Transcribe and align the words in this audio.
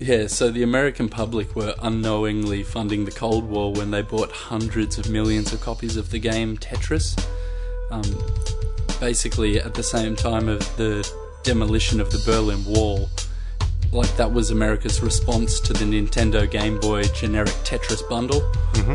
Yeah, 0.00 0.28
so 0.28 0.52
the 0.52 0.62
American 0.62 1.08
public 1.08 1.56
were 1.56 1.74
unknowingly 1.82 2.62
funding 2.62 3.04
the 3.04 3.10
Cold 3.10 3.48
War 3.48 3.72
when 3.72 3.90
they 3.90 4.00
bought 4.00 4.30
hundreds 4.30 4.96
of 4.96 5.10
millions 5.10 5.52
of 5.52 5.60
copies 5.60 5.96
of 5.96 6.10
the 6.10 6.20
game 6.20 6.56
Tetris. 6.56 7.18
Um, 7.90 8.04
basically, 9.00 9.60
at 9.60 9.74
the 9.74 9.82
same 9.82 10.14
time 10.14 10.48
of 10.48 10.60
the 10.76 11.10
demolition 11.42 12.00
of 12.00 12.12
the 12.12 12.22
Berlin 12.24 12.64
Wall, 12.64 13.08
like 13.90 14.14
that 14.16 14.32
was 14.32 14.52
America's 14.52 15.02
response 15.02 15.58
to 15.60 15.72
the 15.72 15.84
Nintendo 15.84 16.48
Game 16.48 16.78
Boy 16.78 17.02
generic 17.08 17.54
Tetris 17.64 18.08
bundle. 18.08 18.40
Mm-hmm. 18.74 18.94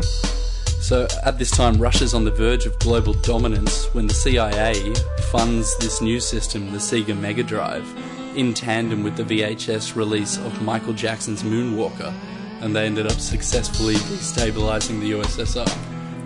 So 0.80 1.06
at 1.22 1.38
this 1.38 1.50
time, 1.50 1.76
Russia's 1.76 2.14
on 2.14 2.24
the 2.24 2.30
verge 2.30 2.64
of 2.64 2.78
global 2.78 3.12
dominance 3.12 3.92
when 3.92 4.06
the 4.06 4.14
CIA 4.14 4.94
funds 5.30 5.76
this 5.78 6.00
new 6.00 6.18
system, 6.18 6.72
the 6.72 6.78
Sega 6.78 7.18
Mega 7.18 7.42
Drive, 7.42 7.86
in 8.34 8.54
tandem 8.54 9.02
with 9.02 9.16
the 9.16 9.22
VHS 9.24 9.94
release 9.96 10.36
of 10.38 10.62
Michael 10.62 10.92
Jackson's 10.92 11.42
Moonwalker, 11.42 12.12
and 12.60 12.74
they 12.74 12.86
ended 12.86 13.06
up 13.06 13.18
successfully 13.18 13.94
destabilizing 13.94 15.00
the 15.00 15.12
USSR. 15.12 15.68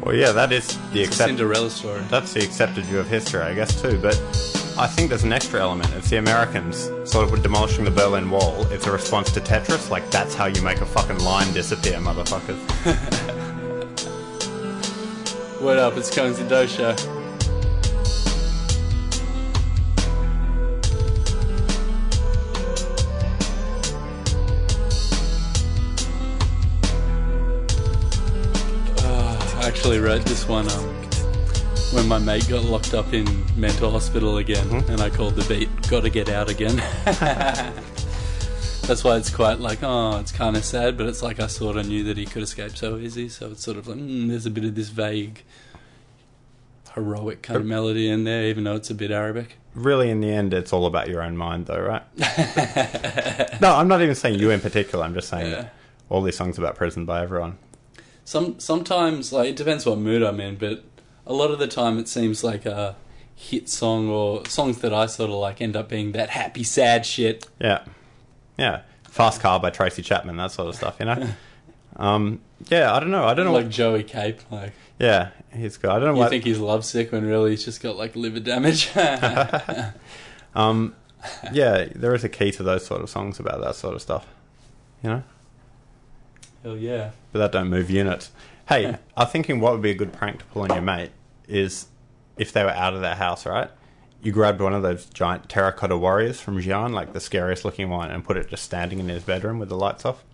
Well, 0.03 0.15
yeah, 0.15 0.33
that 0.33 0.53
is 0.53 0.79
the 0.93 1.03
accept- 1.03 1.29
Cinderella 1.29 1.71
story. 1.71 2.01
that's 2.11 2.33
the 2.33 2.43
accepted 2.45 2.85
view 2.85 2.99
of 3.01 3.09
history, 3.09 3.43
I 3.43 3.55
guess, 3.55 3.81
too. 3.83 3.99
But 4.01 4.15
I 4.79 4.87
think 4.87 5.09
there's 5.09 5.25
an 5.25 5.33
extra 5.33 5.61
element. 5.61 5.93
It's 5.95 6.09
the 6.09 6.19
Americans 6.19 6.91
sort 7.05 7.31
of 7.33 7.43
demolishing 7.43 7.85
the 7.85 7.91
Berlin 7.91 8.31
Wall. 8.31 8.65
It's 8.71 8.87
a 8.87 8.93
response 8.93 9.33
to 9.33 9.41
Tetris. 9.41 9.91
Like, 9.91 10.09
that's 10.11 10.35
how 10.35 10.47
you 10.47 10.63
make 10.63 10.81
a 10.81 10.87
fucking 10.87 11.19
line 11.19 11.53
disappear, 11.53 11.99
motherfuckers. 11.99 12.59
What 15.61 15.77
up? 15.77 15.97
It's 15.97 16.09
Conez 16.09 16.39
and 16.39 16.71
Show. 16.71 17.18
Actually 29.89 30.07
wrote 30.07 30.25
this 30.27 30.47
one 30.47 30.69
um, 30.73 30.85
when 31.95 32.07
my 32.07 32.19
mate 32.19 32.47
got 32.47 32.63
locked 32.63 32.93
up 32.93 33.15
in 33.15 33.25
mental 33.59 33.91
hospital 33.91 34.37
again, 34.37 34.69
and 34.91 35.01
I 35.01 35.09
called 35.09 35.35
the 35.35 35.49
beat 35.49 35.71
"Gotta 35.89 36.11
Get 36.11 36.29
Out 36.29 36.51
Again." 36.51 36.77
That's 38.87 39.03
why 39.03 39.17
it's 39.17 39.31
quite 39.35 39.61
like, 39.61 39.79
oh, 39.83 40.19
it's 40.19 40.31
kind 40.31 40.59
of 40.59 40.65
sad, 40.65 40.99
but 40.99 41.07
it's 41.07 41.23
like 41.23 41.41
I 41.41 41.47
sort 41.47 41.79
of 41.79 41.89
knew 41.89 42.05
that 42.05 42.19
he 42.19 42.27
could 42.27 42.43
escape 42.43 42.77
so 42.77 42.99
easy, 42.99 43.31
so 43.31 43.51
it's 43.53 43.63
sort 43.63 43.79
of 43.79 43.89
like, 43.89 43.97
mm, 43.97 44.29
there's 44.29 44.45
a 44.45 44.51
bit 44.51 44.65
of 44.65 44.75
this 44.75 44.91
vague, 44.91 45.43
heroic 46.95 47.41
kind 47.41 47.59
of 47.59 47.65
melody 47.65 48.11
in 48.11 48.25
there, 48.25 48.45
even 48.45 48.65
though 48.65 48.77
it's 48.77 48.91
a 48.91 48.95
bit 48.95 49.11
Arabic. 49.11 49.57
Really, 49.75 50.11
in 50.11 50.21
the 50.21 50.29
end, 50.29 50.53
it's 50.53 50.75
all 50.75 50.85
about 50.85 51.09
your 51.09 51.23
own 51.23 51.35
mind, 51.35 51.65
though, 51.65 51.81
right? 51.81 52.03
no, 53.63 53.75
I'm 53.75 53.89
not 53.89 54.03
even 54.03 54.15
saying 54.15 54.39
you 54.39 54.51
in 54.51 54.61
particular. 54.61 55.03
I'm 55.07 55.15
just 55.15 55.31
saying 55.31 55.51
Yeah. 55.51 55.63
that 55.63 55.75
all 56.11 56.21
these 56.21 56.37
songs 56.37 56.59
about 56.59 56.75
prison 56.77 57.07
by 57.07 57.23
everyone. 57.23 57.57
Some 58.29 58.61
sometimes, 58.61 59.33
like, 59.33 59.49
it 59.49 59.57
depends 59.57 59.87
what 59.87 59.97
mood 59.97 60.23
I'm 60.23 60.39
in, 60.39 60.57
but 60.57 60.85
a 61.27 61.33
lot 61.33 61.51
of 61.51 61.59
the 61.59 61.67
time 61.67 61.99
it 61.99 62.09
seems 62.09 62.45
like 62.45 62.67
a 62.67 62.95
hit 63.35 63.71
song 63.71 64.11
or 64.11 64.45
songs 64.45 64.83
that 64.83 64.93
I 64.93 65.07
sort 65.07 65.31
of 65.31 65.37
like 65.37 65.63
end 65.63 65.75
up 65.75 65.89
being 65.89 66.13
that 66.13 66.29
happy, 66.29 66.63
sad 66.63 67.07
shit. 67.07 67.49
Yeah. 67.59 67.85
Yeah. 68.59 68.83
Fast 69.05 69.41
Car 69.41 69.59
by 69.59 69.71
Tracy 69.71 70.03
Chapman, 70.03 70.37
that 70.37 70.51
sort 70.51 70.69
of 70.69 70.75
stuff, 70.75 70.97
you 71.01 71.07
know? 71.07 71.27
um, 71.97 72.43
yeah, 72.69 72.93
I 72.93 73.01
don't 73.01 73.11
know. 73.11 73.25
I 73.25 73.33
don't 73.33 73.47
know. 73.47 73.53
Like 73.55 73.71
Joey 73.71 74.05
Cape, 74.05 74.41
like 74.51 74.75
yeah, 74.99 75.31
he's 75.51 75.79
good. 75.79 75.89
I 75.89 75.99
don't 75.99 76.15
know 76.15 76.23
you 76.23 76.29
think 76.29 76.45
he's 76.45 76.59
lovesick 76.59 77.13
when 77.13 77.25
really 77.25 77.53
he's 77.53 77.65
just 77.65 77.81
got 77.81 77.97
like 77.97 78.15
liver 78.15 78.41
damage. 78.41 78.91
Um, 80.55 80.95
yeah, 81.51 81.87
there 81.95 82.15
is 82.15 82.25
a 82.25 82.29
key 82.29 82.53
to 82.53 82.63
those 82.63 82.85
sort 82.85 83.01
of 83.01 83.09
songs 83.09 83.41
about 83.41 83.63
that 83.63 83.75
sort 83.75 83.95
of 83.95 84.03
stuff, 84.03 84.27
you 85.03 85.09
know? 85.09 85.23
Hell 86.63 86.77
yeah. 86.77 87.11
But 87.33 87.39
that 87.41 87.53
don't 87.53 87.69
move 87.69 87.91
units. 87.91 88.31
Hey, 88.69 88.97
I'm 89.17 89.27
thinking 89.27 89.61
what 89.61 89.73
would 89.73 89.83
be 89.83 89.91
a 89.91 89.95
good 89.95 90.13
prank 90.13 90.41
to 90.41 90.45
pull 90.47 90.63
on 90.63 90.71
your 90.71 90.83
mate 90.83 91.11
is 91.47 91.87
if 92.37 92.53
they 92.53 92.65
were 92.65 92.71
out 92.71 92.95
of 92.95 93.01
their 93.01 93.15
house, 93.15 93.47
right? 93.47 93.71
You 94.23 94.33
grabbed 94.33 94.61
one 94.61 94.75
of 94.75 94.83
those 94.83 95.07
giant 95.07 95.49
terracotta 95.49 95.97
warriors 95.97 96.41
from 96.41 96.61
Xi'an, 96.61 96.93
like 96.93 97.13
the 97.13 97.21
scariest 97.21 97.65
looking 97.65 97.89
one, 97.89 98.11
and 98.11 98.25
put 98.25 98.37
it 98.37 98.49
just 98.49 98.65
standing 98.65 98.99
in 98.99 99.09
his 99.09 99.23
bedroom 99.23 99.59
with 99.59 99.69
the 99.69 99.77
lights 99.77 100.05
off. 100.05 100.25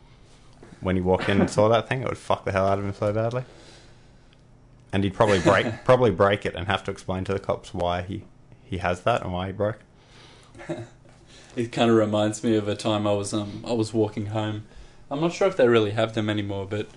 When 0.80 0.96
he 0.96 1.02
walked 1.02 1.28
in 1.28 1.40
and 1.40 1.50
saw 1.50 1.68
that 1.68 1.88
thing, 1.88 2.02
it 2.02 2.08
would 2.08 2.18
fuck 2.18 2.44
the 2.44 2.52
hell 2.52 2.66
out 2.66 2.78
of 2.78 2.84
him 2.84 2.94
so 2.94 3.12
badly. 3.12 3.44
And 4.92 5.04
he'd 5.04 5.14
probably 5.14 5.40
break 5.40 5.66
probably 5.84 6.10
break 6.10 6.46
it 6.46 6.54
and 6.54 6.66
have 6.66 6.84
to 6.84 6.90
explain 6.90 7.24
to 7.24 7.32
the 7.32 7.38
cops 7.38 7.74
why 7.74 8.02
he, 8.02 8.24
he 8.64 8.78
has 8.78 9.02
that 9.02 9.22
and 9.22 9.32
why 9.32 9.46
he 9.48 9.52
broke. 9.52 9.80
It 11.56 11.70
kind 11.70 11.88
of 11.88 11.96
reminds 11.96 12.42
me 12.42 12.56
of 12.56 12.66
a 12.66 12.74
time 12.74 13.06
I 13.06 13.12
was 13.12 13.32
um 13.32 13.62
I 13.66 13.72
was 13.72 13.94
walking 13.94 14.26
home. 14.26 14.64
I'm 15.14 15.20
not 15.20 15.32
sure 15.32 15.47
if 15.47 15.56
they 15.56 15.69
really 15.69 15.92
have 15.92 16.12
them 16.14 16.28
anymore, 16.28 16.66
but 16.69 16.88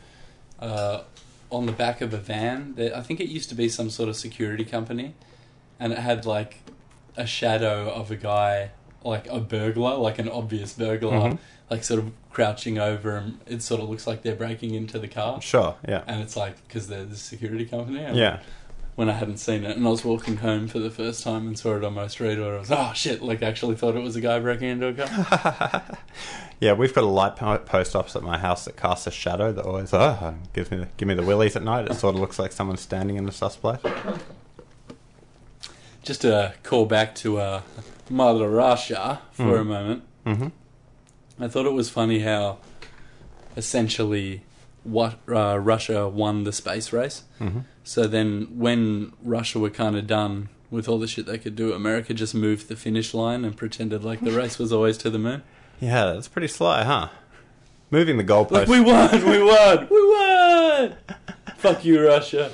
uh, 0.60 1.04
on 1.52 1.66
the 1.68 1.72
back 1.72 2.02
of 2.02 2.14
a 2.14 2.18
van, 2.18 2.74
there, 2.76 2.96
I 2.98 3.02
think 3.02 3.20
it 3.20 3.30
used 3.30 3.50
to 3.50 3.56
be 3.56 3.70
some 3.70 3.90
sort 3.92 4.10
of 4.10 4.16
security 4.16 4.66
company, 4.66 5.14
and 5.80 5.94
it 5.94 6.00
had 6.00 6.26
like 6.26 6.58
a 7.16 7.28
shadow 7.28 7.90
of 7.92 8.10
a 8.12 8.16
guy, 8.16 8.72
like 9.04 9.28
a 9.28 9.40
burglar, 9.40 9.96
like 9.98 10.18
an 10.20 10.28
obvious 10.30 10.74
burglar, 10.74 11.12
Mhm. 11.12 11.38
like 11.70 11.84
sort 11.84 12.00
of 12.00 12.12
crouching 12.32 12.80
over, 12.80 13.16
and 13.18 13.40
it 13.46 13.62
sort 13.62 13.82
of 13.82 13.90
looks 13.90 14.08
like 14.08 14.24
they're 14.24 14.36
breaking 14.36 14.74
into 14.74 14.98
the 15.00 15.08
car. 15.08 15.40
Sure, 15.42 15.76
yeah. 15.88 16.02
And 16.08 16.22
it's 16.22 16.36
like 16.36 16.56
because 16.68 16.88
they're 16.88 17.06
the 17.06 17.16
security 17.16 17.66
company. 17.66 18.00
and 18.00 18.16
Yeah. 18.18 18.40
When 18.98 19.10
I 19.10 19.14
hadn't 19.14 19.38
seen 19.38 19.64
it, 19.64 19.78
and 19.78 19.88
I 19.88 19.90
was 19.92 20.04
walking 20.04 20.38
home 20.38 20.68
for 20.68 20.80
the 20.80 20.90
first 20.90 21.24
time 21.24 21.48
and 21.48 21.58
saw 21.58 21.78
it 21.78 21.84
on 21.86 21.94
my 21.94 22.08
street, 22.08 22.38
or 22.40 22.56
I 22.58 22.60
was 22.60 22.72
oh 22.72 22.92
shit, 22.94 23.22
like 23.22 23.42
actually 23.42 23.76
thought 23.76 23.96
it 23.96 24.02
was 24.04 24.16
a 24.18 24.22
guy 24.22 24.38
breaking 24.40 24.68
into 24.70 24.88
a 24.88 24.94
car. 24.94 25.84
Yeah, 26.60 26.74
we've 26.74 26.92
got 26.92 27.04
a 27.04 27.08
light 27.08 27.36
po- 27.36 27.60
post 27.60 27.96
opposite 27.96 28.24
my 28.24 28.40
house 28.40 28.66
that 28.66 28.76
casts 28.76 29.06
a 29.06 29.12
shadow 29.12 29.52
that 29.54 29.64
always 29.64 29.94
oh, 29.94 30.34
gives 30.54 30.72
me 30.72 30.78
the, 30.78 30.88
give 30.98 31.08
me 31.08 31.14
the 31.14 31.22
willies 31.22 31.56
at 31.56 31.62
night. 31.62 31.86
It 31.88 31.94
sort 31.94 32.16
of 32.16 32.22
looks 32.22 32.40
like 32.40 32.52
someone's 32.52 32.82
standing 32.82 33.16
in 33.16 33.26
the 33.26 33.32
sus 33.32 33.56
place. 33.56 33.80
Just 36.02 36.26
a 36.26 36.54
call 36.64 36.86
back 36.88 37.14
to 37.16 37.38
uh, 37.40 37.62
Mother 38.10 38.50
Russia 38.50 39.22
for 39.32 39.44
Mm. 39.44 39.62
a 39.62 39.64
moment, 39.64 40.04
Mm-hmm. 40.26 40.48
I 41.44 41.48
thought 41.48 41.66
it 41.68 41.74
was 41.74 41.90
funny 41.92 42.20
how 42.20 42.58
essentially 43.56 44.42
what 44.84 45.20
uh, 45.30 45.58
Russia 45.60 46.08
won 46.10 46.44
the 46.44 46.52
space 46.52 46.92
race. 46.92 47.24
Mm-hmm. 47.40 47.60
So 47.88 48.06
then, 48.06 48.50
when 48.52 49.14
Russia 49.24 49.60
were 49.60 49.70
kind 49.70 49.96
of 49.96 50.08
done 50.08 50.50
with 50.70 50.90
all 50.90 51.00
the 51.00 51.08
shit 51.08 51.26
they 51.26 51.38
could 51.38 51.56
do, 51.56 51.72
America 51.72 52.14
just 52.14 52.36
moved 52.36 52.68
the 52.68 52.76
finish 52.76 53.14
line 53.14 53.46
and 53.46 53.56
pretended 53.56 54.04
like 54.04 54.20
the 54.20 54.32
race 54.32 54.60
was 54.60 54.74
always 54.74 54.98
to 54.98 55.10
the 55.10 55.18
moon. 55.18 55.42
Yeah, 55.80 56.12
that's 56.12 56.28
pretty 56.28 56.50
sly, 56.50 56.84
huh? 56.84 57.08
Moving 57.90 58.18
the 58.18 58.26
goalpost. 58.26 58.52
Like 58.52 58.68
we 58.68 58.82
won, 58.82 59.26
we 59.26 59.42
won, 59.42 59.88
we 59.90 60.06
won. 60.06 60.96
Fuck 61.56 61.86
you, 61.86 62.06
Russia. 62.06 62.52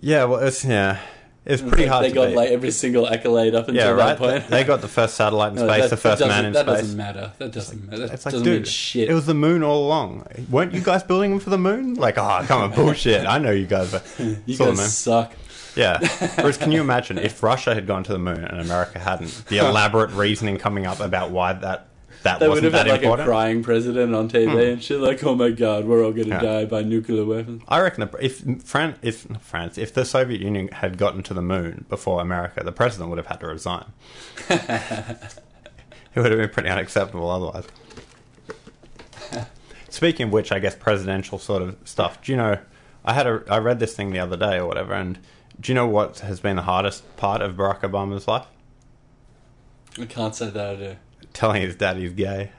yeah, 0.00 0.24
well, 0.24 0.40
it's 0.40 0.64
yeah, 0.64 0.98
it's 1.44 1.60
pretty 1.62 1.86
hard 1.86 2.04
They 2.04 2.12
got 2.12 2.28
beat. 2.28 2.36
like 2.36 2.50
every 2.50 2.70
single 2.70 3.08
accolade 3.08 3.54
up 3.54 3.68
until 3.68 3.84
yeah, 3.84 3.90
right. 3.90 4.16
that 4.16 4.18
point. 4.18 4.48
They 4.48 4.62
got 4.64 4.80
the 4.80 4.88
first 4.88 5.14
satellite 5.16 5.50
in 5.52 5.56
No, 5.56 5.66
space, 5.66 5.82
that- 5.82 5.90
the 5.90 5.96
first 5.96 6.20
man 6.26 6.44
in 6.44 6.52
that 6.52 6.66
space. 6.66 6.74
That 6.76 6.80
doesn't 6.82 6.96
matter. 6.96 7.32
That 7.38 7.52
doesn't 7.52 7.84
matter. 7.90 8.06
That 8.06 8.12
It's 8.14 8.24
like, 8.26 8.32
doesn't 8.32 8.44
dude, 8.44 8.62
mean 8.62 8.64
shit. 8.64 9.08
it 9.10 9.14
was 9.14 9.26
the 9.26 9.34
moon 9.34 9.62
all 9.62 9.84
along. 9.86 10.26
Weren't 10.50 10.72
you 10.72 10.80
guys 10.80 11.02
building 11.02 11.30
them 11.30 11.40
for 11.40 11.50
the 11.50 11.58
moon? 11.58 11.94
Like, 11.94 12.16
oh, 12.18 12.44
come 12.46 12.62
on, 12.62 12.70
bullshit. 12.72 13.26
I 13.26 13.38
know 13.38 13.50
you 13.50 13.66
guys. 13.66 13.92
Are, 13.92 14.02
you 14.18 14.36
the 14.46 14.56
guys 14.56 14.76
moon. 14.76 14.76
suck. 14.76 15.32
Yeah. 15.74 15.98
Whereas, 16.36 16.58
can 16.58 16.70
you 16.70 16.80
imagine 16.82 17.16
if 17.18 17.42
Russia 17.42 17.74
had 17.74 17.86
gone 17.86 18.04
to 18.04 18.12
the 18.12 18.18
moon 18.18 18.44
and 18.44 18.60
America 18.60 18.98
hadn't? 18.98 19.44
The 19.48 19.58
elaborate 19.66 20.10
reasoning 20.10 20.58
coming 20.58 20.86
up 20.86 21.00
about 21.00 21.30
why 21.30 21.54
that 21.54 21.88
that 22.22 22.40
They 22.40 22.48
would 22.48 22.62
have 22.62 22.72
had 22.72 22.86
like 22.86 23.02
important. 23.02 23.28
a 23.28 23.30
crying 23.30 23.62
president 23.62 24.14
on 24.14 24.28
TV 24.28 24.50
hmm. 24.52 24.58
and 24.58 24.82
shit. 24.82 25.00
Like, 25.00 25.22
oh 25.24 25.34
my 25.34 25.50
god, 25.50 25.84
we're 25.84 26.04
all 26.04 26.12
gonna 26.12 26.28
Yeah. 26.28 26.40
die 26.40 26.64
by 26.64 26.82
nuclear 26.82 27.24
weapons. 27.24 27.62
I 27.68 27.80
reckon 27.80 28.08
if 28.20 28.62
Fran- 28.64 28.96
if 29.02 29.26
France, 29.40 29.78
if 29.78 29.92
the 29.92 30.04
Soviet 30.04 30.40
Union 30.40 30.68
had 30.68 30.98
gotten 30.98 31.22
to 31.24 31.34
the 31.34 31.42
moon 31.42 31.84
before 31.88 32.20
America, 32.20 32.62
the 32.64 32.72
president 32.72 33.10
would 33.10 33.18
have 33.18 33.26
had 33.26 33.40
to 33.40 33.46
resign. 33.46 33.92
it 34.48 35.40
would 36.16 36.30
have 36.30 36.40
been 36.40 36.50
pretty 36.50 36.68
unacceptable 36.68 37.30
otherwise. 37.30 37.66
Speaking 39.88 40.26
of 40.26 40.32
which, 40.32 40.52
I 40.52 40.58
guess 40.58 40.74
presidential 40.74 41.38
sort 41.38 41.62
of 41.62 41.76
stuff. 41.84 42.22
Do 42.22 42.32
you 42.32 42.38
know? 42.38 42.58
I 43.04 43.12
had 43.12 43.26
a 43.26 43.42
I 43.48 43.58
read 43.58 43.78
this 43.78 43.94
thing 43.94 44.10
the 44.10 44.20
other 44.20 44.36
day 44.36 44.58
or 44.58 44.66
whatever, 44.66 44.94
and 44.94 45.18
do 45.60 45.72
you 45.72 45.74
know 45.74 45.86
what 45.86 46.20
has 46.20 46.40
been 46.40 46.56
the 46.56 46.62
hardest 46.62 47.16
part 47.16 47.42
of 47.42 47.56
Barack 47.56 47.80
Obama's 47.80 48.26
life? 48.26 48.46
I 50.00 50.06
can't 50.06 50.34
say 50.34 50.48
that 50.48 50.66
I 50.66 50.76
do. 50.76 50.96
Telling 51.32 51.62
his 51.62 51.76
dad 51.76 51.96
he's 51.96 52.12
gay. 52.12 52.50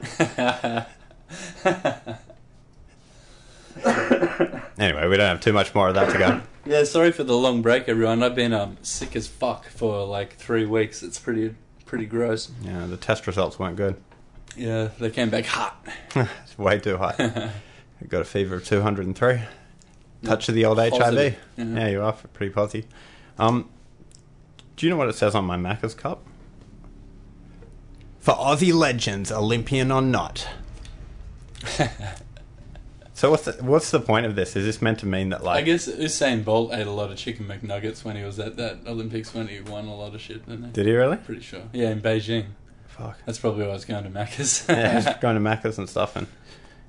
Anyway, 4.77 5.07
we 5.07 5.17
don't 5.17 5.27
have 5.27 5.41
too 5.41 5.53
much 5.53 5.73
more 5.75 5.89
of 5.89 5.95
that 5.95 6.11
to 6.11 6.17
go. 6.17 6.41
Yeah, 6.65 6.83
sorry 6.83 7.11
for 7.11 7.23
the 7.23 7.37
long 7.37 7.61
break, 7.61 7.87
everyone. 7.87 8.23
I've 8.23 8.35
been 8.35 8.53
um 8.53 8.77
sick 8.81 9.15
as 9.15 9.27
fuck 9.27 9.65
for 9.67 10.05
like 10.05 10.35
three 10.35 10.65
weeks. 10.65 11.03
It's 11.03 11.19
pretty 11.19 11.55
pretty 11.85 12.05
gross. 12.05 12.51
Yeah, 12.63 12.85
the 12.87 12.97
test 12.97 13.27
results 13.27 13.59
weren't 13.59 13.75
good. 13.75 13.95
Yeah, 14.55 14.89
they 14.99 15.09
came 15.09 15.29
back 15.29 15.45
hot. 15.45 15.85
it's 16.15 16.57
way 16.57 16.79
too 16.79 16.97
hot. 16.97 17.19
I 17.19 17.51
got 18.07 18.21
a 18.21 18.25
fever 18.25 18.55
of 18.55 18.65
203. 18.65 19.39
Touch 20.23 20.47
of 20.49 20.55
the 20.55 20.65
old 20.65 20.77
Positive. 20.77 21.33
HIV. 21.33 21.37
Yeah. 21.57 21.79
Yeah, 21.79 21.87
you 21.89 22.01
are 22.01 22.13
pretty 22.13 22.53
positive. 22.53 22.89
Um, 23.37 23.69
do 24.75 24.85
you 24.85 24.89
know 24.89 24.97
what 24.97 25.09
it 25.09 25.15
says 25.15 25.35
on 25.35 25.45
my 25.45 25.57
Macca's 25.57 25.93
cup? 25.93 26.25
For 28.23 28.33
Aussie 28.35 28.73
legends, 28.73 29.33
Olympian 29.33 29.91
or 29.91 30.01
not. 30.01 30.47
so 33.13 33.29
what's 33.29 33.43
the, 33.43 33.51
what's 33.59 33.91
the 33.91 33.99
point 33.99 34.25
of 34.25 34.35
this? 34.35 34.55
Is 34.55 34.63
this 34.63 34.81
meant 34.81 34.99
to 34.99 35.05
mean 35.05 35.27
that 35.29 35.43
like 35.43 35.57
I 35.57 35.61
guess 35.61 35.89
Usain 35.89 36.45
Bolt 36.45 36.73
ate 36.73 36.87
a 36.87 36.91
lot 36.91 37.11
of 37.11 37.17
chicken 37.17 37.45
McNuggets 37.45 38.05
when 38.05 38.15
he 38.15 38.23
was 38.23 38.39
at 38.39 38.55
that 38.55 38.79
Olympics 38.87 39.33
when 39.33 39.49
he 39.49 39.59
won 39.59 39.87
a 39.87 39.95
lot 39.95 40.15
of 40.15 40.21
shit, 40.21 40.47
didn't 40.47 40.67
he? 40.67 40.71
did 40.71 40.85
he 40.85 40.93
really? 40.93 41.17
Pretty 41.17 41.41
sure. 41.41 41.63
Yeah, 41.73 41.89
in 41.89 41.99
Beijing. 41.99 42.45
Fuck. 42.87 43.17
That's 43.25 43.39
probably 43.39 43.63
why 43.65 43.71
I 43.71 43.73
was 43.73 43.83
going 43.83 44.05
to 44.05 44.09
Macca's. 44.09 44.65
yeah, 44.69 45.19
going 45.19 45.35
to 45.35 45.41
Macca's 45.41 45.77
and 45.77 45.89
stuff, 45.89 46.15
and 46.15 46.27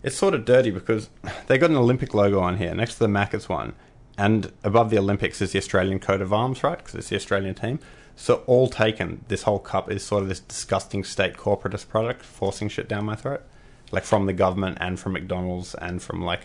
it's 0.05 0.17
sort 0.17 0.35
of 0.35 0.45
dirty 0.45 0.71
because 0.71 1.11
they 1.49 1.59
got 1.59 1.71
an 1.71 1.77
Olympic 1.77 2.15
logo 2.15 2.39
on 2.39 2.59
here 2.59 2.77
next 2.77 2.95
to 2.95 2.99
the 3.01 3.09
Macca's 3.09 3.49
one, 3.49 3.75
and 4.17 4.53
above 4.63 4.91
the 4.91 4.99
Olympics 4.99 5.43
is 5.43 5.51
the 5.51 5.59
Australian 5.59 5.99
coat 5.99 6.21
of 6.21 6.33
arms, 6.33 6.63
right? 6.63 6.79
Because 6.79 6.95
it's 6.95 7.09
the 7.09 7.17
Australian 7.17 7.57
team. 7.57 7.81
So 8.17 8.43
all 8.47 8.69
taken, 8.69 9.25
this 9.29 9.43
whole 9.43 9.59
cup 9.59 9.91
is 9.91 10.05
sort 10.05 10.23
of 10.23 10.29
this 10.29 10.41
disgusting 10.41 11.05
state 11.05 11.35
corporatist 11.37 11.89
product 11.89 12.23
forcing 12.23 12.69
shit 12.69 12.89
down 12.89 13.05
my 13.05 13.17
throat, 13.17 13.43
like 13.91 14.05
from 14.05 14.27
the 14.27 14.33
government 14.33 14.79
and 14.81 14.99
from 14.99 15.13
McDonald's 15.15 15.75
and 15.75 16.03
from 16.03 16.23
like 16.23 16.43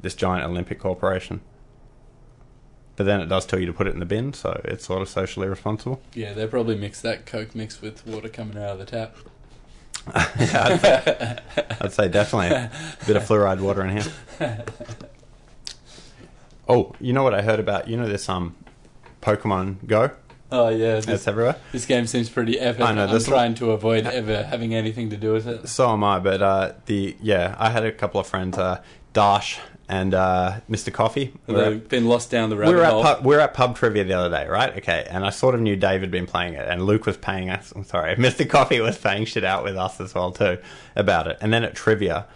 this 0.00 0.14
giant 0.14 0.44
Olympic 0.44 0.80
corporation. 0.80 1.40
But 2.96 3.04
then 3.04 3.20
it 3.20 3.26
does 3.28 3.46
tell 3.46 3.58
you 3.58 3.66
to 3.66 3.72
put 3.72 3.86
it 3.86 3.94
in 3.94 4.00
the 4.00 4.06
bin, 4.06 4.32
so 4.32 4.60
it's 4.64 4.86
sort 4.86 5.02
of 5.02 5.08
socially 5.08 5.48
responsible. 5.48 6.02
yeah, 6.14 6.32
they 6.32 6.46
probably 6.46 6.76
mixed 6.76 7.02
that 7.02 7.24
Coke 7.26 7.54
mixed 7.54 7.82
with 7.82 8.06
water 8.06 8.28
coming 8.28 8.56
out 8.58 8.70
of 8.72 8.78
the 8.78 8.84
tap. 8.84 9.16
I'd, 10.06 11.40
I'd 11.80 11.92
say 11.92 12.08
definitely 12.08 12.48
a 12.48 12.70
bit 13.06 13.16
of 13.16 13.22
fluoride 13.22 13.60
water 13.60 13.84
in 13.84 13.98
here. 13.98 14.64
Oh, 16.68 16.92
you 17.00 17.12
know 17.12 17.22
what 17.22 17.34
I 17.34 17.42
heard 17.42 17.60
about? 17.60 17.88
You 17.88 17.96
know 17.96 18.08
this 18.08 18.28
um, 18.28 18.54
Pokemon 19.20 19.86
Go? 19.86 20.10
Oh 20.52 20.68
yeah, 20.68 20.96
this, 20.96 21.08
It's 21.08 21.26
everywhere. 21.26 21.56
this 21.72 21.86
game 21.86 22.06
seems 22.06 22.28
pretty 22.28 22.60
epic. 22.60 22.82
I 22.82 22.92
know, 22.92 23.06
I'm 23.06 23.22
trying 23.22 23.54
to 23.54 23.70
avoid 23.72 24.06
ever 24.06 24.42
having 24.42 24.74
anything 24.74 25.10
to 25.10 25.16
do 25.16 25.32
with 25.32 25.46
it. 25.48 25.68
So 25.68 25.90
am 25.90 26.04
I. 26.04 26.18
But 26.18 26.42
uh, 26.42 26.72
the 26.86 27.16
yeah, 27.22 27.56
I 27.58 27.70
had 27.70 27.84
a 27.84 27.92
couple 27.92 28.20
of 28.20 28.26
friends, 28.26 28.58
uh, 28.58 28.82
Dash 29.12 29.58
and 29.88 30.14
uh, 30.14 30.60
Mr. 30.70 30.92
Coffee. 30.92 31.32
They've 31.46 31.56
at, 31.56 31.88
been 31.88 32.06
lost 32.06 32.30
down 32.30 32.50
the 32.50 32.56
we 32.56 32.62
rabbit 32.62 32.76
were 32.76 32.84
at 32.84 32.92
hole. 32.92 33.02
pub, 33.02 33.24
we 33.24 33.34
were 33.34 33.40
at 33.40 33.54
pub 33.54 33.76
trivia 33.76 34.04
the 34.04 34.12
other 34.14 34.30
day, 34.30 34.48
right? 34.48 34.76
Okay, 34.78 35.06
and 35.10 35.24
I 35.24 35.30
sort 35.30 35.54
of 35.54 35.60
knew 35.60 35.76
Dave 35.76 36.00
had 36.00 36.10
been 36.10 36.26
playing 36.26 36.54
it, 36.54 36.66
and 36.68 36.86
Luke 36.86 37.06
was 37.06 37.16
paying 37.16 37.50
us. 37.50 37.72
I'm 37.74 37.84
sorry, 37.84 38.14
Mr. 38.16 38.48
Coffee 38.48 38.80
was 38.80 38.98
paying 38.98 39.24
shit 39.24 39.44
out 39.44 39.64
with 39.64 39.76
us 39.76 40.00
as 40.00 40.14
well 40.14 40.32
too 40.32 40.58
about 40.96 41.26
it. 41.28 41.38
And 41.40 41.52
then 41.52 41.64
at 41.64 41.74
trivia. 41.74 42.26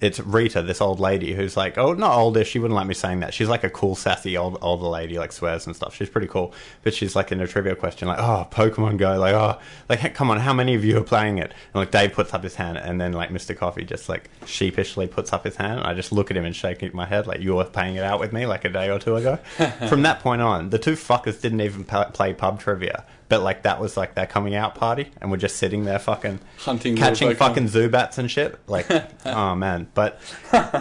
It's 0.00 0.20
Rita, 0.20 0.62
this 0.62 0.80
old 0.80 1.00
lady 1.00 1.34
who's 1.34 1.56
like, 1.56 1.76
oh, 1.76 1.92
not 1.92 2.16
older. 2.16 2.44
She 2.44 2.60
wouldn't 2.60 2.76
like 2.76 2.86
me 2.86 2.94
saying 2.94 3.20
that. 3.20 3.34
She's 3.34 3.48
like 3.48 3.64
a 3.64 3.70
cool, 3.70 3.96
sassy 3.96 4.36
old 4.36 4.56
older 4.62 4.86
lady, 4.86 5.18
like 5.18 5.32
swears 5.32 5.66
and 5.66 5.74
stuff. 5.74 5.94
She's 5.94 6.08
pretty 6.08 6.28
cool. 6.28 6.54
But 6.84 6.94
she's 6.94 7.16
like 7.16 7.32
in 7.32 7.40
a 7.40 7.48
trivia 7.48 7.74
question, 7.74 8.06
like, 8.06 8.20
oh, 8.20 8.46
Pokemon 8.50 8.98
Go, 8.98 9.18
like, 9.18 9.34
oh, 9.34 9.58
like, 9.88 10.14
come 10.14 10.30
on, 10.30 10.38
how 10.38 10.52
many 10.52 10.74
of 10.76 10.84
you 10.84 10.98
are 10.98 11.04
playing 11.04 11.38
it? 11.38 11.50
And 11.50 11.74
like, 11.74 11.90
Dave 11.90 12.12
puts 12.12 12.32
up 12.32 12.44
his 12.44 12.54
hand, 12.54 12.78
and 12.78 13.00
then 13.00 13.12
like 13.12 13.30
Mr. 13.30 13.56
Coffee 13.56 13.84
just 13.84 14.08
like 14.08 14.30
sheepishly 14.46 15.08
puts 15.08 15.32
up 15.32 15.44
his 15.44 15.56
hand. 15.56 15.80
And 15.80 15.88
I 15.88 15.94
just 15.94 16.12
look 16.12 16.30
at 16.30 16.36
him 16.36 16.44
and 16.44 16.54
shake 16.54 16.94
my 16.94 17.04
head, 17.04 17.26
like, 17.26 17.40
you 17.40 17.56
were 17.56 17.64
paying 17.64 17.96
it 17.96 18.04
out 18.04 18.20
with 18.20 18.32
me 18.32 18.46
like 18.46 18.64
a 18.64 18.68
day 18.68 18.90
or 18.90 19.00
two 19.00 19.16
ago. 19.16 19.36
From 19.88 20.02
that 20.02 20.20
point 20.20 20.42
on, 20.42 20.70
the 20.70 20.78
two 20.78 20.92
fuckers 20.92 21.40
didn't 21.40 21.60
even 21.60 21.84
play 21.84 22.34
pub 22.34 22.60
trivia. 22.60 23.04
But 23.28 23.42
like 23.42 23.64
that 23.64 23.80
was 23.80 23.96
like 23.96 24.14
their 24.14 24.26
coming 24.26 24.54
out 24.54 24.74
party, 24.74 25.10
and 25.20 25.30
we're 25.30 25.36
just 25.36 25.56
sitting 25.56 25.84
there 25.84 25.98
fucking 25.98 26.40
Hunting 26.58 26.96
catching 26.96 27.34
fucking 27.34 27.64
Zubats 27.64 28.16
and 28.16 28.30
shit. 28.30 28.58
Like, 28.66 28.86
oh 29.26 29.54
man. 29.54 29.88
But 29.92 30.20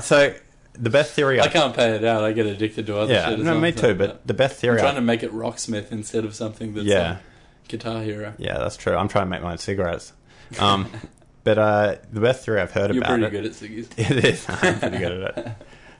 so 0.01 0.33
the 0.73 0.89
best 0.89 1.13
theory, 1.13 1.41
I 1.41 1.47
can't 1.47 1.75
pay 1.75 1.91
it 1.95 2.03
out. 2.03 2.23
I 2.23 2.31
get 2.31 2.45
addicted 2.45 2.87
to 2.87 2.97
other 2.97 3.13
yeah, 3.13 3.29
shit. 3.29 3.39
No, 3.39 3.59
me 3.59 3.71
too. 3.71 3.87
yeah. 3.87 3.93
But 3.93 4.27
the 4.27 4.33
best 4.33 4.59
theory 4.59 4.77
I'm 4.77 4.83
trying 4.83 4.91
I- 4.93 4.99
to 4.99 5.01
make 5.01 5.23
it 5.23 5.33
Rocksmith 5.33 5.91
instead 5.91 6.23
of 6.25 6.35
something 6.35 6.73
that's 6.73 6.87
yeah, 6.87 7.09
like 7.09 7.19
Guitar 7.67 8.01
Hero. 8.01 8.33
yeah, 8.37 8.57
that's 8.59 8.77
true. 8.77 8.95
I'm 8.95 9.07
trying 9.07 9.25
to 9.25 9.29
make 9.29 9.41
mine 9.41 9.57
cigarettes. 9.57 10.13
Um, 10.59 10.89
but 11.43 11.57
uh, 11.57 11.95
the 12.11 12.21
best 12.21 12.45
theory 12.45 12.61
I've 12.61 12.71
heard 12.71 12.93
You're 12.93 13.03
about 13.03 13.19
pretty 13.19 13.37
it, 13.37 13.41
good 13.41 13.45
at 13.45 13.51
ciggies. 13.51 13.87
it 14.11 14.25
is. 14.25 14.45
I'm 14.47 14.79
pretty 14.79 14.97
good 14.99 15.23
at 15.23 15.37
it. 15.37 15.51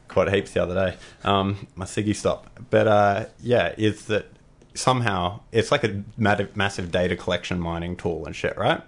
Quite 0.08 0.34
heaps 0.34 0.52
the 0.52 0.64
other 0.64 0.74
day. 0.92 0.98
Um, 1.26 1.68
my 1.76 1.86
ciggy 1.86 2.16
stop. 2.16 2.50
But 2.70 2.88
uh, 2.88 3.26
yeah, 3.42 3.74
is 3.78 4.06
that 4.06 4.26
somehow 4.78 5.40
it's 5.52 5.72
like 5.72 5.84
a 5.84 6.04
massive 6.18 6.92
data 6.92 7.16
collection 7.16 7.60
mining 7.60 7.96
tool 7.96 8.26
and 8.26 8.36
shit, 8.36 8.58
right? 8.58 8.82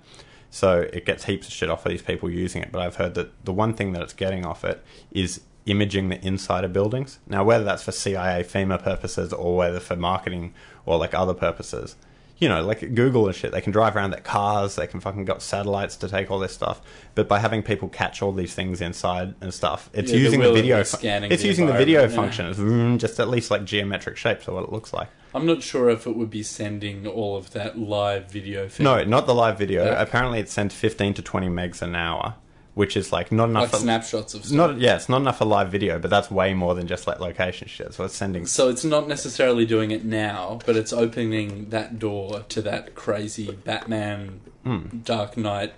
So 0.52 0.82
it 0.94 1.06
gets 1.06 1.26
heaps 1.26 1.48
of 1.48 1.54
shit 1.54 1.70
off 1.70 1.86
of 1.86 1.92
these 1.92 2.02
people 2.02 2.30
using 2.30 2.62
it. 2.62 2.72
But 2.72 2.82
I've 2.82 2.96
heard 2.96 3.16
that 3.16 3.46
the 3.46 3.54
one 3.54 3.74
thing 3.74 3.94
that 3.94 4.02
it's 4.02 4.14
getting 4.14 4.46
off 4.46 4.64
it 4.64 4.84
is 5.12 5.42
imaging 5.66 6.10
the 6.10 6.26
inside 6.26 6.64
of 6.64 6.74
buildings. 6.74 7.20
Now, 7.28 7.44
whether 7.44 7.64
that's 7.64 7.84
for 7.84 7.92
CIA, 7.92 8.44
FEMA 8.44 8.82
purposes, 8.82 9.32
or 9.34 9.56
whether 9.58 9.80
for 9.80 9.96
marketing 9.96 10.54
or 10.86 10.98
like 10.98 11.14
other 11.14 11.34
purposes, 11.36 11.96
you 12.40 12.48
know, 12.48 12.64
like 12.64 12.80
Google 12.96 13.28
and 13.28 13.36
shit, 13.36 13.52
they 13.52 13.62
can 13.62 13.72
drive 13.72 13.96
around 13.96 14.12
their 14.12 14.22
cars, 14.22 14.76
they 14.76 14.88
can 14.88 15.00
fucking 15.02 15.26
got 15.26 15.42
satellites 15.42 15.98
to 15.98 16.08
take 16.08 16.32
all 16.32 16.40
this 16.40 16.54
stuff. 16.54 16.82
But 17.14 17.28
by 17.28 17.40
having 17.40 17.62
people 17.62 17.90
catch 17.90 18.22
all 18.22 18.32
these 18.32 18.56
things 18.56 18.80
inside 18.82 19.36
and 19.42 19.54
stuff, 19.54 19.90
it's 19.94 20.12
Yeah, 20.12 20.20
using 20.20 20.40
the 20.40 20.50
of, 20.50 20.56
video. 20.56 20.82
scanning 20.84 21.32
it's 21.32 21.42
the 21.42 21.48
using 21.50 21.66
the 21.68 21.74
video 21.74 22.04
yeah. 22.04 22.08
function. 22.08 22.46
It's 22.48 23.02
just 23.02 23.20
at 23.20 23.28
least 23.30 23.52
like 23.52 23.66
geometric 23.66 24.16
shapes 24.18 24.48
of 24.48 24.54
what 24.56 24.64
it 24.64 24.72
looks 24.72 24.94
like. 24.94 25.10
I'm 25.34 25.46
not 25.46 25.62
sure 25.62 25.90
if 25.90 26.08
it 26.08 26.16
would 26.16 26.30
be 26.30 26.44
sending 26.44 27.06
all 27.08 27.38
of 27.38 27.52
that 27.52 27.78
live 27.78 28.32
video. 28.32 28.68
Feed. 28.68 28.84
No, 28.84 29.04
not 29.04 29.28
the 29.28 29.36
live 29.36 29.58
video. 29.58 29.86
Yeah. 29.86 30.02
Apparently, 30.02 30.40
it 30.40 30.50
sends 30.50 30.74
15 30.74 31.14
to 31.16 31.22
20 31.22 31.48
megs 31.50 31.82
an 31.82 31.96
hour, 31.96 32.36
which 32.74 32.98
is 32.98 33.12
like 33.12 33.32
not 33.32 33.50
enough. 33.50 33.64
like 33.64 33.72
for, 33.72 33.78
snapshots 33.78 34.34
of 34.34 34.46
stuff. 34.46 34.56
Not 34.56 34.80
yeah, 34.80 34.96
it's 34.96 35.10
not 35.10 35.22
enough 35.22 35.38
for 35.38 35.46
live 35.46 35.70
video, 35.72 36.00
but 36.00 36.10
that's 36.10 36.32
way 36.32 36.54
more 36.54 36.74
than 36.76 36.88
just 36.88 37.06
like 37.08 37.20
location 37.20 37.68
shit. 37.68 37.94
So 37.94 38.06
it's 38.06 38.16
sending. 38.16 38.46
So 38.46 38.70
it's 38.70 38.84
not 38.84 39.08
necessarily 39.08 39.66
doing 39.66 39.92
it 39.92 40.04
now, 40.04 40.60
but 40.66 40.76
it's 40.76 40.94
opening 40.94 41.70
that 41.70 42.00
door 42.00 42.46
to 42.50 42.62
that 42.64 42.96
crazy 42.96 43.52
Batman 43.52 44.42
Hmm. 44.64 45.00
Dark 45.04 45.38
Knight 45.38 45.74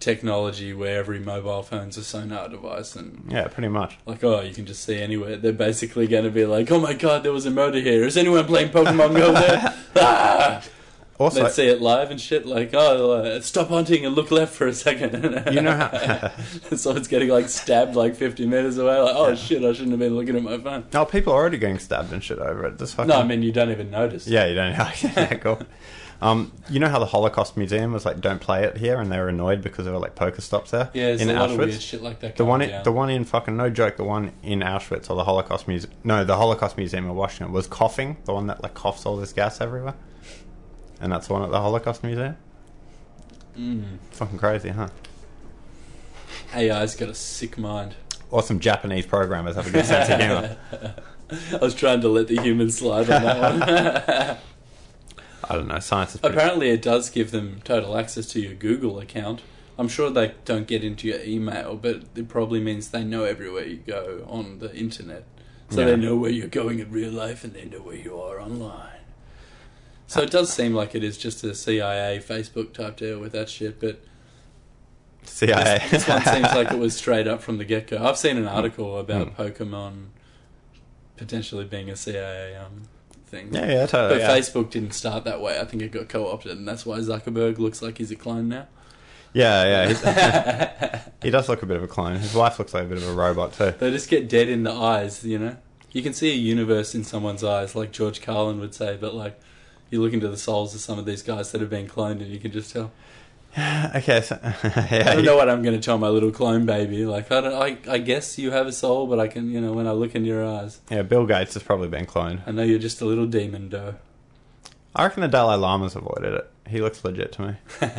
technology 0.00 0.72
where 0.72 0.98
every 0.98 1.18
mobile 1.18 1.62
phone's 1.62 1.96
a 1.96 2.04
sonar 2.04 2.48
device 2.48 2.94
and 2.96 3.24
Yeah, 3.30 3.48
pretty 3.48 3.68
much. 3.68 3.98
like 4.06 4.22
oh 4.24 4.40
you 4.40 4.54
can 4.54 4.66
just 4.66 4.84
see 4.84 4.98
anywhere. 5.00 5.36
They're 5.36 5.52
basically 5.52 6.06
going 6.06 6.24
to 6.24 6.30
be 6.30 6.44
like 6.46 6.70
oh 6.70 6.80
my 6.80 6.94
god 6.94 7.22
there 7.22 7.32
was 7.32 7.46
a 7.46 7.50
murder 7.50 7.80
here. 7.80 8.04
Is 8.04 8.16
anyone 8.16 8.44
playing 8.46 8.70
Pokemon 8.70 9.16
Go 9.16 9.32
there? 9.32 9.74
ah! 9.96 10.62
Also, 11.18 11.42
Let's 11.42 11.56
see 11.56 11.66
it 11.66 11.80
live 11.82 12.12
and 12.12 12.20
shit. 12.20 12.46
Like 12.46 12.70
oh 12.74 13.10
uh, 13.10 13.40
stop 13.40 13.68
hunting 13.70 14.06
and 14.06 14.14
look 14.14 14.30
left 14.30 14.54
for 14.54 14.68
a 14.68 14.72
second. 14.72 15.52
you 15.52 15.60
know 15.60 15.76
how. 15.76 16.30
so 16.76 16.94
it's 16.94 17.08
getting 17.08 17.28
like 17.28 17.48
stabbed 17.48 17.96
like 17.96 18.14
50 18.14 18.46
meters 18.46 18.78
away. 18.78 19.00
Like 19.00 19.16
oh 19.16 19.34
shit 19.34 19.64
I 19.64 19.72
shouldn't 19.72 19.90
have 19.90 19.98
been 19.98 20.14
looking 20.14 20.36
at 20.36 20.42
my 20.44 20.58
phone. 20.58 20.84
no, 20.94 21.04
people 21.04 21.32
are 21.32 21.36
already 21.36 21.58
getting 21.58 21.80
stabbed 21.80 22.12
and 22.12 22.22
shit 22.22 22.38
over 22.38 22.66
it. 22.66 22.78
This 22.78 22.94
fucking. 22.94 23.08
No, 23.08 23.16
I 23.20 23.24
mean 23.24 23.42
you 23.42 23.50
don't 23.50 23.70
even 23.72 23.90
notice. 23.90 24.28
Yeah, 24.28 24.46
you 24.46 24.54
don't. 24.54 24.70
yeah, 25.02 25.34
cool. 25.34 25.60
Um, 26.20 26.50
you 26.68 26.80
know 26.80 26.88
how 26.88 26.98
the 26.98 27.06
Holocaust 27.06 27.56
Museum 27.56 27.92
was 27.92 28.04
like, 28.04 28.20
"Don't 28.20 28.40
play 28.40 28.64
it 28.64 28.78
here," 28.78 29.00
and 29.00 29.10
they 29.10 29.18
were 29.18 29.28
annoyed 29.28 29.62
because 29.62 29.84
there 29.84 29.94
were 29.94 30.00
like 30.00 30.16
PokeStops 30.16 30.70
there 30.70 30.90
Yeah, 30.92 31.06
there's 31.08 31.20
in 31.20 31.30
a 31.30 31.34
lot 31.34 31.50
Auschwitz. 31.50 31.52
of 31.52 31.58
weird 31.58 31.82
shit 31.82 32.02
like 32.02 32.20
that. 32.20 32.36
The 32.36 32.44
one, 32.44 32.60
in, 32.60 32.82
the 32.82 32.90
one 32.90 33.08
in 33.08 33.24
fucking 33.24 33.56
no 33.56 33.70
joke, 33.70 33.96
the 33.96 34.04
one 34.04 34.32
in 34.42 34.60
Auschwitz 34.60 35.10
or 35.10 35.14
the 35.14 35.24
Holocaust 35.24 35.68
Museum. 35.68 35.92
No, 36.02 36.24
the 36.24 36.36
Holocaust 36.36 36.76
Museum 36.76 37.04
in 37.06 37.14
Washington 37.14 37.52
was 37.52 37.68
Koffing. 37.68 38.16
The 38.24 38.34
one 38.34 38.48
that 38.48 38.62
like 38.64 38.74
coughs 38.74 39.06
all 39.06 39.16
this 39.16 39.32
gas 39.32 39.60
everywhere, 39.60 39.94
and 41.00 41.12
that's 41.12 41.28
the 41.28 41.34
one 41.34 41.44
at 41.44 41.50
the 41.50 41.60
Holocaust 41.60 42.02
Museum. 42.02 42.36
Mm. 43.56 43.98
Fucking 44.10 44.38
crazy, 44.38 44.70
huh? 44.70 44.88
AI's 46.54 46.96
got 46.96 47.10
a 47.10 47.14
sick 47.14 47.58
mind. 47.58 47.94
Or 48.30 48.42
some 48.42 48.58
Japanese 48.58 49.06
programmers 49.06 49.54
have 49.54 49.66
a 49.68 49.70
good 49.70 49.84
sense 49.86 50.08
of 50.10 50.20
humor. 50.20 50.56
I 51.52 51.56
was 51.56 51.74
trying 51.74 52.00
to 52.00 52.08
let 52.08 52.26
the 52.28 52.40
human 52.40 52.70
slide 52.70 53.08
on 53.10 53.22
that 53.22 54.28
one. 54.28 54.38
I 55.48 55.54
don't 55.54 55.68
know. 55.68 55.78
Science 55.78 56.14
is 56.14 56.20
pretty 56.20 56.36
Apparently, 56.36 56.70
it 56.70 56.82
does 56.82 57.10
give 57.10 57.30
them 57.30 57.60
total 57.64 57.96
access 57.96 58.26
to 58.28 58.40
your 58.40 58.54
Google 58.54 58.98
account. 58.98 59.40
I'm 59.78 59.88
sure 59.88 60.10
they 60.10 60.34
don't 60.44 60.66
get 60.66 60.82
into 60.84 61.06
your 61.08 61.20
email, 61.22 61.76
but 61.76 62.02
it 62.16 62.28
probably 62.28 62.60
means 62.60 62.88
they 62.88 63.04
know 63.04 63.24
everywhere 63.24 63.64
you 63.64 63.76
go 63.76 64.26
on 64.28 64.58
the 64.58 64.74
internet. 64.74 65.24
So 65.70 65.80
Yeah. 65.80 65.86
they 65.86 65.96
know 65.96 66.16
where 66.16 66.30
you're 66.30 66.48
going 66.48 66.80
in 66.80 66.90
real 66.90 67.12
life 67.12 67.44
and 67.44 67.54
they 67.54 67.64
know 67.64 67.78
where 67.80 67.96
you 67.96 68.20
are 68.20 68.40
online. 68.40 68.96
So 70.06 70.22
it 70.22 70.30
does 70.30 70.52
seem 70.52 70.74
like 70.74 70.94
it 70.94 71.04
is 71.04 71.16
just 71.18 71.44
a 71.44 71.54
CIA, 71.54 72.18
Facebook 72.18 72.72
type 72.72 72.96
deal 72.96 73.18
with 73.20 73.32
that 73.32 73.48
shit, 73.48 73.78
but 73.78 74.00
CIA. 75.24 75.86
This, 75.90 76.08
one 76.08 76.22
seems 76.24 76.44
like 76.54 76.72
it 76.72 76.78
was 76.78 76.96
straight 77.02 77.28
up 77.28 77.42
from 77.42 77.58
the 77.58 77.64
get 77.64 77.86
go. 77.86 77.98
I've 77.98 78.16
seen 78.16 78.36
an 78.38 78.48
article 78.48 78.98
about 78.98 79.36
Pokemon 79.36 80.06
potentially 81.16 81.64
being 81.66 81.90
a 81.90 81.96
CIA 81.96 82.56
um, 82.56 82.82
thing. 83.28 83.54
yeah, 83.54 83.66
yeah, 83.66 83.86
totally. 83.86 84.20
But 84.20 84.28
yeah. 84.28 84.36
Facebook 84.36 84.70
didn't 84.70 84.92
start 84.92 85.24
that 85.24 85.40
way. 85.40 85.60
I 85.60 85.64
think 85.64 85.82
it 85.82 85.92
got 85.92 86.08
co 86.08 86.28
opted, 86.28 86.58
and 86.58 86.66
that's 86.66 86.84
why 86.84 86.98
Zuckerberg 86.98 87.58
looks 87.58 87.82
like 87.82 87.98
he's 87.98 88.10
a 88.10 88.16
clone 88.16 88.48
now. 88.48 88.66
Yeah, 89.32 89.92
yeah. 89.92 91.00
he 91.22 91.30
does 91.30 91.48
look 91.48 91.62
a 91.62 91.66
bit 91.66 91.76
of 91.76 91.82
a 91.82 91.88
clone. 91.88 92.16
His 92.16 92.34
wife 92.34 92.58
looks 92.58 92.74
like 92.74 92.84
a 92.84 92.86
bit 92.86 92.98
of 92.98 93.08
a 93.08 93.12
robot 93.12 93.52
too. 93.52 93.72
They 93.78 93.90
just 93.90 94.08
get 94.08 94.28
dead 94.28 94.48
in 94.48 94.62
the 94.62 94.72
eyes, 94.72 95.24
you 95.24 95.38
know? 95.38 95.56
You 95.92 96.02
can 96.02 96.12
see 96.12 96.30
a 96.30 96.34
universe 96.34 96.94
in 96.94 97.04
someone's 97.04 97.44
eyes, 97.44 97.74
like 97.74 97.92
George 97.92 98.20
Carlin 98.20 98.60
would 98.60 98.74
say, 98.74 98.96
but 99.00 99.14
like 99.14 99.38
you 99.90 100.02
look 100.02 100.12
into 100.12 100.28
the 100.28 100.36
souls 100.36 100.74
of 100.74 100.80
some 100.80 100.98
of 100.98 101.06
these 101.06 101.22
guys 101.22 101.52
that 101.52 101.60
have 101.60 101.70
been 101.70 101.88
cloned, 101.88 102.20
and 102.20 102.26
you 102.26 102.38
can 102.38 102.52
just 102.52 102.72
tell. 102.72 102.90
okay, 103.96 104.20
so 104.20 104.38
yeah, 104.64 105.04
I 105.06 105.14
don't 105.14 105.24
know 105.24 105.36
what 105.36 105.48
I'm 105.48 105.62
going 105.62 105.74
to 105.74 105.82
tell 105.82 105.98
my 105.98 106.08
little 106.08 106.30
clone 106.30 106.66
baby. 106.66 107.04
Like 107.06 107.30
I 107.32 107.40
don't, 107.40 107.54
I, 107.54 107.92
I 107.92 107.98
guess 107.98 108.38
you 108.38 108.50
have 108.50 108.66
a 108.66 108.72
soul, 108.72 109.06
but 109.06 109.18
I 109.18 109.28
can, 109.28 109.50
you 109.50 109.60
know, 109.60 109.72
when 109.72 109.86
I 109.86 109.92
look 109.92 110.14
in 110.14 110.24
your 110.24 110.44
eyes, 110.44 110.80
yeah, 110.90 111.02
Bill 111.02 111.26
Gates 111.26 111.54
has 111.54 111.62
probably 111.62 111.88
been 111.88 112.06
cloned. 112.06 112.42
I 112.46 112.50
know 112.52 112.62
you're 112.62 112.78
just 112.78 113.00
a 113.00 113.04
little 113.04 113.26
demon 113.26 113.68
dough. 113.68 113.94
I 114.94 115.04
reckon 115.04 115.20
the 115.22 115.28
Dalai 115.28 115.56
Lama's 115.56 115.96
avoided 115.96 116.34
it. 116.34 116.50
He 116.68 116.80
looks 116.80 117.04
legit 117.04 117.32
to 117.32 117.42
me. 117.42 117.54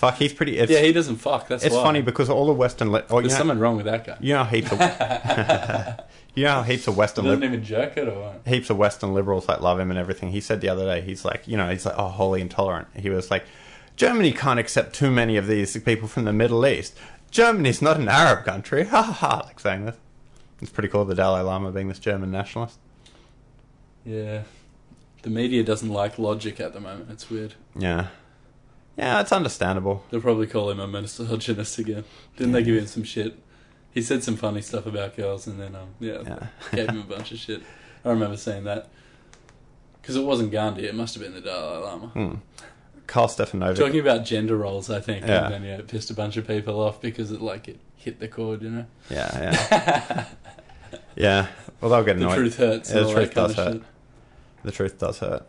Fuck, 0.00 0.16
he's 0.16 0.32
pretty. 0.32 0.52
Yeah, 0.52 0.80
he 0.80 0.94
doesn't 0.94 1.16
fuck. 1.16 1.46
That's 1.48 1.62
it's 1.62 1.74
why. 1.74 1.82
funny 1.82 2.00
because 2.00 2.30
all 2.30 2.46
the 2.46 2.54
Western. 2.54 2.90
Li- 2.90 3.02
oh, 3.10 3.18
you 3.18 3.24
There's 3.28 3.34
know, 3.34 3.38
something 3.40 3.58
wrong 3.58 3.76
with 3.76 3.84
that 3.84 4.06
guy. 4.06 4.16
you 4.18 4.32
know 4.32 4.44
heaps 4.44 4.72
of. 4.72 4.80
you 6.34 6.44
know 6.44 6.62
heaps 6.62 6.88
of 6.88 6.96
Western. 6.96 7.26
Doesn't 7.26 7.40
Li- 7.40 7.46
even 7.46 7.62
jerk 7.62 7.98
it 7.98 8.08
or 8.08 8.18
what? 8.18 8.40
heaps 8.46 8.70
of 8.70 8.78
Western 8.78 9.12
liberals 9.12 9.46
like 9.46 9.60
love 9.60 9.78
him 9.78 9.90
and 9.90 9.98
everything. 9.98 10.30
He 10.30 10.40
said 10.40 10.62
the 10.62 10.70
other 10.70 10.86
day, 10.86 11.02
he's 11.02 11.26
like, 11.26 11.46
you 11.46 11.58
know, 11.58 11.68
he's 11.68 11.84
like, 11.84 11.96
oh, 11.98 12.08
wholly 12.08 12.40
intolerant. 12.40 12.88
He 12.96 13.10
was 13.10 13.30
like, 13.30 13.44
Germany 14.00 14.32
can't 14.32 14.58
accept 14.58 14.94
too 14.94 15.10
many 15.10 15.36
of 15.36 15.46
these 15.46 15.76
people 15.76 16.08
from 16.08 16.24
the 16.24 16.32
Middle 16.32 16.66
East. 16.66 16.96
Germany's 17.30 17.82
not 17.82 17.98
an 17.98 18.08
Arab 18.08 18.46
country. 18.46 18.84
Ha 18.86 19.02
ha 19.02 19.12
ha! 19.12 19.42
Like 19.44 19.60
saying 19.60 19.84
this. 19.84 19.96
It's 20.62 20.70
pretty 20.70 20.88
cool. 20.88 21.04
The 21.04 21.14
Dalai 21.14 21.42
Lama 21.42 21.70
being 21.70 21.88
this 21.88 21.98
German 21.98 22.30
nationalist. 22.30 22.78
Yeah. 24.06 24.44
The 25.20 25.28
media 25.28 25.62
doesn't 25.62 25.90
like 25.90 26.18
logic 26.18 26.60
at 26.60 26.72
the 26.72 26.80
moment. 26.80 27.10
It's 27.10 27.28
weird. 27.28 27.56
Yeah, 27.76 28.06
yeah, 28.96 29.20
it's 29.20 29.32
understandable. 29.32 30.02
They'll 30.10 30.22
probably 30.22 30.46
call 30.46 30.70
him 30.70 30.80
a 30.80 30.88
misogynist 30.88 31.78
again. 31.78 32.04
Didn't 32.38 32.54
they 32.54 32.62
give 32.62 32.76
him 32.78 32.86
some 32.86 33.04
shit? 33.04 33.38
He 33.92 34.00
said 34.00 34.24
some 34.24 34.36
funny 34.36 34.62
stuff 34.62 34.86
about 34.86 35.14
girls, 35.14 35.46
and 35.46 35.60
then 35.60 35.76
um, 35.76 35.88
yeah, 36.00 36.22
Yeah. 36.24 36.46
gave 36.72 36.88
him 36.88 37.00
a 37.00 37.04
bunch 37.04 37.32
of 37.32 37.38
shit. 37.38 37.62
I 38.02 38.08
remember 38.08 38.38
saying 38.38 38.64
that 38.64 38.88
because 40.00 40.16
it 40.16 40.24
wasn't 40.24 40.52
Gandhi; 40.52 40.86
it 40.86 40.94
must 40.94 41.12
have 41.14 41.22
been 41.22 41.34
the 41.34 41.42
Dalai 41.42 41.84
Lama. 41.84 42.06
Hmm. 42.06 42.34
Karl 43.10 43.26
Stefanovic. 43.26 43.76
Talking 43.76 43.98
about 43.98 44.24
gender 44.24 44.56
roles, 44.56 44.88
I 44.88 45.00
think, 45.00 45.26
Yeah. 45.26 45.46
and 45.46 45.54
then 45.54 45.64
yeah, 45.64 45.78
it 45.78 45.88
pissed 45.88 46.10
a 46.10 46.14
bunch 46.14 46.36
of 46.36 46.46
people 46.46 46.80
off 46.80 47.00
because 47.00 47.32
it 47.32 47.40
like 47.42 47.66
it 47.66 47.80
hit 47.96 48.20
the 48.20 48.28
chord, 48.28 48.62
you 48.62 48.70
know. 48.70 48.86
Yeah, 49.10 49.28
yeah, 49.34 50.26
yeah. 51.16 51.46
Well, 51.80 51.90
they'll 51.90 52.04
get 52.04 52.16
annoyed. 52.18 52.30
The 52.30 52.36
truth 52.36 52.56
hurts. 52.58 52.92
Yeah, 52.92 53.00
the 53.00 53.12
truth 53.12 53.34
does 53.34 53.54
hurt. 53.56 53.82
The 54.62 54.70
truth 54.70 54.98
does 54.98 55.18
hurt. 55.18 55.44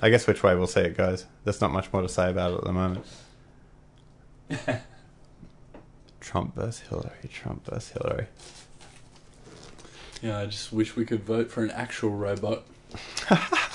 I 0.00 0.08
guess 0.08 0.26
which 0.26 0.42
way 0.42 0.54
we'll 0.54 0.66
see 0.66 0.80
it 0.80 0.96
goes. 0.96 1.26
There's 1.44 1.60
not 1.60 1.72
much 1.72 1.92
more 1.92 2.00
to 2.00 2.08
say 2.08 2.30
about 2.30 2.52
it 2.52 2.58
at 2.58 2.64
the 2.64 2.72
moment. 2.72 3.04
Trump 6.20 6.54
versus 6.54 6.80
Hillary. 6.88 7.28
Trump 7.30 7.66
versus 7.66 7.90
Hillary. 7.90 8.26
Yeah, 10.22 10.38
I 10.38 10.46
just 10.46 10.72
wish 10.72 10.96
we 10.96 11.04
could 11.04 11.22
vote 11.24 11.50
for 11.50 11.62
an 11.64 11.70
actual 11.72 12.10
robot. 12.10 12.62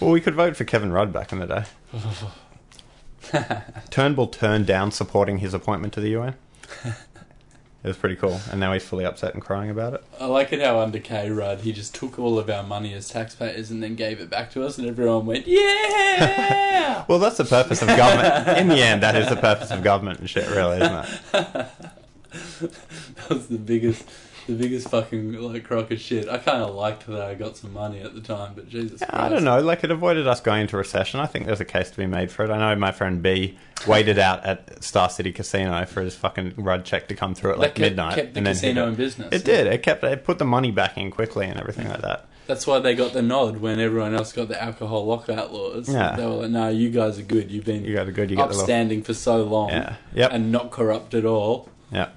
Well, 0.00 0.10
we 0.10 0.20
could 0.20 0.34
vote 0.34 0.56
for 0.56 0.64
Kevin 0.64 0.92
Rudd 0.92 1.12
back 1.12 1.32
in 1.32 1.38
the 1.38 1.46
day. 1.46 1.64
Turnbull 3.90 4.28
turned 4.28 4.66
down 4.66 4.90
supporting 4.90 5.38
his 5.38 5.54
appointment 5.54 5.94
to 5.94 6.00
the 6.00 6.10
UN. 6.10 6.34
It 6.84 7.90
was 7.90 7.96
pretty 7.96 8.16
cool, 8.16 8.40
and 8.50 8.58
now 8.58 8.72
he's 8.72 8.82
fully 8.82 9.04
upset 9.04 9.34
and 9.34 9.42
crying 9.42 9.70
about 9.70 9.94
it. 9.94 10.04
I 10.18 10.26
like 10.26 10.52
it 10.52 10.60
how 10.60 10.80
under 10.80 10.98
K 10.98 11.30
Rudd 11.30 11.60
he 11.60 11.72
just 11.72 11.94
took 11.94 12.18
all 12.18 12.36
of 12.36 12.50
our 12.50 12.64
money 12.64 12.92
as 12.94 13.08
taxpayers 13.08 13.70
and 13.70 13.80
then 13.80 13.94
gave 13.94 14.18
it 14.18 14.28
back 14.28 14.50
to 14.52 14.64
us, 14.64 14.76
and 14.76 14.88
everyone 14.88 15.24
went, 15.24 15.46
"Yeah!" 15.46 17.04
Well, 17.08 17.20
that's 17.20 17.36
the 17.36 17.44
purpose 17.44 17.82
of 17.82 17.88
government. 17.88 18.58
In 18.58 18.66
the 18.68 18.82
end, 18.82 19.02
that 19.04 19.14
is 19.14 19.28
the 19.28 19.36
purpose 19.36 19.70
of 19.70 19.84
government 19.84 20.18
and 20.18 20.28
shit, 20.28 20.48
really, 20.50 20.78
isn't 20.78 20.92
it? 20.92 21.20
that 21.32 23.28
was 23.28 23.46
the 23.46 23.58
biggest, 23.58 24.04
the 24.46 24.54
biggest 24.54 24.88
fucking 24.90 25.32
like 25.34 25.64
crock 25.64 25.90
of 25.90 26.00
shit. 26.00 26.28
I 26.28 26.38
kind 26.38 26.62
of 26.62 26.74
liked 26.74 27.06
that 27.06 27.20
I 27.22 27.34
got 27.34 27.56
some 27.56 27.72
money 27.72 28.00
at 28.00 28.14
the 28.14 28.20
time, 28.20 28.52
but 28.54 28.68
Jesus 28.68 28.98
Christ, 29.00 29.12
I 29.14 29.28
don't 29.28 29.44
know. 29.44 29.60
Like 29.60 29.82
it 29.84 29.90
avoided 29.90 30.26
us 30.26 30.40
going 30.40 30.62
into 30.62 30.76
recession. 30.76 31.20
I 31.20 31.26
think 31.26 31.46
there's 31.46 31.60
a 31.60 31.64
case 31.64 31.90
to 31.90 31.96
be 31.96 32.06
made 32.06 32.30
for 32.30 32.44
it. 32.44 32.50
I 32.50 32.58
know 32.58 32.78
my 32.78 32.92
friend 32.92 33.22
B 33.22 33.58
waited 33.86 34.18
out 34.18 34.44
at 34.44 34.82
Star 34.84 35.10
City 35.10 35.32
Casino 35.32 35.84
for 35.86 36.00
his 36.02 36.14
fucking 36.16 36.54
Rudd 36.56 36.84
check 36.84 37.08
to 37.08 37.14
come 37.14 37.34
through 37.34 37.52
at 37.52 37.58
like 37.58 37.70
kept, 37.74 37.80
midnight. 37.80 38.14
kept 38.14 38.34
the 38.34 38.38
and 38.38 38.46
then 38.46 38.54
casino 38.54 38.82
got- 38.82 38.88
in 38.88 38.94
business. 38.94 39.28
It 39.32 39.44
did. 39.44 39.66
It 39.66 39.82
kept. 39.82 40.02
It 40.04 40.24
put 40.24 40.38
the 40.38 40.44
money 40.44 40.70
back 40.70 40.96
in 40.96 41.10
quickly 41.10 41.46
and 41.46 41.58
everything 41.58 41.88
like 41.88 42.02
that. 42.02 42.26
That's 42.46 42.64
why 42.64 42.78
they 42.78 42.94
got 42.94 43.12
the 43.12 43.22
nod 43.22 43.56
when 43.56 43.80
everyone 43.80 44.14
else 44.14 44.32
got 44.32 44.46
the 44.46 44.62
alcohol 44.62 45.04
lockout 45.04 45.52
laws. 45.52 45.88
Yeah. 45.92 46.14
They 46.14 46.24
were 46.24 46.30
like, 46.42 46.50
"No, 46.50 46.68
you 46.68 46.90
guys 46.90 47.18
are 47.18 47.22
good. 47.22 47.50
You've 47.50 47.64
been 47.64 47.84
You 47.84 47.94
got 47.96 48.06
a 48.08 48.12
good. 48.12 48.30
You 48.30 48.36
the 48.36 48.44
upstanding 48.44 49.02
for 49.02 49.14
so 49.14 49.42
long, 49.42 49.70
Yeah. 49.70 49.96
Yep. 50.14 50.30
and 50.32 50.52
not 50.52 50.70
corrupt 50.70 51.12
at 51.14 51.24
all. 51.24 51.68
Yeah. 51.90 52.10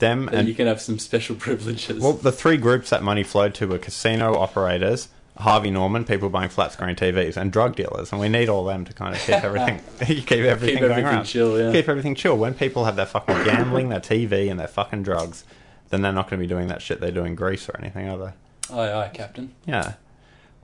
Them 0.00 0.28
and 0.32 0.48
you 0.48 0.54
can 0.54 0.66
have 0.66 0.80
some 0.80 0.98
special 0.98 1.36
privileges." 1.46 2.02
well, 2.02 2.12
the 2.14 2.32
three 2.32 2.56
groups 2.56 2.90
that 2.90 3.02
money 3.02 3.22
flowed 3.22 3.54
to 3.54 3.66
were 3.68 3.78
casino 3.78 4.34
operators, 4.36 5.08
Harvey 5.38 5.70
Norman, 5.70 6.04
people 6.04 6.28
buying 6.28 6.48
flat 6.48 6.72
screen 6.72 6.96
TVs, 6.96 7.36
and 7.36 7.52
drug 7.52 7.76
dealers. 7.76 8.10
And 8.12 8.20
we 8.20 8.28
need 8.28 8.48
all 8.48 8.64
them 8.64 8.84
to 8.86 8.92
kind 8.92 9.14
of 9.14 9.20
keep 9.22 9.36
everything. 9.44 9.80
keep 10.00 10.30
everything 10.32 10.76
Keep 10.76 10.80
going 10.80 10.90
everything 10.90 11.04
around. 11.04 11.24
chill. 11.24 11.58
Yeah. 11.58 11.72
keep 11.72 11.88
everything 11.88 12.14
chill. 12.14 12.36
When 12.36 12.54
people 12.54 12.84
have 12.84 12.96
their 12.96 13.06
fucking 13.06 13.44
gambling, 13.44 13.88
their 13.90 14.00
TV, 14.00 14.50
and 14.50 14.58
their 14.58 14.68
fucking 14.68 15.02
drugs, 15.04 15.44
then 15.90 16.02
they're 16.02 16.12
not 16.12 16.28
going 16.28 16.40
to 16.40 16.44
be 16.44 16.48
doing 16.48 16.68
that 16.68 16.82
shit 16.82 17.00
they 17.00 17.10
do 17.10 17.24
in 17.24 17.34
Greece 17.34 17.68
or 17.68 17.76
anything, 17.78 18.08
are 18.08 18.18
they? 18.18 18.32
Aye, 18.74 18.92
aye, 19.04 19.10
Captain. 19.14 19.52
Yeah. 19.66 19.94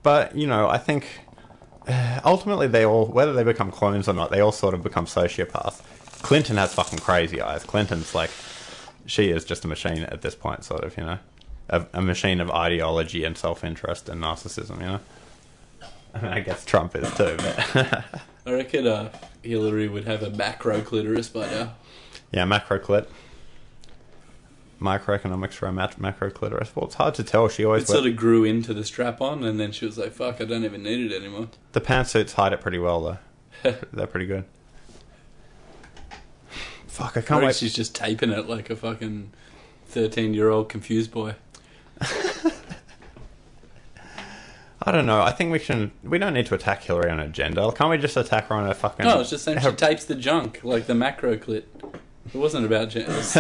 But, 0.02 0.36
you 0.36 0.46
know, 0.46 0.68
I 0.68 0.78
think 0.78 1.06
uh, 1.88 2.20
ultimately 2.24 2.66
they 2.68 2.84
all, 2.84 3.06
whether 3.06 3.32
they 3.32 3.42
become 3.44 3.70
clones 3.70 4.08
or 4.08 4.12
not, 4.12 4.30
they 4.30 4.40
all 4.40 4.52
sort 4.52 4.72
of 4.74 4.82
become 4.82 5.06
sociopaths. 5.06 5.82
Clinton 6.22 6.56
has 6.56 6.72
fucking 6.74 6.98
crazy 7.00 7.40
eyes. 7.40 7.62
Clinton's 7.64 8.14
like, 8.14 8.30
she 9.06 9.30
is 9.30 9.44
just 9.44 9.64
a 9.64 9.68
machine 9.68 10.04
at 10.04 10.22
this 10.22 10.34
point, 10.34 10.64
sort 10.64 10.84
of, 10.84 10.96
you 10.96 11.04
know? 11.04 11.18
A, 11.68 11.86
a 11.94 12.02
machine 12.02 12.40
of 12.40 12.50
ideology 12.50 13.24
and 13.24 13.36
self 13.36 13.64
interest 13.64 14.08
and 14.08 14.22
narcissism, 14.22 14.80
you 14.80 14.86
know? 14.86 15.00
I, 16.14 16.20
mean, 16.20 16.32
I 16.32 16.40
guess 16.40 16.64
Trump 16.64 16.94
is 16.96 17.12
too, 17.14 17.36
but. 17.38 18.04
I 18.46 18.52
reckon 18.52 18.86
uh, 18.86 19.10
Hillary 19.42 19.88
would 19.88 20.04
have 20.04 20.22
a 20.22 20.30
macro 20.30 20.80
clitoris 20.80 21.28
by 21.28 21.50
now. 21.50 21.74
Yeah, 22.30 22.44
macroclit. 22.44 23.06
Microeconomics 24.80 25.54
for 25.54 25.66
a 25.66 25.72
mac- 25.72 25.96
macroclitoris. 25.96 26.76
Well, 26.76 26.86
it's 26.86 26.96
hard 26.96 27.14
to 27.14 27.24
tell. 27.24 27.48
She 27.48 27.64
always 27.64 27.84
It 27.84 27.88
sort 27.88 28.06
of 28.06 28.14
grew 28.14 28.44
into 28.44 28.74
the 28.74 28.84
strap 28.84 29.20
on, 29.20 29.42
and 29.42 29.58
then 29.58 29.72
she 29.72 29.86
was 29.86 29.96
like, 29.96 30.12
"Fuck, 30.12 30.40
I 30.40 30.44
don't 30.44 30.64
even 30.64 30.82
need 30.82 31.10
it 31.10 31.16
anymore." 31.16 31.48
the 31.72 31.80
pantsuits 31.80 32.34
hide 32.34 32.52
it 32.52 32.60
pretty 32.60 32.78
well, 32.78 33.00
though. 33.62 33.72
They're 33.92 34.06
pretty 34.06 34.26
good. 34.26 34.44
Fuck, 36.96 37.16
I 37.18 37.20
can't 37.20 37.44
wait. 37.44 37.54
she's 37.54 37.74
just 37.74 37.94
taping 37.94 38.30
it 38.30 38.48
like 38.48 38.70
a 38.70 38.76
fucking 38.76 39.30
thirteen-year-old 39.86 40.68
confused 40.70 41.10
boy. 41.10 41.34
I 44.82 44.92
don't 44.92 45.06
know. 45.06 45.20
I 45.20 45.32
think 45.32 45.52
we 45.52 45.58
should. 45.58 45.90
We 46.04 46.18
don't 46.18 46.32
need 46.34 46.46
to 46.46 46.54
attack 46.54 46.82
Hillary 46.84 47.10
on 47.10 47.18
her 47.18 47.28
gender. 47.28 47.70
Can't 47.72 47.90
we 47.90 47.98
just 47.98 48.16
attack 48.16 48.46
her 48.48 48.54
on 48.54 48.66
her 48.66 48.74
fucking? 48.74 49.04
No, 49.04 49.12
I 49.14 49.16
was 49.18 49.30
just 49.30 49.44
saying 49.44 49.60
she 49.60 49.72
tapes 49.72 50.04
the 50.04 50.14
junk 50.14 50.60
like 50.62 50.86
the 50.86 50.94
macro 50.94 51.36
clit. 51.36 51.64
It 52.32 52.38
wasn't 52.38 52.66
about 52.66 52.90
gender. 52.90 53.12
It's 53.12 53.36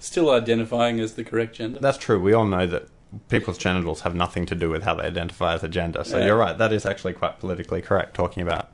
still 0.00 0.30
identifying 0.30 1.00
as 1.00 1.14
the 1.14 1.24
correct 1.24 1.54
gender. 1.56 1.80
That's 1.80 1.98
true. 1.98 2.20
We 2.20 2.32
all 2.32 2.46
know 2.46 2.66
that 2.66 2.88
people's 3.28 3.58
genitals 3.58 4.00
have 4.02 4.14
nothing 4.14 4.46
to 4.46 4.54
do 4.54 4.68
with 4.70 4.82
how 4.84 4.94
they 4.94 5.04
identify 5.04 5.54
as 5.54 5.62
a 5.62 5.68
gender. 5.68 6.02
So 6.04 6.18
Yeah. 6.18 6.26
you're 6.26 6.36
right. 6.36 6.56
That 6.56 6.72
is 6.72 6.86
actually 6.86 7.12
quite 7.14 7.40
politically 7.40 7.82
correct. 7.82 8.14
Talking 8.14 8.42
about 8.42 8.70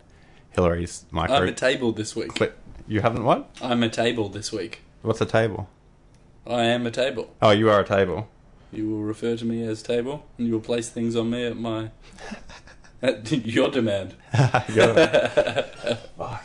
Hillary's 0.52 1.04
micro. 1.10 1.36
I'm 1.36 1.48
a 1.48 1.52
table 1.52 1.92
this 1.92 2.14
week. 2.14 2.34
Clit- 2.34 2.52
you 2.92 3.00
haven't 3.00 3.24
what? 3.24 3.48
I'm 3.62 3.82
a 3.82 3.88
table 3.88 4.28
this 4.28 4.52
week. 4.52 4.80
What's 5.02 5.20
a 5.20 5.26
table? 5.26 5.68
I 6.46 6.64
am 6.64 6.86
a 6.86 6.90
table. 6.90 7.34
Oh, 7.40 7.50
you 7.50 7.70
are 7.70 7.80
a 7.80 7.86
table. 7.86 8.28
You 8.72 8.88
will 8.90 9.02
refer 9.02 9.36
to 9.36 9.44
me 9.44 9.64
as 9.64 9.82
table, 9.82 10.26
and 10.38 10.46
you 10.46 10.52
will 10.54 10.60
place 10.60 10.88
things 10.88 11.16
on 11.16 11.30
me 11.30 11.44
at 11.46 11.56
my 11.56 11.90
at 13.02 13.30
your 13.46 13.70
demand. 13.70 14.14
You're- 14.74 15.64
Fuck. 16.18 16.44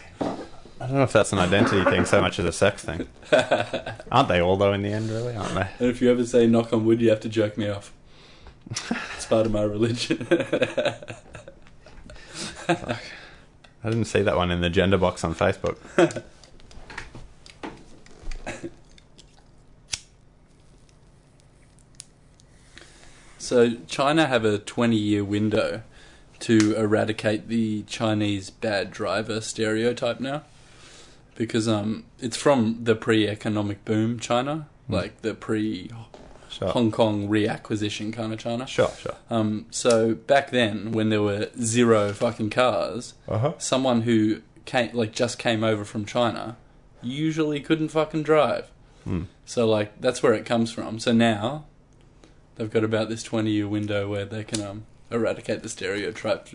I 0.80 0.86
don't 0.86 0.98
know 0.98 1.04
if 1.04 1.12
that's 1.12 1.34
an 1.34 1.40
identity 1.40 1.84
thing 1.90 2.06
so 2.06 2.22
much 2.22 2.38
as 2.40 2.46
a 2.46 2.52
sex 2.52 2.84
thing. 2.86 3.08
Aren't 4.12 4.30
they 4.30 4.40
all 4.42 4.56
though 4.58 4.74
in 4.74 4.84
the 4.84 4.90
end? 4.94 5.10
Really, 5.10 5.36
aren't 5.36 5.56
they? 5.56 5.68
And 5.80 5.90
if 5.90 6.02
you 6.02 6.12
ever 6.12 6.24
say 6.26 6.46
knock 6.48 6.72
on 6.72 6.86
wood, 6.86 7.02
you 7.02 7.10
have 7.10 7.20
to 7.22 7.30
jerk 7.30 7.58
me 7.58 7.68
off. 7.70 7.92
It's 9.16 9.26
part 9.26 9.46
of 9.48 9.52
my 9.52 9.64
religion. 9.64 10.28
I 12.70 12.98
didn't 13.90 14.06
see 14.06 14.22
that 14.22 14.36
one 14.36 14.52
in 14.52 14.62
the 14.62 14.70
gender 14.70 14.98
box 14.98 15.24
on 15.24 15.34
Facebook. 15.34 15.78
So 23.48 23.76
China 23.88 24.26
have 24.28 24.44
a 24.46 24.60
20-year 24.60 25.24
window 25.24 25.82
to 26.40 26.76
eradicate 26.76 27.48
the 27.48 27.84
Chinese 27.84 28.50
bad 28.50 28.92
driver 28.92 29.42
stereotype 29.42 30.20
now, 30.20 30.44
because 31.36 31.68
um, 31.68 32.04
it's 32.20 32.38
from 32.38 32.80
the 32.84 32.96
pre-economic 32.96 33.84
boom 33.86 34.20
China, 34.20 34.68
like 34.90 35.22
the 35.22 35.34
pre 35.34 35.90
Sure. 36.50 36.70
Hong 36.70 36.92
Kong 36.92 37.28
reacquisition 37.28 38.12
kind 38.14 38.34
of 38.34 38.40
China. 38.40 38.66
Sure, 38.66 38.90
sure. 38.98 39.16
Um, 39.30 39.66
so 39.70 40.16
back 40.16 40.50
then, 40.50 40.92
when 40.92 41.10
there 41.10 41.22
were 41.22 41.50
zero 41.62 42.14
fucking 42.14 42.50
cars, 42.50 43.14
Uh 43.28 43.38
huh. 43.38 43.54
someone 43.60 44.02
who 44.04 44.42
came 44.66 44.90
like 44.94 45.12
just 45.12 45.38
came 45.38 45.64
over 45.64 45.84
from 45.86 46.06
China 46.06 46.56
usually 47.04 47.60
couldn't 47.60 47.90
fucking 47.90 48.24
drive. 48.24 48.72
Hmm. 49.04 49.24
So 49.46 49.68
like 49.68 50.00
that's 50.02 50.24
where 50.24 50.34
it 50.34 50.46
comes 50.46 50.72
from. 50.72 51.00
So 51.00 51.12
now 51.12 51.66
they've 52.58 52.70
got 52.70 52.84
about 52.84 53.10
this 53.10 53.24
twenty 53.24 53.52
year 53.52 53.68
window 53.68 54.10
where 54.10 54.26
they 54.26 54.44
can 54.44 54.62
um, 54.62 54.86
eradicate 55.10 55.64
the 55.64 55.70
stereotype. 55.70 56.50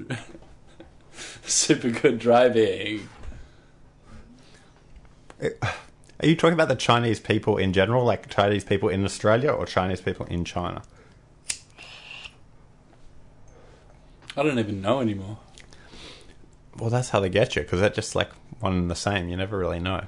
Super 1.45 1.91
good 1.91 2.19
driving. 2.19 3.09
Are 5.41 6.27
you 6.27 6.37
talking 6.37 6.55
about 6.55 6.69
the 6.69 6.77
Chinese 6.77 7.19
people 7.19 7.57
in 7.57 7.73
general, 7.73 8.05
like 8.05 8.29
Chinese 8.29 8.65
people 8.65 8.89
in 8.89 9.05
Australia, 9.05 9.51
or 9.51 9.67
Chinese 9.67 10.01
people 10.01 10.27
in 10.27 10.45
China? 10.45 10.83
I 14.37 14.43
don't 14.43 14.59
even 14.59 14.81
know 14.81 15.01
anymore. 15.01 15.39
Well, 16.79 16.91
that's 16.91 17.11
how 17.11 17.21
they 17.21 17.29
get 17.29 17.55
you 17.57 17.63
because 17.63 17.81
they're 17.81 17.91
just 17.91 18.15
like 18.15 18.31
one 18.61 18.73
and 18.75 18.91
the 18.91 18.95
same. 18.95 19.29
You 19.29 19.37
never 19.37 19.59
really 19.59 19.81
know. 19.81 20.07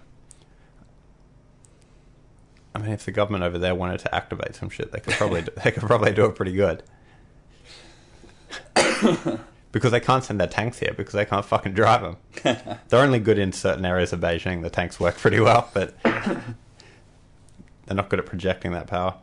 I 2.74 2.80
mean, 2.80 2.90
if 2.90 3.04
the 3.04 3.12
government 3.12 3.44
over 3.44 3.58
there 3.58 3.74
wanted 3.74 4.00
to 4.00 4.14
activate 4.14 4.56
some 4.56 4.68
shit, 4.68 4.90
they 4.90 5.00
could 5.00 5.14
probably 5.14 5.42
do, 5.42 5.52
they 5.62 5.70
could 5.70 5.84
probably 5.84 6.12
do 6.12 6.24
it 6.24 6.34
pretty 6.34 6.52
good. 6.52 6.82
because 9.72 9.92
they 9.92 10.00
can't 10.00 10.24
send 10.24 10.40
their 10.40 10.48
tanks 10.48 10.78
here 10.78 10.92
because 10.96 11.14
they 11.14 11.24
can't 11.24 11.44
fucking 11.44 11.74
drive 11.74 12.02
them. 12.02 12.16
They're 12.88 13.02
only 13.02 13.20
good 13.20 13.38
in 13.38 13.52
certain 13.52 13.84
areas 13.84 14.12
of 14.12 14.20
Beijing. 14.20 14.62
The 14.62 14.70
tanks 14.70 14.98
work 14.98 15.16
pretty 15.16 15.40
well, 15.40 15.70
but 15.72 15.94
they're 16.02 16.54
not 17.90 18.08
good 18.08 18.18
at 18.18 18.26
projecting 18.26 18.72
that 18.72 18.86
power. 18.86 19.14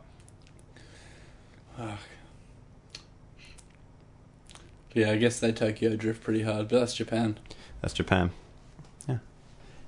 Yeah, 4.94 5.10
I 5.10 5.16
guess 5.16 5.40
they 5.40 5.52
Tokyo 5.52 5.96
drift 5.96 6.22
pretty 6.22 6.42
hard, 6.42 6.68
but 6.68 6.80
that's 6.80 6.94
Japan. 6.94 7.38
That's 7.80 7.94
Japan. 7.94 8.30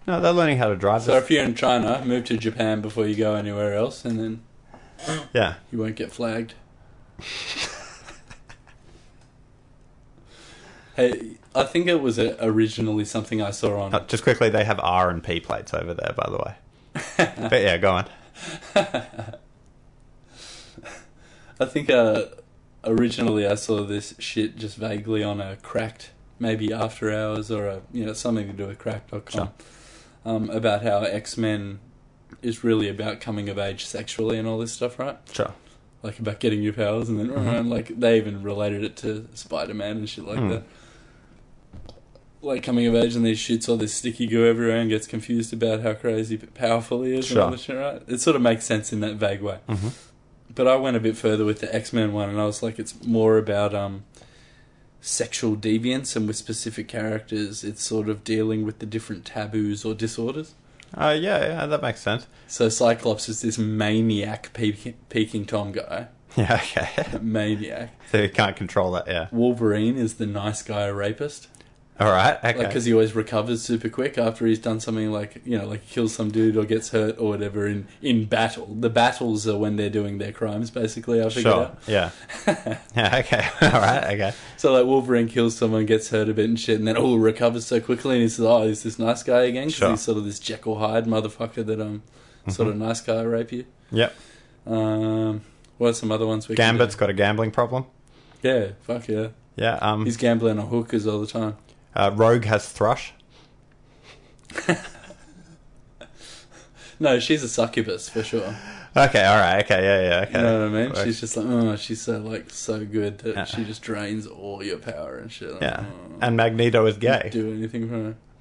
No, 0.06 0.20
they're 0.20 0.32
learning 0.32 0.58
how 0.58 0.68
to 0.68 0.76
drive. 0.76 1.02
So 1.02 1.16
if 1.16 1.30
you're 1.30 1.44
in 1.44 1.54
China, 1.54 2.02
move 2.04 2.24
to 2.26 2.36
Japan 2.36 2.82
before 2.82 3.06
you 3.06 3.14
go 3.14 3.36
anywhere 3.36 3.74
else, 3.74 4.04
and 4.04 4.18
then 4.18 4.42
yeah. 5.32 5.54
you 5.72 5.78
won't 5.78 5.96
get 5.96 6.12
flagged. 6.12 6.52
hey, 10.96 11.36
I 11.54 11.64
think 11.64 11.86
it 11.86 12.02
was 12.02 12.18
originally 12.18 13.04
something 13.04 13.40
I 13.40 13.50
saw 13.50 13.80
on. 13.82 13.94
Uh, 13.94 14.04
just 14.06 14.24
quickly, 14.24 14.50
they 14.50 14.64
have 14.64 14.78
R 14.80 15.08
and 15.08 15.22
P 15.22 15.40
plates 15.40 15.72
over 15.72 15.94
there, 15.94 16.12
by 16.14 16.28
the 16.30 16.36
way. 16.38 16.56
but 17.48 17.62
yeah, 17.62 17.78
go 17.78 17.92
on. 17.92 18.06
I 21.60 21.66
think 21.66 21.88
uh, 21.88 22.26
originally 22.84 23.46
I 23.46 23.54
saw 23.54 23.84
this 23.84 24.14
shit 24.18 24.56
just 24.56 24.76
vaguely 24.76 25.22
on 25.22 25.40
a 25.40 25.56
cracked, 25.56 26.10
maybe 26.38 26.72
after 26.72 27.12
hours 27.12 27.50
or 27.50 27.66
a 27.66 27.80
you 27.92 28.04
know 28.04 28.12
something 28.12 28.48
to 28.48 28.52
do 28.52 28.66
with 28.66 28.78
cracked.com 28.78 29.22
Sure. 29.28 29.52
Um, 30.24 30.50
about 30.50 30.82
how 30.82 30.98
X 31.00 31.36
Men 31.36 31.80
is 32.42 32.62
really 32.64 32.88
about 32.88 33.20
coming 33.20 33.48
of 33.48 33.58
age 33.58 33.84
sexually 33.86 34.38
and 34.38 34.46
all 34.48 34.58
this 34.58 34.72
stuff, 34.72 34.98
right? 34.98 35.16
Sure. 35.32 35.52
Like 36.02 36.18
about 36.18 36.40
getting 36.40 36.62
your 36.62 36.72
powers, 36.74 37.08
and 37.08 37.18
then 37.18 37.30
and 37.30 37.70
like 37.70 37.88
they 37.98 38.16
even 38.18 38.42
related 38.42 38.84
it 38.84 38.96
to 38.98 39.26
Spider 39.34 39.72
Man 39.74 39.96
and 39.98 40.08
shit 40.08 40.24
like 40.26 40.38
Mm. 40.40 40.48
that. 40.50 40.62
Like 42.42 42.62
coming 42.62 42.86
of 42.86 42.94
age, 42.94 43.16
and 43.16 43.26
he 43.26 43.34
shoots 43.34 43.70
all 43.70 43.78
this 43.78 43.94
sticky 43.94 44.26
goo 44.26 44.46
everywhere 44.46 44.76
and 44.76 44.90
gets 44.90 45.06
confused 45.06 45.54
about 45.54 45.80
how 45.80 45.94
crazy 45.94 46.36
powerful 46.36 47.02
he 47.02 47.14
is 47.14 47.30
and 47.30 47.40
all 47.40 47.46
Sure. 47.46 47.50
this 47.52 47.62
shit, 47.62 47.76
right? 47.76 48.02
It 48.06 48.20
sort 48.20 48.36
of 48.36 48.42
makes 48.42 48.66
sense 48.66 48.92
in 48.92 49.00
that 49.00 49.14
vague 49.14 49.40
way. 49.40 49.58
hmm 49.66 49.88
But 50.54 50.68
I 50.68 50.76
went 50.76 50.94
a 50.96 51.00
bit 51.00 51.16
further 51.16 51.46
with 51.46 51.60
the 51.60 51.74
X 51.74 51.92
Men 51.94 52.12
one, 52.12 52.28
and 52.28 52.38
I 52.38 52.44
was 52.44 52.62
like, 52.62 52.78
it's 52.78 53.02
more 53.06 53.38
about 53.38 53.74
um, 53.74 54.04
sexual 55.04 55.54
deviance, 55.54 56.16
and 56.16 56.26
with 56.26 56.36
specific 56.36 56.88
characters, 56.88 57.62
it's 57.62 57.82
sort 57.82 58.08
of 58.08 58.24
dealing 58.24 58.64
with 58.64 58.78
the 58.78 58.86
different 58.86 59.24
taboos 59.26 59.84
or 59.84 59.94
disorders. 59.94 60.54
Uh, 60.96 61.16
yeah, 61.18 61.40
yeah, 61.40 61.66
that 61.66 61.82
makes 61.82 62.00
sense. 62.00 62.26
So 62.46 62.68
Cyclops 62.68 63.28
is 63.28 63.42
this 63.42 63.58
maniac 63.58 64.52
peeking, 64.54 64.94
peeking 65.08 65.44
Tom 65.44 65.72
guy, 65.72 66.06
Yeah, 66.36 66.60
okay. 66.62 67.18
maniac. 67.20 67.90
so 68.10 68.22
you 68.22 68.28
can't 68.30 68.56
control 68.56 68.92
that, 68.92 69.06
yeah. 69.06 69.28
Wolverine 69.30 69.96
is 69.96 70.14
the 70.14 70.26
nice 70.26 70.62
guy 70.62 70.86
rapist, 70.86 71.48
All 72.00 72.10
right, 72.10 72.36
okay. 72.38 72.58
like 72.58 72.68
because 72.68 72.86
he 72.86 72.92
always 72.92 73.14
recovers 73.14 73.62
super 73.62 73.88
quick 73.88 74.18
after 74.18 74.46
he's 74.46 74.58
done 74.58 74.80
something 74.80 75.12
like 75.12 75.40
you 75.44 75.56
know, 75.56 75.64
like 75.66 75.86
kills 75.86 76.12
some 76.12 76.32
dude 76.32 76.56
or 76.56 76.64
gets 76.64 76.88
hurt 76.88 77.16
or 77.20 77.28
whatever 77.28 77.68
in 77.68 77.86
in 78.02 78.24
battle. 78.24 78.66
The 78.74 78.90
battles 78.90 79.46
are 79.46 79.56
when 79.56 79.76
they're 79.76 79.90
doing 79.90 80.18
their 80.18 80.32
crimes, 80.32 80.70
basically. 80.70 81.20
I 81.20 81.28
figured 81.28 81.42
sure, 81.44 81.62
out. 81.66 81.78
yeah. 81.86 82.10
yeah, 82.96 83.18
okay. 83.18 83.46
All 83.62 83.80
right, 83.80 84.04
okay. 84.14 84.32
So 84.56 84.72
like 84.72 84.86
Wolverine 84.86 85.28
kills 85.28 85.56
someone, 85.56 85.86
gets 85.86 86.08
hurt 86.08 86.28
a 86.28 86.34
bit 86.34 86.46
and 86.48 86.58
shit, 86.58 86.80
and 86.80 86.88
then 86.88 86.96
oh 86.96 87.14
recovers 87.14 87.64
so 87.64 87.80
quickly, 87.80 88.14
and 88.16 88.22
he 88.22 88.28
says, 88.28 88.44
"Oh, 88.44 88.66
he's 88.66 88.82
this 88.82 88.98
nice 88.98 89.22
guy 89.22 89.42
again." 89.42 89.66
'cause 89.66 89.74
Sure. 89.74 89.90
he's 89.90 90.00
sort 90.00 90.18
of 90.18 90.24
this 90.24 90.40
Jekyll 90.40 90.78
Hyde 90.80 91.06
motherfucker 91.06 91.64
that 91.64 91.80
um, 91.80 92.02
sort 92.48 92.68
of 92.70 92.76
nice 92.76 93.00
guy 93.02 93.22
rape 93.22 93.52
you. 93.52 93.66
Yep. 93.92 94.14
Um, 94.66 95.42
what 95.78 95.90
are 95.90 95.94
some 95.94 96.10
other 96.10 96.26
ones 96.26 96.48
we 96.48 96.56
Gambit's 96.56 96.96
got 96.96 97.08
a 97.08 97.12
gambling 97.12 97.52
problem. 97.52 97.86
Yeah, 98.42 98.70
fuck 98.82 99.06
yeah. 99.06 99.28
Yeah, 99.56 99.74
um, 99.76 100.04
He's 100.04 100.16
gambling 100.16 100.58
on 100.58 100.66
hookers 100.66 101.06
all 101.06 101.20
the 101.20 101.28
time. 101.28 101.56
Uh, 101.94 102.10
Rogue 102.14 102.44
has 102.44 102.68
Thrush. 102.68 103.12
No, 107.00 107.18
she's 107.18 107.42
a 107.42 107.48
succubus 107.48 108.08
for 108.08 108.22
sure. 108.22 108.54
Okay, 108.96 109.24
all 109.24 109.36
right, 109.36 109.64
okay, 109.64 109.82
yeah, 109.82 110.08
yeah, 110.08 110.20
okay. 110.28 110.38
You 110.38 110.44
know 110.44 110.60
what 110.60 110.78
I 110.78 110.80
mean? 110.82 110.88
Works. 110.90 111.02
She's 111.02 111.20
just 111.20 111.36
like, 111.36 111.46
oh, 111.48 111.74
she's 111.74 112.00
so 112.00 112.18
like 112.20 112.50
so 112.50 112.84
good 112.84 113.18
that 113.18 113.34
Yeah. 113.34 113.44
she 113.44 113.64
just 113.64 113.82
drains 113.82 114.28
all 114.28 114.62
your 114.62 114.78
power 114.78 115.16
and 115.18 115.30
shit. 115.30 115.50
Like, 115.54 115.62
Yeah. 115.62 115.84
oh, 115.90 116.18
And 116.22 116.36
Magneto 116.36 116.86
is 116.86 116.96
gay. 116.96 117.30
do 117.32 117.52
anything 117.52 117.88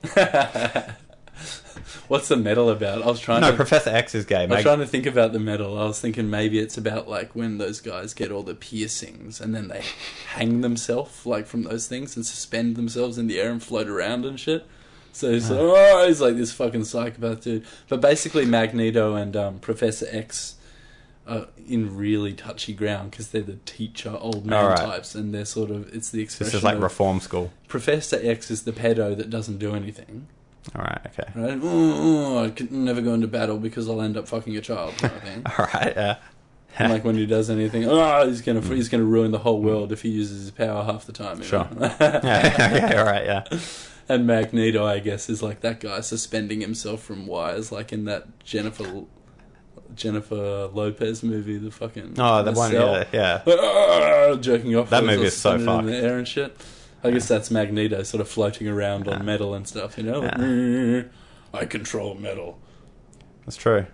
for 0.04 0.10
her. 0.22 0.96
What's 2.08 2.28
the 2.28 2.36
medal 2.38 2.70
about? 2.70 3.02
I 3.02 3.08
was 3.08 3.20
trying 3.20 3.42
No, 3.42 3.52
to. 3.52 3.56
Professor 3.56 3.90
X 3.90 4.16
is 4.16 4.26
gay. 4.26 4.44
I 4.44 4.46
was 4.46 4.62
trying 4.62 4.80
to 4.80 4.88
think 4.88 5.06
about 5.06 5.34
the 5.34 5.40
medal. 5.40 5.78
I 5.80 5.86
was 5.86 6.00
thinking 6.00 6.30
maybe 6.30 6.60
it's 6.60 6.78
about 6.78 7.08
like 7.10 7.36
when 7.36 7.58
those 7.58 7.82
guys 7.82 8.14
get 8.14 8.32
all 8.32 8.44
the 8.44 8.56
piercings 8.56 9.40
and 9.42 9.54
then 9.54 9.68
they 9.68 9.84
hang 10.30 10.62
themselves 10.62 11.26
like 11.26 11.46
from 11.46 11.64
those 11.64 11.88
things 11.88 12.16
and 12.16 12.26
suspend 12.26 12.76
themselves 12.76 13.18
in 13.18 13.28
the 13.28 13.40
air 13.40 13.52
and 13.52 13.62
float 13.62 13.88
around 13.88 14.26
and 14.26 14.40
shit. 14.40 14.66
So 15.12 15.32
he's 15.32 15.50
like, 15.52 15.60
oh, 15.62 16.08
he's 16.08 16.22
like 16.22 16.36
this 16.38 16.52
fucking 16.52 16.86
psychopath 16.86 17.42
dude. 17.42 17.66
But 17.88 18.02
basically, 18.02 18.46
Magneto 18.46 19.14
and 19.16 19.36
um, 19.36 19.60
Professor 19.60 20.08
X 20.10 20.56
are 21.28 21.48
in 21.70 21.96
really 21.96 22.34
touchy 22.34 22.74
ground 22.74 23.12
because 23.12 23.30
they're 23.30 23.44
the 23.44 23.58
teacher 23.66 24.18
old 24.20 24.46
man 24.46 24.64
Alright. 24.64 24.80
types, 24.80 25.14
and 25.16 25.34
they're 25.34 25.46
sort 25.46 25.70
of 25.70 25.94
it's 25.96 26.10
the 26.10 26.22
expression. 26.22 26.48
this 26.52 26.56
is 26.56 26.64
like 26.64 26.80
reform 26.82 27.20
school. 27.20 27.54
Professor 27.68 28.20
X 28.22 28.50
is 28.50 28.64
the 28.64 28.72
pedo 28.72 29.16
that 29.16 29.30
doesn't 29.30 29.58
do 29.60 29.76
anything. 29.76 30.28
All 30.76 30.82
right, 30.82 31.02
okay. 31.08 31.30
Right? 31.36 31.60
Oh, 31.62 32.38
oh, 32.38 32.46
I 32.46 32.50
can 32.50 32.86
never 32.86 33.02
go 33.02 33.14
into 33.14 33.28
battle 33.28 33.58
because 33.58 33.90
I'll 33.90 34.02
end 34.02 34.18
up 34.18 34.28
fucking 34.28 34.56
a 34.58 34.62
child. 34.62 34.96
Kind 34.98 35.14
of 35.14 35.22
thing. 35.24 35.44
All 35.46 35.66
right, 35.74 35.94
yeah. 35.96 36.18
And 36.80 36.92
like 36.92 37.04
when 37.06 37.14
he 37.16 37.28
does 37.28 37.52
anything, 37.52 37.86
oh, 37.86 38.28
he's 38.28 38.42
gonna 38.42 38.60
he's 38.62 38.90
gonna 38.90 39.04
ruin 39.04 39.30
the 39.30 39.38
whole 39.38 39.62
world 39.62 39.92
if 39.92 40.02
he 40.02 40.10
uses 40.10 40.42
his 40.42 40.50
power 40.50 40.84
half 40.84 41.06
the 41.06 41.12
time. 41.12 41.40
Sure. 41.44 41.68
yeah, 41.80 42.82
okay, 42.84 42.98
all 42.98 43.06
right, 43.06 43.26
yeah. 43.26 43.44
and 44.10 44.26
Magneto, 44.26 44.84
I 44.84 44.98
guess, 44.98 45.30
is 45.30 45.44
like 45.44 45.60
that 45.60 45.80
guy 45.82 46.02
suspending 46.02 46.62
himself 46.62 47.04
from 47.04 47.28
wires, 47.28 47.72
like 47.72 47.94
in 47.94 48.06
that 48.06 48.40
Jennifer 48.44 49.04
Jennifer 49.96 50.70
Lopez 50.74 51.22
movie, 51.22 51.60
the 51.60 51.70
fucking 51.70 52.16
Oh, 52.18 52.42
the 52.44 52.54
one, 52.54 52.72
Cell. 52.72 53.06
yeah, 53.12 53.42
yeah. 53.46 53.54
Ah, 53.56 54.36
jerking 54.38 54.76
off. 54.76 54.90
That 54.90 55.04
movie 55.04 55.26
is 55.26 55.38
so 55.38 55.58
suspended 55.58 55.94
in 55.94 56.02
the 56.02 56.08
air 56.08 56.18
and 56.18 56.28
shit. 56.28 56.58
I 57.04 57.12
guess 57.12 57.28
that's 57.28 57.52
Magneto 57.52 58.04
sort 58.04 58.22
of 58.22 58.30
floating 58.30 58.68
around 58.68 59.08
on 59.08 59.26
metal 59.26 59.54
and 59.54 59.68
stuff. 59.68 59.98
You 59.98 60.04
know, 60.04 60.20
like. 60.22 61.10
I 61.54 61.66
control 61.66 62.16
metal. 62.16 62.60
That's 63.46 63.58
true. 63.58 63.86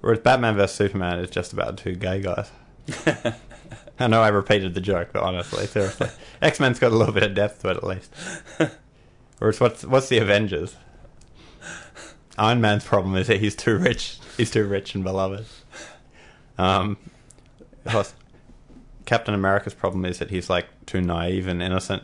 Whereas 0.00 0.20
Batman 0.20 0.56
vs 0.56 0.74
Superman 0.74 1.18
is 1.18 1.30
just 1.30 1.52
about 1.52 1.76
two 1.76 1.94
gay 1.94 2.20
guys. 2.20 2.50
I 3.98 4.06
know 4.06 4.22
I 4.22 4.28
repeated 4.28 4.74
the 4.74 4.80
joke, 4.80 5.10
but 5.12 5.22
honestly, 5.22 5.66
seriously, 5.66 6.08
X 6.42 6.58
Men's 6.58 6.78
got 6.78 6.90
a 6.90 6.96
little 6.96 7.12
bit 7.14 7.22
of 7.22 7.34
depth 7.34 7.62
to 7.62 7.68
it 7.68 7.76
at 7.76 7.84
least. 7.84 8.12
Whereas 9.38 9.60
what's 9.60 9.84
what's 9.84 10.08
the 10.08 10.18
Avengers? 10.18 10.76
Iron 12.38 12.60
Man's 12.60 12.84
problem 12.84 13.16
is 13.16 13.26
that 13.26 13.40
he's 13.40 13.54
too 13.54 13.76
rich. 13.76 14.18
He's 14.36 14.50
too 14.50 14.64
rich 14.64 14.94
and 14.94 15.04
beloved. 15.04 15.44
Um, 16.56 16.96
plus, 17.84 18.14
Captain 19.04 19.34
America's 19.34 19.74
problem 19.74 20.04
is 20.06 20.18
that 20.18 20.30
he's 20.30 20.48
like 20.48 20.66
too 20.86 21.02
naive 21.02 21.46
and 21.46 21.62
innocent. 21.62 22.02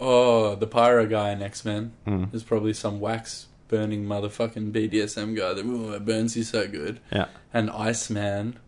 Oh, 0.00 0.54
the 0.54 0.66
pyro 0.66 1.06
guy 1.06 1.30
in 1.30 1.42
X 1.42 1.64
Men 1.64 1.92
Mm. 2.06 2.34
is 2.34 2.42
probably 2.42 2.72
some 2.72 3.00
wax 3.00 3.46
burning 3.68 4.04
motherfucking 4.04 4.72
BDSM 4.72 5.36
guy 5.36 5.52
that 5.52 5.64
"Ooh, 5.64 5.92
it 5.92 6.04
burns 6.04 6.36
you 6.36 6.42
so 6.42 6.66
good. 6.66 7.00
Yeah, 7.12 7.26
And 7.52 7.70
Iceman, 7.70 8.58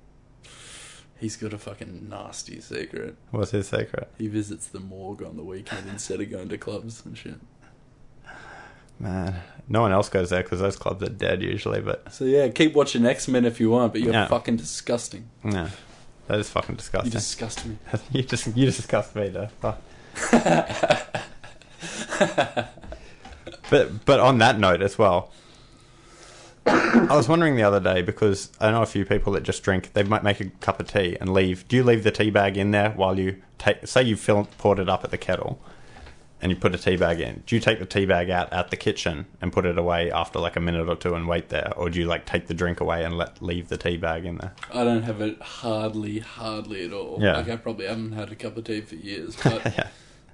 he's 1.18 1.36
got 1.36 1.52
a 1.52 1.58
fucking 1.58 2.06
nasty 2.08 2.60
secret. 2.60 3.16
what's 3.30 3.50
his 3.52 3.66
secret? 3.68 4.08
He 4.18 4.28
visits 4.28 4.66
the 4.66 4.78
morgue 4.80 5.22
on 5.22 5.36
the 5.36 5.42
weekend 5.42 5.88
instead 5.88 6.20
of 6.20 6.30
going 6.30 6.48
to 6.50 6.58
clubs 6.58 7.02
and 7.04 7.16
shit. 7.16 7.40
Man, 9.00 9.34
no 9.68 9.80
one 9.80 9.90
else 9.92 10.08
goes 10.08 10.30
there 10.30 10.42
because 10.42 10.60
those 10.60 10.76
clubs 10.76 11.02
are 11.02 11.08
dead 11.08 11.42
usually. 11.42 11.80
But 11.80 12.12
So 12.12 12.24
yeah, 12.24 12.48
keep 12.48 12.74
watching 12.74 13.04
X 13.04 13.26
Men 13.26 13.44
if 13.44 13.58
you 13.58 13.70
want, 13.70 13.92
but 13.92 14.02
you're 14.02 14.12
Yeah. 14.12 14.28
fucking 14.28 14.56
disgusting. 14.56 15.28
yeah, 15.44 15.70
that 16.28 16.38
is 16.38 16.48
fucking 16.50 16.76
disgusting. 16.76 17.06
You 17.10 17.18
disgust 17.18 17.66
me. 17.66 17.78
you 18.12 18.22
just 18.22 18.46
you 18.56 18.66
disgust 18.66 19.16
me 19.16 19.28
though. 19.30 19.48
But 23.72 24.04
but 24.04 24.20
on 24.20 24.36
that 24.36 24.58
note 24.58 24.82
as 24.82 24.98
well, 24.98 25.32
I 26.66 27.16
was 27.16 27.26
wondering 27.26 27.56
the 27.56 27.62
other 27.62 27.80
day 27.80 28.02
because 28.02 28.52
I 28.60 28.70
know 28.70 28.82
a 28.82 28.86
few 28.86 29.06
people 29.06 29.32
that 29.32 29.44
just 29.44 29.62
drink. 29.62 29.94
They 29.94 30.02
might 30.02 30.22
make 30.22 30.40
a 30.40 30.50
cup 30.60 30.78
of 30.78 30.88
tea 30.88 31.16
and 31.18 31.32
leave. 31.32 31.66
Do 31.68 31.76
you 31.76 31.82
leave 31.82 32.04
the 32.04 32.10
tea 32.10 32.28
bag 32.28 32.58
in 32.58 32.72
there 32.72 32.90
while 32.90 33.18
you 33.18 33.40
take? 33.56 33.86
Say 33.86 34.02
you 34.02 34.16
fill, 34.16 34.46
poured 34.58 34.78
it 34.78 34.90
up 34.90 35.04
at 35.04 35.10
the 35.10 35.16
kettle, 35.16 35.58
and 36.42 36.52
you 36.52 36.56
put 36.56 36.74
a 36.74 36.78
tea 36.78 36.98
bag 36.98 37.18
in. 37.18 37.44
Do 37.46 37.56
you 37.56 37.62
take 37.62 37.78
the 37.78 37.86
tea 37.86 38.04
bag 38.04 38.28
out 38.28 38.52
at 38.52 38.70
the 38.70 38.76
kitchen 38.76 39.24
and 39.40 39.50
put 39.50 39.64
it 39.64 39.78
away 39.78 40.10
after 40.10 40.38
like 40.38 40.56
a 40.56 40.60
minute 40.60 40.86
or 40.86 40.96
two 40.96 41.14
and 41.14 41.26
wait 41.26 41.48
there, 41.48 41.72
or 41.74 41.88
do 41.88 41.98
you 41.98 42.04
like 42.04 42.26
take 42.26 42.48
the 42.48 42.54
drink 42.54 42.78
away 42.78 43.04
and 43.04 43.16
let 43.16 43.40
leave 43.40 43.70
the 43.70 43.78
tea 43.78 43.96
bag 43.96 44.26
in 44.26 44.36
there? 44.36 44.52
I 44.70 44.84
don't 44.84 45.04
have 45.04 45.22
it 45.22 45.40
hardly, 45.40 46.18
hardly 46.18 46.84
at 46.84 46.92
all. 46.92 47.16
Yeah. 47.22 47.38
Like 47.38 47.48
I 47.48 47.56
probably 47.56 47.86
haven't 47.86 48.12
had 48.12 48.30
a 48.30 48.34
cup 48.34 48.58
of 48.58 48.64
tea 48.64 48.82
for 48.82 48.96
years, 48.96 49.34
but 49.42 49.64
yeah. 49.64 49.88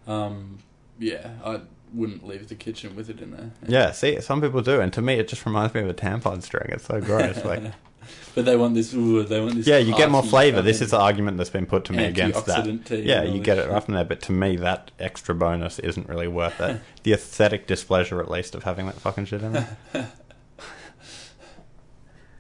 Um, 0.09 0.59
yeah, 0.99 1.31
I 1.45 1.61
wouldn't 1.93 2.27
leave 2.27 2.49
the 2.49 2.55
kitchen 2.55 2.97
with 2.97 3.09
it 3.09 3.21
in 3.21 3.31
there. 3.31 3.51
Yeah, 3.67 3.93
see, 3.93 4.21
some 4.21 4.41
people 4.41 4.63
do, 4.63 4.81
and 4.81 4.93
to 4.93 5.03
me, 5.03 5.15
it 5.15 5.29
just 5.29 5.47
reminds 5.47 5.75
me 5.75 5.83
of 5.83 5.89
a 5.89 5.95
tampon 5.95 6.43
string. 6.43 6.71
It's 6.71 6.87
so 6.87 7.01
gross. 7.01 7.45
Like, 7.45 7.63
But 8.35 8.45
they 8.45 8.57
want 8.57 8.75
this. 8.75 8.95
Ooh, 8.95 9.23
they 9.25 9.41
want 9.41 9.57
this. 9.57 9.67
yeah, 9.67 9.79
you 9.79 9.95
get 9.95 10.11
more 10.11 10.23
flavour. 10.23 10.63
This 10.63 10.81
is 10.81 10.93
the 10.93 10.99
argument 10.99 11.37
that's 11.37 11.51
been 11.51 11.67
put 11.67 11.85
to 11.87 11.93
me 11.93 12.05
against 12.05 12.47
that. 12.47 12.67
Yeah, 12.91 13.23
you 13.23 13.41
get 13.41 13.59
it 13.59 13.69
right 13.69 13.83
from 13.83 13.95
there, 13.95 14.05
but 14.05 14.23
to 14.23 14.33
me, 14.33 14.57
that 14.57 14.91
extra 14.99 15.35
bonus 15.35 15.79
isn't 15.79 16.09
really 16.09 16.29
worth 16.29 16.61
it. 16.61 16.81
the 17.03 17.13
aesthetic 17.13 17.67
displeasure, 17.67 18.21
at 18.21 18.31
least, 18.31 18.55
of 18.55 18.65
having 18.65 18.87
that 18.87 18.95
fucking 18.97 19.27
shit 19.27 19.43
in 19.43 19.53
there. 19.53 19.79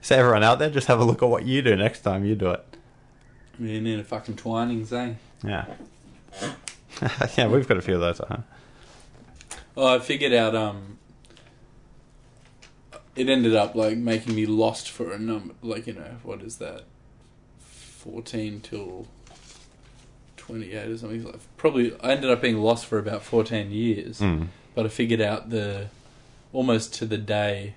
so 0.01 0.17
everyone 0.17 0.45
out 0.45 0.59
there, 0.59 0.71
just 0.71 0.87
have 0.87 1.01
a 1.01 1.05
look 1.05 1.23
at 1.23 1.29
what 1.29 1.45
you 1.45 1.63
do 1.63 1.75
next 1.77 2.01
time 2.01 2.25
you 2.25 2.35
do 2.35 2.51
it. 2.51 2.65
You 3.59 3.81
need 3.81 3.99
a 3.99 4.05
fucking 4.05 4.37
twinings, 4.37 4.93
eh? 4.93 5.15
Yeah. 5.45 5.67
yeah, 7.37 7.47
we've 7.47 7.67
got 7.69 7.77
a 7.77 7.83
few 7.83 7.95
of 7.95 8.01
those 8.01 8.21
at 8.21 8.29
home. 8.29 8.45
Well, 9.75 9.89
I 9.89 9.99
figured 10.01 10.33
out. 10.33 10.55
Um, 10.55 10.99
it 13.17 13.29
ended 13.29 13.55
up 13.55 13.75
like 13.75 13.97
making 13.97 14.35
me 14.35 14.47
lost 14.47 14.91
for 14.91 15.13
a 15.13 15.19
number. 15.19 15.55
Like 15.63 15.87
you 15.87 15.95
know, 15.95 16.17
what 16.23 16.43
is 16.43 16.59
that? 16.59 16.83
Fourteen 17.59 18.61
till 18.61 19.07
twenty-eight 20.37 20.89
or 20.89 20.99
something. 20.99 21.25
Like, 21.25 21.57
probably, 21.57 21.95
I 22.01 22.13
ended 22.13 22.31
up 22.31 22.41
being 22.41 22.59
lost 22.59 22.87
for 22.87 22.99
about 22.99 23.23
fourteen 23.23 23.71
years. 23.71 24.21
Mm. 24.21 24.49
But 24.75 24.87
I 24.87 24.89
figured 24.89 25.21
out 25.21 25.51
the 25.51 25.89
almost 26.53 26.95
to 26.95 27.07
the 27.07 27.19
day. 27.19 27.75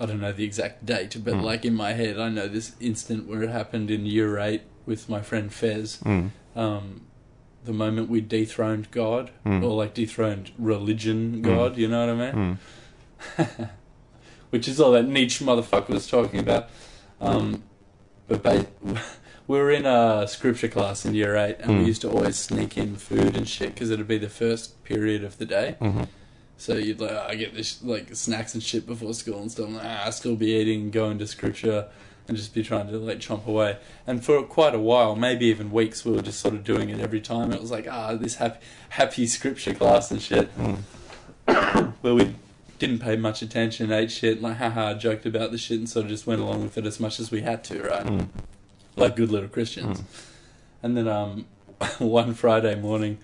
I 0.00 0.06
don't 0.06 0.20
know 0.20 0.32
the 0.32 0.44
exact 0.44 0.84
date, 0.84 1.16
but 1.22 1.34
Mm. 1.34 1.42
like 1.42 1.64
in 1.64 1.74
my 1.74 1.92
head, 1.92 2.18
I 2.18 2.28
know 2.28 2.48
this 2.48 2.72
instant 2.80 3.28
where 3.28 3.42
it 3.42 3.50
happened 3.50 3.88
in 3.90 4.04
year 4.04 4.38
eight 4.38 4.62
with 4.84 5.08
my 5.08 5.20
friend 5.22 5.52
Fez. 5.52 5.98
Mm. 6.04 6.30
Um, 6.56 7.02
the 7.64 7.72
moment 7.72 8.08
we 8.10 8.20
dethroned 8.20 8.90
God, 8.90 9.30
Mm. 9.46 9.62
or 9.62 9.70
like 9.76 9.94
dethroned 9.94 10.50
religion 10.58 11.42
God, 11.42 11.76
you 11.76 11.88
know 11.88 12.06
what 12.06 12.24
I 12.24 12.32
mean? 12.32 12.58
Mm. 13.38 13.70
Which 14.50 14.68
is 14.68 14.80
all 14.80 14.92
that 14.92 15.06
Nietzsche 15.08 15.44
motherfucker 15.44 15.90
was 15.90 16.06
talking 16.06 16.40
about. 16.40 16.68
Um, 17.20 17.62
but 18.28 18.42
ba- 18.42 18.66
we 19.46 19.58
were 19.58 19.70
in 19.70 19.86
a 19.86 20.26
scripture 20.28 20.68
class 20.68 21.04
in 21.06 21.14
year 21.14 21.36
eight, 21.36 21.56
and 21.60 21.70
Mm. 21.72 21.78
we 21.80 21.84
used 21.86 22.02
to 22.02 22.10
always 22.10 22.36
sneak 22.36 22.76
in 22.76 22.96
food 22.96 23.36
and 23.36 23.48
shit 23.48 23.74
because 23.74 23.90
it'd 23.90 24.08
be 24.08 24.18
the 24.18 24.28
first 24.28 24.82
period 24.84 25.24
of 25.24 25.38
the 25.38 25.46
day. 25.46 25.76
Mhm. 25.80 26.08
So 26.58 26.74
you'd 26.74 27.00
like, 27.00 27.12
I 27.12 27.34
get 27.34 27.54
this 27.54 27.82
like 27.82 28.14
snacks 28.14 28.54
and 28.54 28.62
shit 28.62 28.86
before 28.86 29.14
school 29.14 29.40
and 29.40 29.50
stuff. 29.50 29.66
I'm 29.68 29.74
like, 29.76 29.84
ah, 29.86 30.06
I 30.06 30.10
still 30.10 30.36
be 30.36 30.52
eating, 30.52 30.90
going 30.90 31.18
to 31.18 31.26
scripture, 31.26 31.86
and 32.28 32.36
just 32.36 32.54
be 32.54 32.62
trying 32.62 32.86
to 32.88 32.96
like 32.98 33.18
chomp 33.18 33.46
away. 33.46 33.76
And 34.06 34.24
for 34.24 34.42
quite 34.44 34.74
a 34.74 34.78
while, 34.78 35.16
maybe 35.16 35.46
even 35.46 35.70
weeks, 35.70 36.04
we 36.04 36.12
were 36.12 36.22
just 36.22 36.40
sort 36.40 36.54
of 36.54 36.64
doing 36.64 36.88
it 36.90 37.00
every 37.00 37.20
time. 37.20 37.52
It 37.52 37.60
was 37.60 37.70
like, 37.70 37.86
ah, 37.90 38.14
this 38.14 38.36
happy, 38.36 38.58
happy 38.90 39.26
scripture 39.26 39.74
class 39.74 40.10
and 40.10 40.20
shit, 40.22 40.50
Mm. 40.58 40.78
where 42.02 42.14
we 42.14 42.34
didn't 42.78 42.98
pay 43.00 43.16
much 43.16 43.42
attention, 43.42 43.92
ate 43.92 44.10
shit, 44.10 44.40
like 44.42 44.56
haha, 44.58 44.94
joked 44.94 45.26
about 45.26 45.50
the 45.52 45.58
shit, 45.58 45.78
and 45.78 45.88
sort 45.88 46.04
of 46.04 46.10
just 46.10 46.26
went 46.26 46.40
along 46.40 46.62
with 46.62 46.78
it 46.78 46.86
as 46.86 46.98
much 47.00 47.18
as 47.20 47.30
we 47.30 47.40
had 47.42 47.62
to, 47.64 47.82
right? 47.82 48.06
Mm. 48.06 48.28
like 48.96 49.16
good 49.16 49.30
little 49.30 49.48
Christians. 49.48 50.00
Mm. 50.00 50.04
And 50.82 50.96
then 50.96 51.08
um, 51.08 51.46
one 51.98 52.34
Friday 52.34 52.74
morning, 52.74 53.18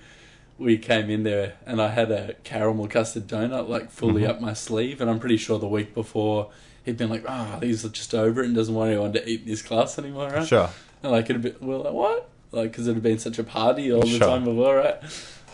we 0.58 0.76
came 0.78 1.08
in 1.10 1.22
there 1.22 1.54
and 1.66 1.80
I 1.80 1.88
had 1.90 2.10
a 2.10 2.34
caramel 2.42 2.88
custard 2.88 3.28
donut 3.28 3.68
like 3.68 3.90
fully 3.90 4.22
Mhm. 4.22 4.28
up 4.30 4.40
my 4.40 4.54
sleeve, 4.54 5.00
and 5.00 5.08
I'm 5.10 5.20
pretty 5.20 5.36
sure 5.36 5.58
the 5.58 5.68
week 5.68 5.94
before 5.94 6.50
he'd 6.88 6.96
been 6.96 7.10
like, 7.10 7.24
"Ah, 7.28 7.58
he's 7.62 7.82
just 7.90 8.14
over 8.14 8.42
it 8.42 8.46
and 8.46 8.54
doesn't 8.56 8.74
want 8.74 8.90
anyone 8.90 9.12
to 9.12 9.28
eat 9.28 9.42
in 9.42 9.46
his 9.48 9.62
class 9.62 9.98
anymore." 9.98 10.28
Right? 10.30 10.46
Sure. 10.46 10.68
And 11.02 11.12
like 11.12 11.30
it'd 11.30 11.42
be, 11.42 11.50
we 11.60 11.68
we're 11.68 11.76
like, 11.78 11.92
"What?" 11.92 12.28
Like 12.50 12.72
because 12.72 12.88
it 12.88 12.94
had 12.94 13.02
been 13.02 13.18
such 13.18 13.38
a 13.38 13.44
party 13.44 13.92
all 13.92 14.00
the 14.00 14.08
Sure. 14.08 14.18
time 14.26 14.44
before, 14.44 14.76
right? 14.76 14.96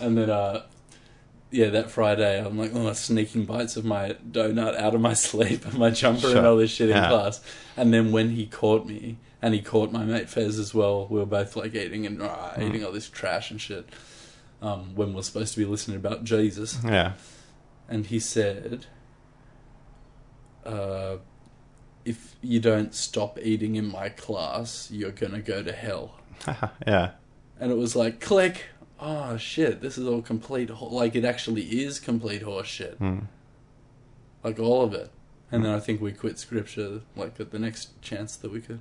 And 0.01 0.17
then 0.17 0.31
uh. 0.31 0.63
Yeah, 1.51 1.69
that 1.69 1.89
Friday, 1.89 2.45
I'm 2.45 2.59
like, 2.59 2.73
oh, 2.75 2.93
sneaking 2.95 3.45
bites 3.45 3.77
of 3.77 3.85
my 3.85 4.17
donut 4.29 4.75
out 4.77 4.93
of 4.97 5.01
my 5.01 5.13
sleep 5.29 5.65
and 5.65 5.75
my 5.79 5.91
jumper 5.91 6.23
Sure. 6.23 6.39
and 6.39 6.47
all 6.49 6.57
this 6.57 6.73
shit 6.73 6.91
in 6.91 6.97
Yeah. 6.97 7.09
class. 7.09 7.41
And 7.77 7.95
then 7.95 8.11
when 8.11 8.31
he 8.31 8.47
caught 8.47 8.87
me, 8.87 9.19
and 9.41 9.55
he 9.55 9.61
caught 9.61 9.93
my 9.93 10.03
mate 10.05 10.29
Fez 10.29 10.59
as 10.59 10.75
well, 10.75 11.07
we 11.09 11.21
were 11.21 11.27
both 11.27 11.55
like 11.55 11.73
eating 11.77 12.07
and 12.07 12.21
uh, 12.21 12.27
Mm. 12.57 12.69
eating 12.71 12.85
all 12.85 12.91
this 12.91 13.09
trash 13.09 13.53
and 13.53 13.61
shit. 13.61 13.89
Um, 14.61 14.97
when 14.97 15.15
we're 15.15 15.23
supposed 15.23 15.53
to 15.55 15.61
be 15.61 15.65
listening 15.65 15.97
about 15.97 16.25
Jesus, 16.25 16.79
Yeah. 16.85 17.13
and 17.89 18.07
he 18.07 18.19
said, 18.19 18.87
uh, 20.67 21.17
"If 22.05 22.37
you 22.43 22.61
don't 22.61 22.95
stop 22.95 23.39
eating 23.41 23.77
in 23.77 23.91
my 23.91 24.09
class, 24.09 24.91
you're 24.91 25.11
gonna 25.13 25.41
go 25.41 25.63
to 25.63 25.73
hell." 25.73 26.17
yeah. 26.87 27.13
And 27.61 27.71
it 27.71 27.77
was 27.77 27.95
like, 27.97 28.21
click. 28.21 28.65
Oh 29.01 29.37
shit! 29.37 29.81
This 29.81 29.99
is 29.99 30.07
all 30.07 30.23
complete. 30.23 30.71
ho- 30.71 30.87
Like 30.87 31.15
it 31.17 31.25
actually 31.25 31.63
is 31.83 31.99
complete 32.01 32.43
horse 32.43 32.67
shit. 32.69 32.99
Mm. 33.01 33.25
Like 34.43 34.59
all 34.59 34.83
of 34.83 34.95
it. 34.95 35.11
And 35.53 35.65
then 35.65 35.73
I 35.75 35.79
think 35.81 36.01
we 36.01 36.13
quit 36.13 36.39
scripture 36.39 37.03
like 37.17 37.39
at 37.39 37.51
the 37.51 37.59
next 37.59 38.01
chance 38.03 38.35
that 38.37 38.51
we 38.51 38.61
could. 38.61 38.81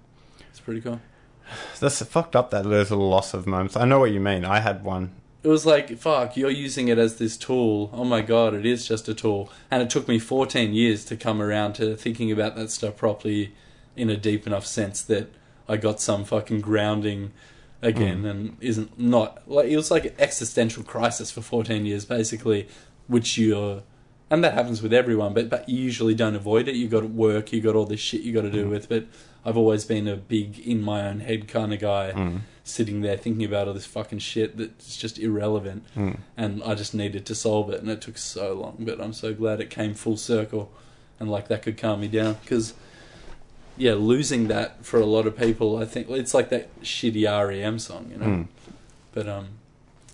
It's 0.49 0.59
pretty 0.59 0.81
cool. 0.81 1.01
That's 1.79 2.01
fucked 2.03 2.35
up 2.35 2.51
that 2.51 2.63
there's 2.63 2.89
a 2.91 2.95
loss 2.95 3.33
of 3.33 3.45
moments. 3.47 3.75
I 3.75 3.85
know 3.85 3.99
what 3.99 4.11
you 4.11 4.19
mean. 4.19 4.43
I 4.45 4.59
had 4.59 4.83
one. 4.83 5.11
It 5.43 5.49
was 5.49 5.65
like, 5.65 5.97
fuck, 5.97 6.37
you're 6.37 6.49
using 6.49 6.87
it 6.87 6.97
as 6.97 7.17
this 7.17 7.35
tool. 7.35 7.89
Oh 7.93 8.05
my 8.05 8.21
god, 8.21 8.53
it 8.53 8.65
is 8.65 8.87
just 8.87 9.09
a 9.09 9.13
tool. 9.13 9.51
And 9.69 9.83
it 9.83 9.89
took 9.89 10.07
me 10.07 10.17
14 10.17 10.73
years 10.73 11.03
to 11.05 11.17
come 11.17 11.41
around 11.41 11.73
to 11.73 11.97
thinking 11.97 12.31
about 12.31 12.55
that 12.55 12.71
stuff 12.71 12.95
properly 12.95 13.53
in 13.97 14.09
a 14.09 14.15
deep 14.17 14.47
enough 14.47 14.65
sense 14.65 15.01
that 15.03 15.29
I 15.67 15.75
got 15.77 15.99
some 15.99 16.23
fucking 16.23 16.61
grounding 16.61 17.33
again 17.81 18.23
and 18.23 18.55
isn't 18.61 18.97
not 18.97 19.41
like 19.45 19.67
it 19.67 19.75
was 19.75 19.91
like 19.91 20.05
an 20.05 20.13
existential 20.17 20.83
crisis 20.83 21.29
for 21.31 21.41
14 21.41 21.85
years 21.85 22.05
basically 22.05 22.65
which 23.07 23.37
you're 23.37 23.83
and 24.31 24.41
that 24.41 24.53
happens 24.53 24.81
with 24.81 24.93
everyone 24.93 25.33
but 25.33 25.49
but 25.49 25.67
you 25.67 25.77
usually 25.79 26.15
don't 26.15 26.33
avoid 26.35 26.69
it 26.69 26.75
you 26.75 26.87
got 26.87 27.03
work 27.09 27.51
you 27.51 27.59
got 27.59 27.75
all 27.75 27.85
this 27.85 27.99
shit 27.99 28.21
you 28.21 28.31
got 28.31 28.43
to 28.43 28.49
do 28.49 28.69
with 28.69 28.87
but 28.87 29.05
I've 29.43 29.57
always 29.57 29.83
been 29.83 30.07
a 30.07 30.15
big 30.15 30.59
in 30.59 30.81
my 30.81 31.05
own 31.05 31.19
head 31.19 31.49
kind 31.49 31.73
of 31.73 31.81
guy 31.81 32.13
Mm. 32.15 32.39
Sitting 32.63 33.01
there 33.01 33.17
thinking 33.17 33.43
about 33.43 33.67
all 33.67 33.73
this 33.73 33.85
fucking 33.85 34.19
shit 34.19 34.55
that's 34.57 34.95
just 34.97 35.19
irrelevant 35.19 35.83
Mm. 35.97 36.17
and 36.37 36.63
I 36.63 36.75
just 36.75 36.93
needed 36.93 37.25
to 37.25 37.35
solve 37.35 37.69
it 37.69 37.81
and 37.81 37.89
it 37.89 37.99
took 38.01 38.17
so 38.17 38.53
long 38.53 38.77
but 38.79 39.01
I'm 39.01 39.11
so 39.13 39.33
glad 39.33 39.59
it 39.59 39.69
came 39.69 39.93
full 39.93 40.15
circle 40.17 40.71
and 41.19 41.29
like 41.29 41.47
that 41.49 41.61
could 41.61 41.77
calm 41.77 41.99
me 42.01 42.07
down 42.07 42.37
because 42.41 42.73
yeah 43.75 43.93
losing 43.95 44.47
that 44.47 44.85
for 44.85 44.99
a 44.99 45.05
lot 45.05 45.27
of 45.27 45.37
people 45.37 45.77
I 45.77 45.85
think 45.85 46.09
it's 46.09 46.33
like 46.33 46.49
that 46.49 46.73
shitty 46.81 47.25
REM 47.25 47.79
song 47.79 48.09
you 48.11 48.17
know 48.17 48.25
Mm. 48.25 48.47
but 49.13 49.27
um 49.27 49.47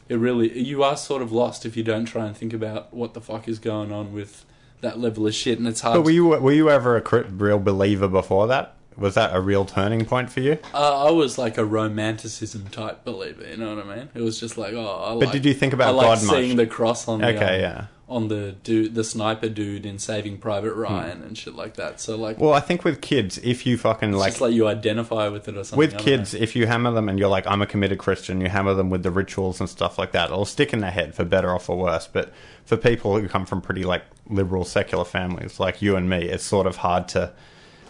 it 0.08 0.16
really 0.18 0.58
you 0.60 0.82
are 0.84 0.98
sort 0.98 1.22
of 1.22 1.32
lost 1.32 1.68
if 1.68 1.78
you 1.78 1.84
don't 1.84 2.06
try 2.06 2.26
and 2.26 2.36
think 2.36 2.52
about 2.54 2.92
what 2.94 3.14
the 3.14 3.22
fuck 3.22 3.48
is 3.48 3.60
going 3.60 3.92
on 3.92 4.12
with 4.12 4.44
that 4.82 4.98
level 4.98 5.28
of 5.28 5.36
shit 5.36 5.60
and 5.60 5.68
it's 5.68 5.82
hard 5.82 5.96
But 5.98 6.02
were 6.02 6.10
you 6.12 6.26
were 6.26 6.52
you 6.54 6.70
ever 6.72 6.98
a 6.98 7.24
real 7.26 7.60
believer 7.60 8.08
before 8.08 8.48
that? 8.48 8.74
Was 9.00 9.16
that 9.16 9.36
a 9.36 9.40
real 9.42 9.66
turning 9.66 10.06
point 10.06 10.30
for 10.32 10.40
you? 10.42 10.58
Uh, 10.74 11.08
I 11.08 11.12
was 11.12 11.38
like 11.38 11.58
a 11.58 11.66
romanticism 11.66 12.68
type 12.70 13.04
believer. 13.06 13.48
You 13.48 13.58
know 13.58 13.76
what 13.76 13.86
I 13.86 13.96
mean? 13.96 14.10
It 14.14 14.22
was 14.22 14.40
just 14.40 14.58
like, 14.58 14.74
oh, 14.74 15.04
I 15.04 15.14
But 15.14 15.26
like, 15.26 15.32
did 15.32 15.46
you 15.46 15.54
think 15.54 15.74
I 15.74 15.76
about 15.76 15.96
like 15.96 16.06
God 16.06 16.18
seeing 16.20 16.50
much? 16.50 16.58
the 16.58 16.68
cross 16.68 17.08
on 17.08 17.20
the 17.22 17.28
Okay, 17.36 17.56
um, 17.56 17.62
yeah. 17.62 17.86
on 18.08 18.28
the 18.28 18.54
dude, 18.64 18.96
the 18.96 19.04
sniper 19.04 19.50
dude 19.50 19.86
in 19.86 20.00
Saving 20.00 20.38
Private 20.40 20.74
Ryan 20.74 21.22
and 21.22 21.38
shit 21.38 21.56
like 21.56 21.76
that. 21.76 22.00
So 22.02 22.16
like, 22.18 22.38
Hmm. 22.38 22.44
Well, 22.46 22.54
I 22.54 22.60
think 22.60 22.84
with 22.84 23.02
kids, 23.02 23.38
if 23.40 23.66
you 23.66 23.78
fucking 23.78 24.12
like 24.14 24.32
just 24.32 24.42
like 24.42 24.54
you 24.54 24.68
identify 24.68 25.28
with 25.30 25.48
it 25.48 25.56
or 25.56 25.64
something. 25.64 25.78
with 25.78 25.96
I 25.96 25.98
kids, 26.00 26.34
if 26.34 26.56
you 26.56 26.66
hammer 26.68 26.92
them 26.92 27.08
and 27.10 27.20
you're 27.20 27.30
like, 27.30 27.46
I'm 27.48 27.62
a 27.62 27.68
committed 27.68 28.00
Christian, 28.00 28.42
you 28.42 28.50
hammer 28.50 28.74
them 28.74 28.90
with 28.90 29.04
the 29.04 29.12
rituals 29.12 29.60
and 29.60 29.70
stuff 29.70 29.98
like 29.98 30.12
that, 30.14 30.32
it'll 30.32 30.46
stick 30.46 30.74
in 30.74 30.80
their 30.80 30.92
head 30.92 31.14
for 31.16 31.24
better 31.24 31.52
or 31.52 31.60
for 31.60 31.78
worse. 31.78 32.08
But 32.08 32.34
for 32.66 32.78
people 32.78 33.18
who 33.20 33.28
come 33.28 33.46
from 33.46 33.62
pretty 33.62 33.84
like 33.84 34.04
liberal 34.28 34.66
secular 34.66 35.06
families 35.06 35.60
like 35.60 35.82
you 35.82 35.96
and 35.96 36.10
me, 36.10 36.26
it's 36.30 36.44
sort 36.44 36.66
of 36.68 36.78
hard 36.78 37.08
to 37.10 37.32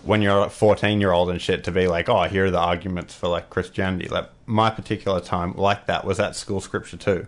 when 0.03 0.21
you're 0.21 0.45
a 0.45 0.49
14 0.49 1.01
year 1.01 1.11
old 1.11 1.29
and 1.29 1.41
shit 1.41 1.63
to 1.65 1.71
be 1.71 1.87
like, 1.87 2.09
oh, 2.09 2.23
here 2.23 2.45
are 2.45 2.51
the 2.51 2.59
arguments 2.59 3.13
for 3.13 3.27
like 3.27 3.49
Christianity. 3.49 4.07
Like 4.07 4.29
my 4.45 4.69
particular 4.69 5.19
time 5.19 5.53
like 5.55 5.85
that 5.87 6.05
was 6.05 6.19
at 6.19 6.35
school 6.35 6.61
scripture 6.61 6.97
too. 6.97 7.27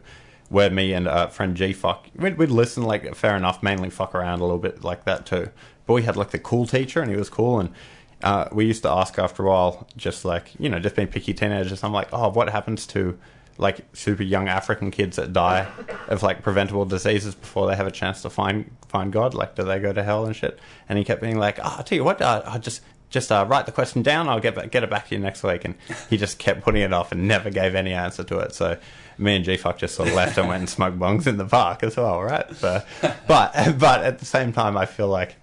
Where 0.50 0.70
me 0.70 0.92
and 0.92 1.08
uh, 1.08 1.28
friend 1.28 1.56
G 1.56 1.72
fuck, 1.72 2.08
we'd, 2.16 2.38
we'd 2.38 2.50
listen 2.50 2.84
like 2.84 3.16
fair 3.16 3.38
enough, 3.38 3.64
mainly 3.64 3.90
fuck 3.90 4.14
around 4.14 4.40
a 4.40 4.44
little 4.44 4.60
bit 4.60 4.84
like 4.84 5.06
that 5.06 5.26
too. 5.26 5.50
But 5.86 5.94
we 5.94 6.04
had 6.04 6.18
like 6.18 6.32
the 6.32 6.40
cool 6.40 6.68
teacher, 6.68 7.02
and 7.02 7.10
he 7.10 7.16
was 7.16 7.30
cool, 7.30 7.62
and 7.62 7.74
uh, 8.22 8.50
we 8.52 8.66
used 8.66 8.84
to 8.84 8.90
ask 8.90 9.18
after 9.18 9.46
a 9.46 9.50
while, 9.50 9.88
just 9.96 10.26
like 10.26 10.52
you 10.60 10.68
know, 10.68 10.78
just 10.78 10.98
being 10.98 11.08
picky 11.08 11.34
teenagers. 11.34 11.86
I'm 11.86 11.94
like, 11.94 12.10
oh, 12.12 12.30
what 12.30 12.50
happens 12.50 12.86
to 12.88 13.18
like 13.62 13.86
super 13.94 14.24
young 14.24 14.50
African 14.50 14.92
kids 14.92 15.16
that 15.18 15.32
die 15.32 15.68
of 16.08 16.24
like 16.24 16.42
preventable 16.42 16.84
diseases 16.84 17.36
before 17.36 17.68
they 17.68 17.76
have 17.76 17.88
a 17.88 17.92
chance 17.92 18.24
to 18.24 18.30
find 18.30 18.70
find 18.88 19.14
God? 19.14 19.34
Like, 19.34 19.56
do 19.56 19.64
they 19.64 19.80
go 19.80 19.94
to 19.94 20.04
hell 20.04 20.26
and 20.26 20.36
shit? 20.36 20.60
And 20.90 20.98
he 20.98 21.06
kept 21.06 21.22
being 21.22 21.38
like, 21.38 21.60
oh, 21.60 21.76
I'll 21.78 21.84
tell 21.84 21.96
you 21.96 22.04
what, 22.04 22.22
uh, 22.22 22.42
I 22.46 22.58
just 22.58 22.82
just 23.12 23.32
uh, 23.32 23.46
write 23.48 23.68
the 23.68 23.72
question 23.72 24.02
down. 24.02 24.28
I'll 24.28 24.40
get 24.40 24.56
back, 24.56 24.72
get 24.72 24.84
it 24.84 24.90
back 24.90 25.10
to 25.10 25.16
you 25.16 25.22
next 25.22 25.44
week. 25.44 25.64
And 25.64 25.76
he 26.10 26.18
just 26.18 26.40
kept 26.40 26.62
putting 26.62 26.82
it 26.82 26.92
off 26.92 27.12
and 27.12 27.28
never 27.28 27.50
gave 27.52 27.76
any 27.76 27.94
answer 27.94 28.24
to 28.24 28.40
it. 28.40 28.56
So 28.56 28.78
me 29.18 29.36
and 29.36 29.46
G 29.46 29.58
Fuck 29.58 29.78
just 29.78 29.96
sort 29.96 30.10
of 30.10 30.16
left 30.16 30.38
and 30.38 30.48
went 30.48 30.62
and 30.62 30.70
smoked 30.70 30.98
bongs 30.98 31.28
in 31.28 31.38
the 31.38 31.46
park 31.46 31.84
as 31.84 31.98
well, 31.98 32.22
right? 32.22 32.52
So, 32.56 32.82
but 33.28 33.78
but 33.78 34.04
at 34.04 34.20
the 34.20 34.26
same 34.26 34.52
time, 34.54 34.76
I 34.76 34.88
feel 34.88 35.08
like 35.08 35.36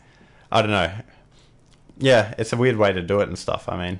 I 0.51 0.61
don't 0.61 0.73
know. 0.73 0.91
Yeah, 2.01 2.35
it's 2.39 2.53
a 2.53 2.57
weird 2.57 2.77
way 2.77 2.93
to 2.93 3.03
do 3.03 3.21
it 3.21 3.29
and 3.29 3.39
stuff. 3.39 3.69
I 3.69 3.77
mean, 3.77 3.99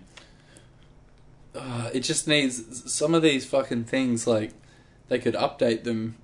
uh, 1.59 1.91
it 1.93 2.01
just 2.01 2.27
needs 2.29 2.91
some 2.93 3.15
of 3.15 3.23
these 3.23 3.45
fucking 3.45 3.85
things. 3.85 4.27
Like 4.27 4.53
they 5.09 5.19
could 5.19 5.35
update 5.35 5.85
them 5.85 6.17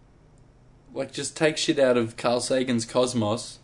Like, 0.94 1.12
just 1.12 1.36
take 1.36 1.56
shit 1.56 1.78
out 1.78 1.96
of 1.96 2.16
Carl 2.16 2.40
Sagan's 2.40 2.84
Cosmos. 2.84 3.58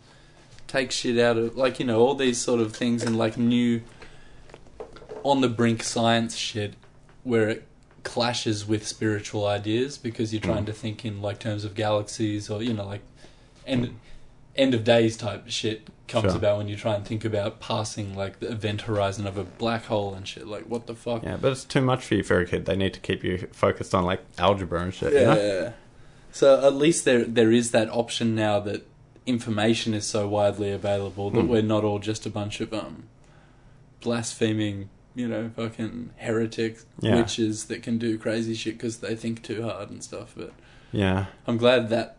Take 0.67 0.91
shit 0.91 1.17
out 1.19 1.37
of 1.37 1.55
like 1.57 1.79
you 1.79 1.85
know 1.85 1.99
all 2.01 2.15
these 2.15 2.37
sort 2.37 2.61
of 2.61 2.75
things 2.75 3.03
and 3.03 3.17
like 3.17 3.37
new 3.37 3.81
on 5.23 5.41
the 5.41 5.49
brink 5.49 5.83
science 5.83 6.35
shit 6.35 6.73
where 7.23 7.49
it 7.49 7.67
clashes 8.03 8.67
with 8.67 8.87
spiritual 8.87 9.45
ideas 9.45 9.97
because 9.97 10.33
you're 10.33 10.41
trying 10.41 10.63
Mm. 10.63 10.67
to 10.67 10.73
think 10.73 11.05
in 11.05 11.21
like 11.21 11.39
terms 11.39 11.63
of 11.63 11.75
galaxies 11.75 12.49
or 12.49 12.63
you 12.63 12.73
know 12.73 12.85
like 12.85 13.01
end 13.67 13.93
end 14.55 14.73
of 14.73 14.83
days 14.83 15.15
type 15.17 15.43
shit 15.47 15.87
comes 16.07 16.25
Sure. 16.25 16.35
about 16.35 16.57
when 16.57 16.67
you 16.67 16.75
try 16.75 16.93
and 16.95 17.05
think 17.05 17.23
about 17.23 17.59
passing 17.61 18.15
like 18.15 18.39
the 18.41 18.51
event 18.51 18.81
horizon 18.81 19.25
of 19.25 19.37
a 19.37 19.43
black 19.45 19.85
hole 19.85 20.13
and 20.13 20.27
shit 20.27 20.45
like 20.45 20.63
what 20.63 20.85
the 20.87 20.93
fuck 20.95 21.23
Yeah, 21.23 21.37
but 21.39 21.53
it's 21.53 21.63
too 21.63 21.79
much 21.81 22.03
for 22.03 22.15
you 22.15 22.23
for 22.23 22.39
a 22.39 22.45
kid. 22.45 22.65
They 22.65 22.75
need 22.75 22.93
to 22.93 22.99
keep 22.99 23.23
you 23.23 23.47
focused 23.53 23.95
on 23.95 24.03
like 24.03 24.21
algebra 24.37 24.81
and 24.81 24.93
shit. 24.93 25.13
you 25.13 25.19
know? 25.21 25.35
yeah. 25.35 25.71
So 26.33 26.65
at 26.65 26.75
least 26.75 27.05
there 27.05 27.23
there 27.23 27.51
is 27.51 27.71
that 27.71 27.89
option 27.89 28.35
now 28.35 28.59
that 28.61 28.85
information 29.25 29.93
is 29.93 30.05
so 30.05 30.27
widely 30.27 30.71
available 30.71 31.29
that 31.29 31.41
Hmm. 31.41 31.47
we're 31.47 31.61
not 31.61 31.83
all 31.85 31.99
just 31.99 32.25
a 32.25 32.29
bunch 32.29 32.59
of 32.59 32.73
um 32.73 33.03
blaspheming, 34.01 34.89
you 35.15 35.27
know, 35.27 35.51
fucking 35.55 36.09
heretics, 36.17 36.85
Yeah. 36.99 37.15
witches 37.17 37.65
that 37.65 37.83
can 37.83 37.97
do 37.97 38.17
crazy 38.17 38.53
shit 38.53 38.77
because 38.77 38.97
they 38.97 39.15
think 39.15 39.43
too 39.43 39.63
hard 39.63 39.89
and 39.91 40.03
stuff. 40.03 40.33
But 40.35 40.51
Yeah. 40.91 41.25
I'm 41.47 41.57
glad 41.57 41.89
that 41.89 42.17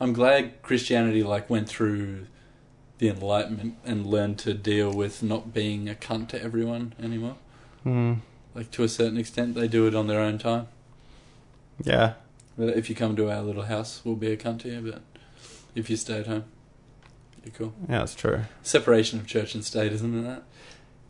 I'm 0.00 0.12
glad 0.12 0.62
Christianity 0.62 1.22
like 1.22 1.50
went 1.50 1.68
through 1.68 2.26
the 2.98 3.08
Enlightenment 3.08 3.76
and 3.84 4.06
learned 4.06 4.38
to 4.40 4.54
deal 4.54 4.92
with 4.92 5.22
not 5.22 5.52
being 5.52 5.88
a 5.88 5.94
cunt 5.94 6.28
to 6.28 6.42
everyone 6.42 6.94
anymore. 7.02 7.36
Hmm. 7.82 8.14
Like 8.54 8.70
to 8.72 8.82
a 8.82 8.88
certain 8.88 9.18
extent, 9.18 9.54
they 9.54 9.68
do 9.68 9.86
it 9.86 9.94
on 9.94 10.06
their 10.06 10.20
own 10.20 10.38
time. 10.38 10.68
Yeah. 11.82 12.14
But 12.56 12.76
if 12.76 12.90
you 12.90 12.96
come 12.96 13.14
to 13.16 13.30
our 13.30 13.42
little 13.42 13.64
house, 13.64 14.00
we'll 14.04 14.16
be 14.16 14.32
a 14.32 14.36
cunt 14.36 14.60
to 14.60 14.68
you. 14.68 14.80
But 14.92 15.02
if 15.74 15.88
you 15.88 15.96
stay 15.96 16.18
at 16.20 16.26
home, 16.26 16.44
you're 17.44 17.54
cool. 17.54 17.74
Yeah, 17.88 18.00
that's 18.00 18.14
true. 18.14 18.42
Separation 18.62 19.20
of 19.20 19.26
church 19.26 19.54
and 19.54 19.64
state, 19.64 19.92
isn't 19.92 20.18
it? 20.18 20.22
That? 20.22 20.42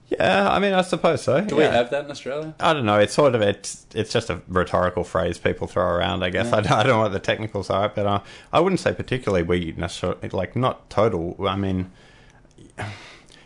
Yeah, 0.08 0.50
I 0.50 0.58
mean, 0.58 0.72
I 0.72 0.80
suppose 0.80 1.22
so. 1.22 1.42
Do 1.42 1.56
we 1.56 1.64
have 1.64 1.90
that 1.90 2.06
in 2.06 2.10
Australia? 2.10 2.54
I 2.58 2.72
don't 2.72 2.86
know. 2.86 2.98
It's 2.98 3.12
sort 3.12 3.34
of 3.34 3.42
it's 3.42 3.86
it's 3.94 4.10
just 4.10 4.30
a 4.30 4.40
rhetorical 4.48 5.04
phrase 5.04 5.36
people 5.36 5.66
throw 5.66 5.84
around. 5.84 6.22
I 6.22 6.30
guess 6.30 6.46
Yeah. 6.46 6.56
I, 6.56 6.60
don't, 6.62 6.72
I 6.72 6.82
don't 6.82 6.92
know 6.92 7.02
what 7.02 7.12
the 7.12 7.18
technicals 7.18 7.68
are, 7.68 7.90
but 7.90 8.06
uh, 8.06 8.20
I 8.50 8.60
wouldn't 8.60 8.80
say 8.80 8.94
particularly 8.94 9.42
we 9.42 9.74
necessarily 9.76 10.30
like 10.30 10.56
not 10.56 10.88
total. 10.88 11.36
I 11.46 11.56
mean, 11.56 11.90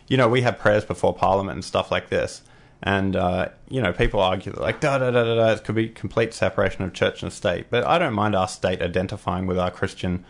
you 0.07 0.15
know, 0.15 0.29
we 0.29 0.41
have 0.41 0.57
prayers 0.57 0.85
before 0.85 1.13
Parliament 1.13 1.55
and 1.55 1.65
stuff 1.65 1.91
like 1.91 2.07
this, 2.07 2.43
and 2.81 3.17
uh, 3.17 3.49
you 3.67 3.81
know, 3.81 3.91
people 3.91 4.21
argue 4.21 4.53
that, 4.53 4.61
like 4.61 4.79
da 4.79 4.97
da 4.99 5.11
da 5.11 5.23
da 5.25 5.35
da. 5.35 5.51
It 5.51 5.65
could 5.65 5.75
be 5.75 5.89
complete 5.89 6.33
separation 6.33 6.83
of 6.85 6.93
church 6.93 7.23
and 7.23 7.33
state, 7.33 7.65
but 7.69 7.85
I 7.85 7.97
don't 7.97 8.13
mind 8.13 8.35
our 8.35 8.47
state 8.47 8.81
identifying 8.81 9.47
with 9.47 9.59
our 9.59 9.69
Christian 9.69 10.23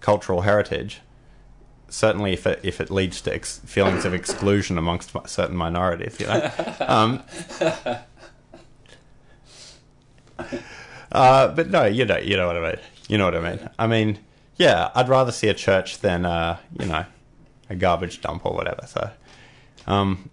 cultural 0.00 0.42
heritage. 0.42 1.00
Certainly, 1.90 2.32
if 2.34 2.46
it 2.46 2.60
if 2.62 2.80
it 2.80 2.90
leads 2.90 3.20
to 3.22 3.34
ex- 3.34 3.60
feelings 3.60 4.04
of 4.04 4.12
exclusion 4.12 4.76
amongst 4.78 5.12
certain 5.26 5.56
minorities, 5.56 6.18
you 6.20 6.26
know. 6.26 6.50
Um, 6.80 7.22
Uh, 11.10 11.48
but 11.48 11.70
no, 11.70 11.84
you 11.84 12.04
know, 12.04 12.18
you 12.18 12.36
know 12.36 12.46
what 12.46 12.56
I 12.56 12.60
mean. 12.60 12.78
You 13.08 13.18
know 13.18 13.24
what 13.24 13.34
I 13.34 13.40
mean. 13.56 13.70
I 13.78 13.86
mean, 13.86 14.18
yeah, 14.56 14.90
I'd 14.94 15.08
rather 15.08 15.32
see 15.32 15.48
a 15.48 15.54
church 15.54 16.00
than 16.00 16.26
uh, 16.26 16.58
you 16.78 16.86
know, 16.86 17.04
a 17.70 17.74
garbage 17.74 18.20
dump 18.20 18.44
or 18.44 18.52
whatever. 18.52 18.86
So, 18.86 19.10
um, 19.86 20.28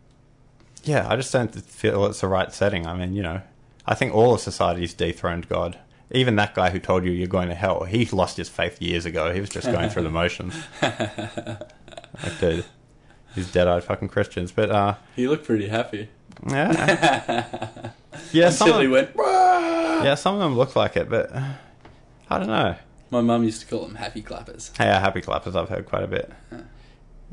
yeah, 0.84 1.08
I 1.08 1.16
just 1.16 1.32
don't 1.32 1.56
feel 1.56 2.06
it's 2.08 2.22
the 2.22 2.28
right 2.28 2.52
setting. 2.54 2.86
I 2.86 2.94
mean, 2.94 3.14
you 3.14 3.24
know, 3.24 3.42
I 3.86 3.96
think 3.96 4.14
all 4.14 4.34
of 4.34 4.42
society's 4.42 4.94
dethroned 4.94 5.48
God. 5.48 5.78
Even 6.12 6.36
that 6.36 6.54
guy 6.54 6.70
who 6.70 6.80
told 6.80 7.04
you 7.04 7.12
you're 7.12 7.28
going 7.28 7.50
to 7.50 7.56
hell, 7.56 7.84
he 7.84 8.06
lost 8.06 8.38
his 8.38 8.48
faith 8.48 8.82
years 8.82 9.06
ago. 9.06 9.34
He 9.34 9.42
was 9.42 9.50
just 9.50 9.72
going 9.72 9.90
through 9.90 10.04
the 10.04 10.10
motions. 10.12 10.56
like, 10.82 12.40
dude, 12.40 12.66
these 13.36 13.52
dead-eyed 13.52 13.84
fucking 13.84 14.10
Christians. 14.10 14.52
But 14.52 14.70
uh, 14.70 14.96
He 15.16 15.28
looked 15.28 15.46
pretty 15.46 15.68
happy. 15.68 16.10
yeah, 16.48 17.92
yeah, 18.32 18.50
some 18.50 18.68
Until 18.68 18.76
of 18.76 18.82
he 18.82 18.88
them, 18.88 18.92
went. 18.92 20.06
Yeah, 20.06 20.16
some 20.16 20.36
of 20.36 20.42
them 20.42 20.56
look 20.56 20.76
like 20.76 20.96
it, 20.96 21.10
but 21.10 21.34
uh, 21.34 21.54
I 22.30 22.38
don't 22.38 22.48
know. 22.48 22.76
My 23.10 23.22
mum 23.22 23.44
used 23.44 23.62
to 23.62 23.68
call 23.68 23.86
them 23.86 23.96
happy 23.96 24.22
clappers. 24.22 24.72
Yeah, 24.80 25.00
happy 25.00 25.22
clappers, 25.22 25.56
I've 25.56 25.70
heard 25.70 25.86
quite 25.86 26.04
a 26.04 26.08
bit. 26.08 26.32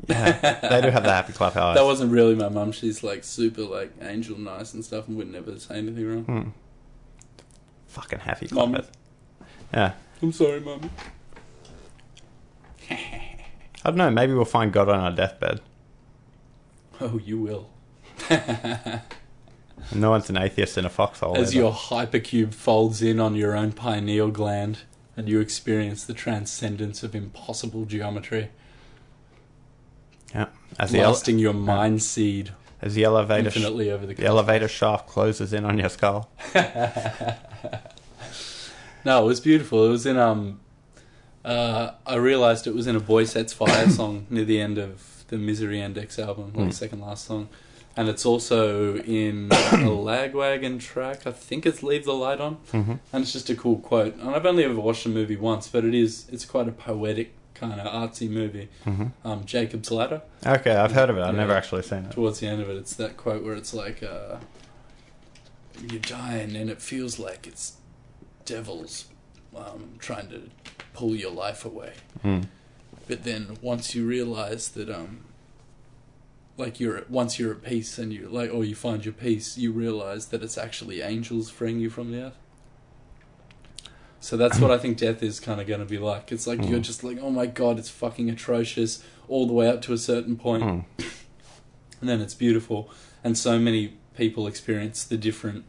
Yeah, 0.07 0.59
they 0.69 0.81
do 0.81 0.89
have 0.89 1.03
the 1.03 1.11
happy 1.13 1.33
clap 1.33 1.55
eyes. 1.57 1.75
That 1.75 1.85
wasn't 1.85 2.11
really 2.11 2.35
my 2.35 2.49
mum. 2.49 2.71
She's 2.71 3.03
like 3.03 3.23
super 3.23 3.61
like 3.61 3.91
angel 4.01 4.37
nice 4.37 4.73
and 4.73 4.83
stuff, 4.83 5.07
and 5.07 5.15
would 5.17 5.31
never 5.31 5.57
say 5.59 5.77
anything 5.77 6.07
wrong. 6.07 6.23
Hmm. 6.23 6.49
Fucking 7.93 8.19
happy 8.19 8.47
Mum. 8.51 8.75
Yeah. 9.73 9.93
I'm 10.21 10.31
sorry, 10.31 10.59
mum. 10.59 10.89
I 12.89 12.99
don't 13.85 13.97
know, 13.97 14.09
maybe 14.09 14.33
we'll 14.33 14.45
find 14.45 14.71
God 14.73 14.89
on 14.89 14.99
our 14.99 15.11
deathbed. 15.11 15.61
Oh, 16.99 17.19
you 17.23 17.39
will. 17.39 17.69
No 19.93 20.11
one's 20.11 20.29
an 20.29 20.37
atheist 20.37 20.77
in 20.77 20.85
a 20.85 20.89
foxhole. 20.89 21.37
As 21.37 21.49
either. 21.53 21.63
your 21.65 21.73
hypercube 21.73 22.53
folds 22.53 23.01
in 23.01 23.19
on 23.19 23.35
your 23.35 23.53
own 23.53 23.73
pineal 23.73 24.29
gland, 24.29 24.79
and 25.17 25.27
you 25.27 25.41
experience 25.41 26.05
the 26.05 26.13
transcendence 26.13 27.03
of 27.03 27.13
impossible 27.13 27.83
geometry, 27.83 28.49
Yeah. 30.33 30.47
As 30.79 30.91
the, 30.91 30.99
ele- 30.99 31.11
blasting 31.11 31.37
your 31.37 31.53
mind 31.53 32.01
seed 32.01 32.53
as 32.81 32.95
the 32.95 33.03
elevator 33.03 33.51
sh- 33.51 33.63
over 33.63 34.05
the 34.05 34.13
the 34.13 34.25
elevator 34.25 34.69
shaft 34.69 35.07
closes 35.07 35.51
in 35.51 35.65
on 35.65 35.77
your 35.77 35.89
skull. 35.89 36.29
No, 39.05 39.23
it 39.23 39.27
was 39.27 39.39
beautiful. 39.41 39.85
It 39.85 39.89
was 39.89 40.05
in 40.05 40.17
um. 40.17 40.59
Uh, 41.43 41.91
I 42.07 42.15
realized 42.15 42.67
it 42.67 42.73
was 42.73 42.87
in 42.87 42.95
a 42.95 43.01
Boy 43.01 43.25
Sets 43.25 43.51
Fire 43.51 43.89
song 43.99 44.27
near 44.29 44.45
the 44.45 44.61
end 44.61 44.77
of 44.77 45.25
the 45.27 45.37
Misery 45.37 45.81
Index 45.81 46.17
album, 46.17 46.53
like 46.55 46.69
Mm. 46.69 46.73
second 46.73 47.01
last 47.01 47.25
song, 47.25 47.49
and 47.97 48.07
it's 48.07 48.25
also 48.25 48.95
in 48.99 49.47
a 49.51 49.55
Lagwagon 49.89 50.79
track. 50.79 51.27
I 51.27 51.31
think 51.31 51.65
it's 51.65 51.83
"Leave 51.83 52.05
the 52.05 52.13
Light 52.13 52.39
On," 52.39 52.53
hmm 52.71 52.93
and 53.11 53.23
it's 53.23 53.33
just 53.33 53.49
a 53.49 53.55
cool 53.55 53.77
quote. 53.79 54.15
And 54.15 54.29
I've 54.29 54.45
only 54.45 54.63
ever 54.63 54.79
watched 54.79 55.03
the 55.03 55.09
movie 55.09 55.35
once, 55.35 55.67
but 55.67 55.83
it 55.83 55.93
is 55.93 56.25
it's 56.31 56.45
quite 56.45 56.69
a 56.69 56.71
poetic 56.71 57.33
kind 57.55 57.73
of 57.81 57.85
artsy 57.85 58.29
movie. 58.29 58.69
hmm 58.85 59.07
Um, 59.25 59.43
Jacob's 59.43 59.91
Ladder. 59.91 60.21
Okay, 60.45 60.71
I've 60.73 60.93
heard 60.93 61.09
of 61.09 61.17
it. 61.17 61.21
I've 61.21 61.33
Yeah. 61.33 61.41
never 61.41 61.53
actually 61.53 61.81
seen 61.83 62.05
it. 62.05 62.11
Towards 62.11 62.39
the 62.39 62.47
end 62.47 62.61
of 62.61 62.69
it, 62.69 62.77
it's 62.77 62.93
that 62.95 63.17
quote 63.17 63.43
where 63.43 63.53
it's 63.55 63.73
like, 63.73 64.01
uh, 64.01 64.37
"You're 65.89 65.99
dying, 66.01 66.55
and 66.55 66.69
it 66.69 66.81
feels 66.81 67.19
like 67.19 67.47
it's 67.47 67.73
devils 68.45 69.05
um, 69.55 69.95
trying 69.99 70.29
to 70.29 70.49
pull 70.93 71.15
your 71.15 71.31
life 71.31 71.65
away." 71.65 71.93
Mm. 72.23 72.45
But 73.07 73.23
then 73.23 73.57
once 73.61 73.93
you 73.95 74.05
realize 74.05 74.69
that, 74.69 74.89
um, 74.89 75.25
like 76.57 76.79
you're 76.79 77.03
once 77.09 77.37
you're 77.39 77.51
at 77.51 77.63
peace 77.63 77.97
and 77.97 78.13
you 78.13 78.29
like, 78.29 78.53
or 78.53 78.63
you 78.63 78.75
find 78.75 79.03
your 79.03 79.13
peace, 79.13 79.57
you 79.57 79.71
realize 79.71 80.27
that 80.27 80.41
it's 80.43 80.57
actually 80.57 81.01
angels 81.01 81.49
freeing 81.49 81.79
you 81.79 81.89
from 81.89 82.11
the 82.11 82.21
earth. 82.23 82.37
So 84.19 84.37
that's 84.37 84.57
what 84.57 84.71
I 84.71 84.77
think 84.77 84.97
death 84.97 85.21
is 85.21 85.41
kind 85.41 85.59
of 85.59 85.67
going 85.67 85.81
to 85.81 85.85
be 85.85 85.97
like. 85.97 86.31
It's 86.31 86.47
like 86.47 86.59
you're 86.63 86.79
Mm. 86.79 86.83
just 86.83 87.03
like, 87.03 87.17
oh 87.21 87.29
my 87.29 87.45
god, 87.45 87.77
it's 87.77 87.89
fucking 87.89 88.29
atrocious, 88.29 89.03
all 89.27 89.45
the 89.47 89.51
way 89.53 89.67
up 89.67 89.81
to 89.81 89.91
a 89.93 89.97
certain 89.97 90.37
point 90.37 90.63
Mm. 90.63 90.85
and 91.99 92.09
then 92.09 92.21
it's 92.21 92.33
beautiful 92.33 92.89
and 93.21 93.37
so 93.37 93.59
many 93.59 93.97
people 94.15 94.47
experience 94.47 95.03
the 95.03 95.17
different 95.17 95.63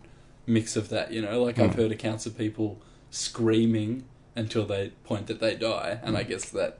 mix 0.47 0.77
of 0.77 0.89
that 0.91 1.11
you 1.13 1.23
know 1.23 1.43
like 1.43 1.59
i've 1.59 1.71
Mm. 1.71 1.77
heard 1.77 1.93
accounts 1.93 2.27
of 2.27 2.37
people 2.37 2.79
screaming 3.11 4.05
until 4.37 4.65
they 4.67 4.91
point 5.05 5.27
that 5.29 5.41
they 5.41 5.55
die 5.55 5.99
and 6.03 6.17
i 6.17 6.23
guess 6.23 6.49
that 6.51 6.79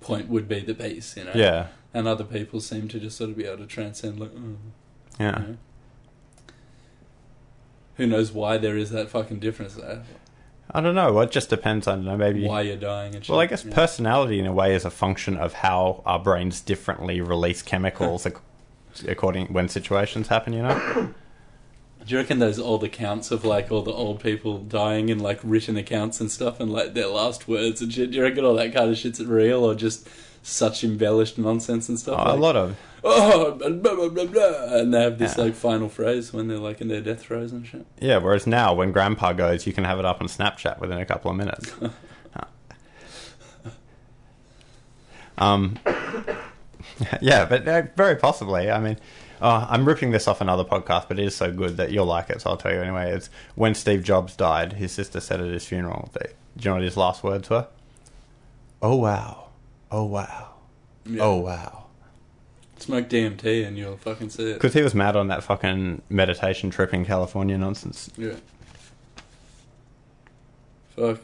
point 0.00 0.28
would 0.28 0.46
be 0.48 0.60
the 0.60 0.74
peace 0.74 1.16
you 1.16 1.24
know 1.24 1.32
Yeah. 1.34 1.68
and 1.94 2.06
other 2.06 2.24
people 2.24 2.60
seem 2.60 2.88
to 2.88 3.00
just 3.00 3.16
sort 3.16 3.30
of 3.30 3.36
be 3.36 3.44
able 3.46 3.58
to 3.58 3.66
transcend 3.66 4.20
like 4.20 4.30
oh, 4.36 4.56
Yeah. 5.18 5.40
you 5.40 5.46
know. 5.48 5.56
who 7.96 8.06
knows 8.06 8.32
why 8.32 8.58
there 8.58 8.76
is 8.76 8.90
that 8.90 9.08
fucking 9.10 9.38
difference 9.40 9.74
there 9.74 10.02
I 10.74 10.80
don't 10.80 10.94
know. 10.94 11.12
Well, 11.12 11.24
it 11.24 11.30
just 11.30 11.50
depends 11.50 11.86
on 11.86 12.08
uh, 12.08 12.16
maybe. 12.16 12.46
why 12.46 12.62
you're 12.62 12.76
dying 12.78 13.14
and 13.14 13.22
shit. 13.22 13.28
Well, 13.30 13.40
I 13.40 13.46
guess 13.46 13.62
yeah. 13.62 13.74
personality 13.74 14.38
in 14.38 14.46
a 14.46 14.54
way 14.54 14.74
is 14.74 14.86
a 14.86 14.90
function 14.90 15.36
of 15.36 15.52
how 15.52 16.02
our 16.06 16.18
brains 16.18 16.62
differently 16.62 17.20
release 17.20 17.60
chemicals 17.60 18.26
according 19.06 19.52
when 19.52 19.68
situations 19.68 20.28
happen. 20.28 20.52
You 20.52 20.62
know. 20.62 21.14
Do 22.04 22.14
you 22.14 22.18
reckon 22.20 22.40
those 22.40 22.58
old 22.58 22.82
accounts 22.82 23.30
of 23.30 23.44
like 23.44 23.70
all 23.70 23.82
the 23.82 23.92
old 23.92 24.20
people 24.20 24.58
dying 24.58 25.08
in 25.08 25.20
like 25.20 25.38
written 25.44 25.76
accounts 25.76 26.20
and 26.20 26.32
stuff 26.32 26.58
and 26.58 26.72
like 26.72 26.94
their 26.94 27.06
last 27.06 27.46
words 27.46 27.80
and 27.80 27.92
shit? 27.92 28.10
Do 28.10 28.16
you 28.16 28.24
reckon 28.24 28.44
all 28.44 28.54
that 28.54 28.74
kind 28.74 28.90
of 28.90 28.98
shit's 28.98 29.24
real 29.24 29.64
or 29.64 29.76
just 29.76 30.08
such 30.42 30.82
embellished 30.82 31.38
nonsense 31.38 31.88
and 31.88 32.00
stuff? 32.00 32.18
Oh, 32.20 32.34
a 32.34 32.36
lot 32.36 32.56
of. 32.56 32.76
Oh, 33.04 33.52
blah, 33.52 33.68
blah, 33.68 33.94
blah, 33.94 34.08
blah, 34.08 34.24
blah, 34.26 34.76
and 34.78 34.92
they 34.92 35.00
have 35.02 35.18
this 35.18 35.36
Yeah. 35.38 35.44
like 35.44 35.54
final 35.54 35.88
phrase 35.88 36.32
when 36.32 36.48
they're 36.48 36.58
like 36.58 36.80
in 36.80 36.88
their 36.88 37.00
death 37.00 37.20
throes 37.22 37.52
and 37.52 37.64
shit. 37.64 37.86
Yeah. 38.00 38.18
Whereas 38.18 38.48
now, 38.48 38.74
when 38.74 38.90
Grandpa 38.90 39.32
goes, 39.32 39.64
you 39.66 39.72
can 39.72 39.84
have 39.84 40.00
it 40.00 40.04
up 40.04 40.20
on 40.20 40.26
Snapchat 40.26 40.80
within 40.80 40.98
a 40.98 41.06
couple 41.06 41.30
of 41.30 41.36
minutes. 41.36 41.72
um. 45.38 45.78
Yeah, 47.20 47.44
but 47.44 47.66
uh, 47.66 47.82
very 47.96 48.16
possibly. 48.16 48.70
I 48.70 48.78
mean, 48.80 48.98
uh, 49.40 49.66
I'm 49.68 49.84
ripping 49.86 50.10
this 50.12 50.28
off 50.28 50.40
another 50.40 50.64
podcast, 50.64 51.08
but 51.08 51.18
it 51.18 51.24
is 51.24 51.34
so 51.34 51.52
good 51.52 51.76
that 51.76 51.90
you'll 51.90 52.06
like 52.06 52.30
it. 52.30 52.40
So 52.40 52.50
I'll 52.50 52.56
tell 52.56 52.72
you 52.72 52.80
anyway. 52.80 53.12
It's 53.12 53.28
when 53.54 53.74
Steve 53.74 54.02
Jobs 54.04 54.36
died. 54.36 54.74
His 54.74 54.92
sister 54.92 55.20
said 55.20 55.40
at 55.40 55.48
his 55.48 55.64
funeral. 55.64 56.10
That, 56.12 56.34
do 56.56 56.64
you 56.64 56.70
know 56.70 56.76
what 56.76 56.84
his 56.84 56.96
last 56.96 57.22
words 57.24 57.50
were? 57.50 57.66
Oh 58.80 58.96
wow. 58.96 59.48
Oh 59.90 60.04
wow. 60.04 60.54
Yeah. 61.06 61.22
Oh 61.22 61.36
wow. 61.36 61.86
Smoke 62.78 63.08
DMT 63.08 63.64
and 63.66 63.78
you'll 63.78 63.96
fucking 63.96 64.30
see 64.30 64.50
it. 64.50 64.54
Because 64.54 64.74
he 64.74 64.82
was 64.82 64.94
mad 64.94 65.14
on 65.14 65.28
that 65.28 65.44
fucking 65.44 66.02
meditation 66.08 66.70
trip 66.70 66.92
in 66.92 67.04
California 67.04 67.56
nonsense. 67.56 68.10
Yeah. 68.16 68.34
Fuck. 70.96 71.20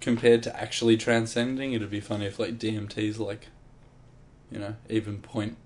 Compared 0.00 0.42
to 0.42 0.60
actually 0.60 0.98
transcending, 0.98 1.72
it'd 1.72 1.90
be 1.90 2.00
funny 2.00 2.26
if 2.26 2.38
like 2.38 2.58
DMT's 2.58 3.18
like, 3.18 3.48
you 4.54 4.60
know, 4.60 4.76
even 4.88 5.18
point 5.18 5.56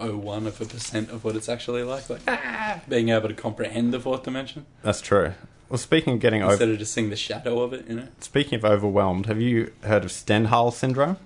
oh 0.00 0.16
one 0.16 0.46
of 0.46 0.60
a 0.60 0.64
percent 0.64 1.10
of 1.10 1.22
what 1.22 1.36
it's 1.36 1.48
actually 1.48 1.82
like. 1.82 2.08
Like 2.08 2.22
ah, 2.26 2.80
being 2.88 3.10
able 3.10 3.28
to 3.28 3.34
comprehend 3.34 3.92
the 3.92 4.00
fourth 4.00 4.24
dimension 4.24 4.66
That's 4.82 5.02
true. 5.02 5.34
Well, 5.68 5.78
speaking 5.78 6.14
of 6.14 6.20
getting 6.20 6.40
instead 6.42 6.62
over, 6.62 6.72
of 6.72 6.78
just 6.78 6.92
seeing 6.92 7.10
the 7.10 7.16
shadow 7.16 7.60
of 7.60 7.72
it. 7.72 7.88
You 7.88 7.96
know. 7.96 8.08
speaking 8.20 8.56
of 8.56 8.64
overwhelmed, 8.64 9.26
have 9.26 9.40
you 9.40 9.72
heard 9.84 10.04
of 10.04 10.10
Stendhal 10.10 10.72
syndrome? 10.72 11.18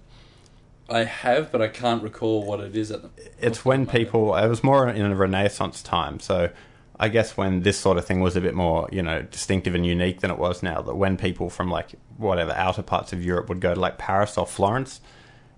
I 0.88 1.02
have, 1.04 1.50
but 1.50 1.60
I 1.60 1.66
can't 1.66 2.02
recall 2.02 2.44
what 2.44 2.60
it 2.60 2.76
is 2.76 2.90
at 2.90 3.02
the. 3.02 3.10
It's 3.40 3.64
when 3.64 3.86
people. 3.86 4.36
It 4.36 4.48
was 4.48 4.62
more 4.62 4.88
in 4.88 5.04
a 5.04 5.14
Renaissance 5.14 5.82
time, 5.82 6.20
so 6.20 6.50
I 6.98 7.08
guess 7.08 7.36
when 7.36 7.62
this 7.62 7.78
sort 7.78 7.98
of 7.98 8.04
thing 8.04 8.20
was 8.20 8.36
a 8.36 8.40
bit 8.40 8.54
more, 8.54 8.88
you 8.92 9.02
know, 9.02 9.22
distinctive 9.22 9.74
and 9.74 9.84
unique 9.84 10.20
than 10.20 10.30
it 10.30 10.38
was 10.38 10.62
now. 10.62 10.82
That 10.82 10.96
when 10.96 11.16
people 11.16 11.50
from 11.50 11.70
like 11.70 11.94
whatever 12.16 12.52
outer 12.52 12.82
parts 12.82 13.12
of 13.12 13.24
Europe 13.24 13.48
would 13.48 13.60
go 13.60 13.74
to 13.74 13.80
like 13.80 13.98
Paris 13.98 14.36
or 14.38 14.46
Florence 14.46 15.00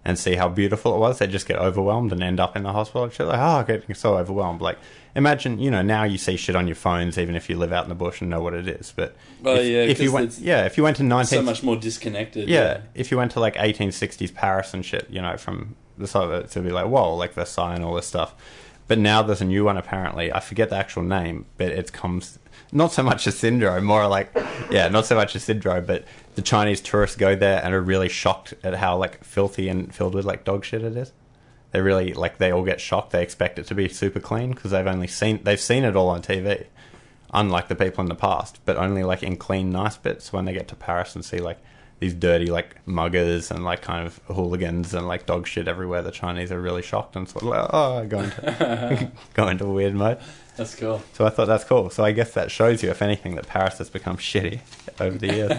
and 0.04 0.18
see 0.18 0.34
how 0.36 0.48
beautiful 0.48 0.94
it 0.94 0.98
was, 0.98 1.18
they 1.18 1.26
just 1.26 1.46
get 1.46 1.58
overwhelmed 1.58 2.12
and 2.12 2.22
end 2.22 2.40
up 2.40 2.56
in 2.56 2.62
the 2.62 2.72
hospital. 2.72 3.04
And 3.04 3.12
shit 3.12 3.26
like, 3.26 3.38
oh, 3.38 3.58
I'm 3.58 3.66
getting 3.66 3.94
so 3.94 4.16
overwhelmed. 4.16 4.60
Like, 4.60 4.78
imagine, 5.14 5.58
you 5.58 5.70
know, 5.70 5.82
now 5.82 6.04
you 6.04 6.16
see 6.18 6.36
shit 6.36 6.56
on 6.56 6.66
your 6.66 6.76
phones, 6.76 7.18
even 7.18 7.34
if 7.34 7.50
you 7.50 7.56
live 7.56 7.72
out 7.72 7.82
in 7.84 7.88
the 7.88 7.94
bush 7.94 8.20
and 8.20 8.30
know 8.30 8.40
what 8.40 8.54
it 8.54 8.68
is. 8.68 8.92
But 8.96 9.16
Well, 9.42 9.56
if, 9.56 9.66
yeah, 9.66 9.82
if 9.82 10.00
you 10.00 10.12
went, 10.12 10.38
yeah, 10.38 10.64
if 10.64 10.76
you 10.76 10.82
went 10.82 10.96
to 10.98 11.02
So 11.02 11.06
nineteen, 11.08 11.44
much 11.44 11.62
more 11.62 11.76
disconnected. 11.76 12.48
yeah, 12.48 12.82
if 12.94 13.10
you 13.10 13.16
went 13.16 13.32
to 13.32 13.40
like 13.40 13.56
1860s 13.56 14.34
Paris 14.34 14.72
and 14.72 14.84
shit, 14.84 15.06
you 15.10 15.20
know, 15.20 15.36
from 15.36 15.74
the 15.98 16.06
side 16.06 16.24
of 16.24 16.30
it, 16.32 16.50
to 16.52 16.60
be 16.60 16.70
like, 16.70 16.86
whoa, 16.86 17.14
like 17.14 17.34
Versailles 17.34 17.74
and 17.74 17.84
all 17.84 17.94
this 17.94 18.06
stuff. 18.06 18.34
But 18.86 18.98
now 18.98 19.22
there's 19.22 19.42
a 19.42 19.44
new 19.44 19.64
one 19.64 19.76
apparently. 19.76 20.32
I 20.32 20.40
forget 20.40 20.70
the 20.70 20.76
actual 20.76 21.02
name, 21.02 21.44
but 21.58 21.68
it 21.72 21.92
comes 21.92 22.38
not 22.72 22.92
so 22.92 23.02
much 23.02 23.26
a 23.26 23.32
syndrome, 23.32 23.84
more 23.84 24.06
like, 24.06 24.30
yeah, 24.70 24.88
not 24.88 25.04
so 25.06 25.14
much 25.16 25.34
a 25.34 25.40
syndrome, 25.40 25.84
but 25.84 26.04
the 26.38 26.42
Chinese 26.42 26.80
tourists 26.80 27.16
go 27.16 27.34
there 27.34 27.60
and 27.64 27.74
are 27.74 27.80
really 27.80 28.08
shocked 28.08 28.54
at 28.62 28.72
how 28.74 28.96
like 28.96 29.24
filthy 29.24 29.68
and 29.68 29.92
filled 29.92 30.14
with 30.14 30.24
like 30.24 30.44
dog 30.44 30.64
shit 30.64 30.84
it 30.84 30.96
is. 30.96 31.12
They 31.72 31.80
really 31.80 32.12
like 32.12 32.38
they 32.38 32.52
all 32.52 32.62
get 32.62 32.80
shocked. 32.80 33.10
They 33.10 33.24
expect 33.24 33.58
it 33.58 33.66
to 33.66 33.74
be 33.74 33.88
super 33.88 34.20
clean 34.20 34.50
because 34.50 34.70
they've 34.70 34.86
only 34.86 35.08
seen 35.08 35.40
they've 35.42 35.60
seen 35.60 35.82
it 35.82 35.96
all 35.96 36.10
on 36.10 36.22
TV, 36.22 36.66
unlike 37.34 37.66
the 37.66 37.74
people 37.74 38.02
in 38.02 38.08
the 38.08 38.14
past. 38.14 38.60
But 38.64 38.76
only 38.76 39.02
like 39.02 39.24
in 39.24 39.34
clean, 39.34 39.70
nice 39.70 39.96
bits 39.96 40.32
when 40.32 40.44
they 40.44 40.52
get 40.52 40.68
to 40.68 40.76
Paris 40.76 41.16
and 41.16 41.24
see 41.24 41.40
like 41.40 41.58
these 41.98 42.14
dirty 42.14 42.46
like 42.46 42.86
muggers 42.86 43.50
and 43.50 43.64
like 43.64 43.82
kind 43.82 44.06
of 44.06 44.18
hooligans 44.28 44.94
and 44.94 45.08
like 45.08 45.26
dog 45.26 45.48
shit 45.48 45.66
everywhere. 45.66 46.02
The 46.02 46.12
Chinese 46.12 46.52
are 46.52 46.60
really 46.60 46.82
shocked 46.82 47.16
and 47.16 47.28
sort 47.28 47.42
of 47.42 47.48
like 47.48 47.70
oh 47.72 48.06
going 48.06 48.30
to 48.30 49.10
go 49.34 49.48
into 49.48 49.64
a 49.64 49.72
weird 49.72 49.96
mode. 49.96 50.18
That's 50.58 50.74
cool. 50.74 51.00
So 51.14 51.24
I 51.24 51.30
thought 51.30 51.46
that's 51.46 51.64
cool. 51.64 51.88
So 51.88 52.04
I 52.04 52.12
guess 52.12 52.32
that 52.34 52.50
shows 52.50 52.82
you, 52.82 52.90
if 52.90 53.00
anything, 53.00 53.34
that 53.36 53.46
Paris 53.46 53.78
has 53.78 53.88
become 53.88 54.16
shitty 54.28 54.60
over 55.00 55.16
the 55.16 55.26
years, 55.32 55.52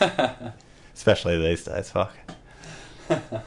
especially 0.94 1.38
these 1.38 1.64
days. 1.64 1.90
Fuck. 1.90 2.12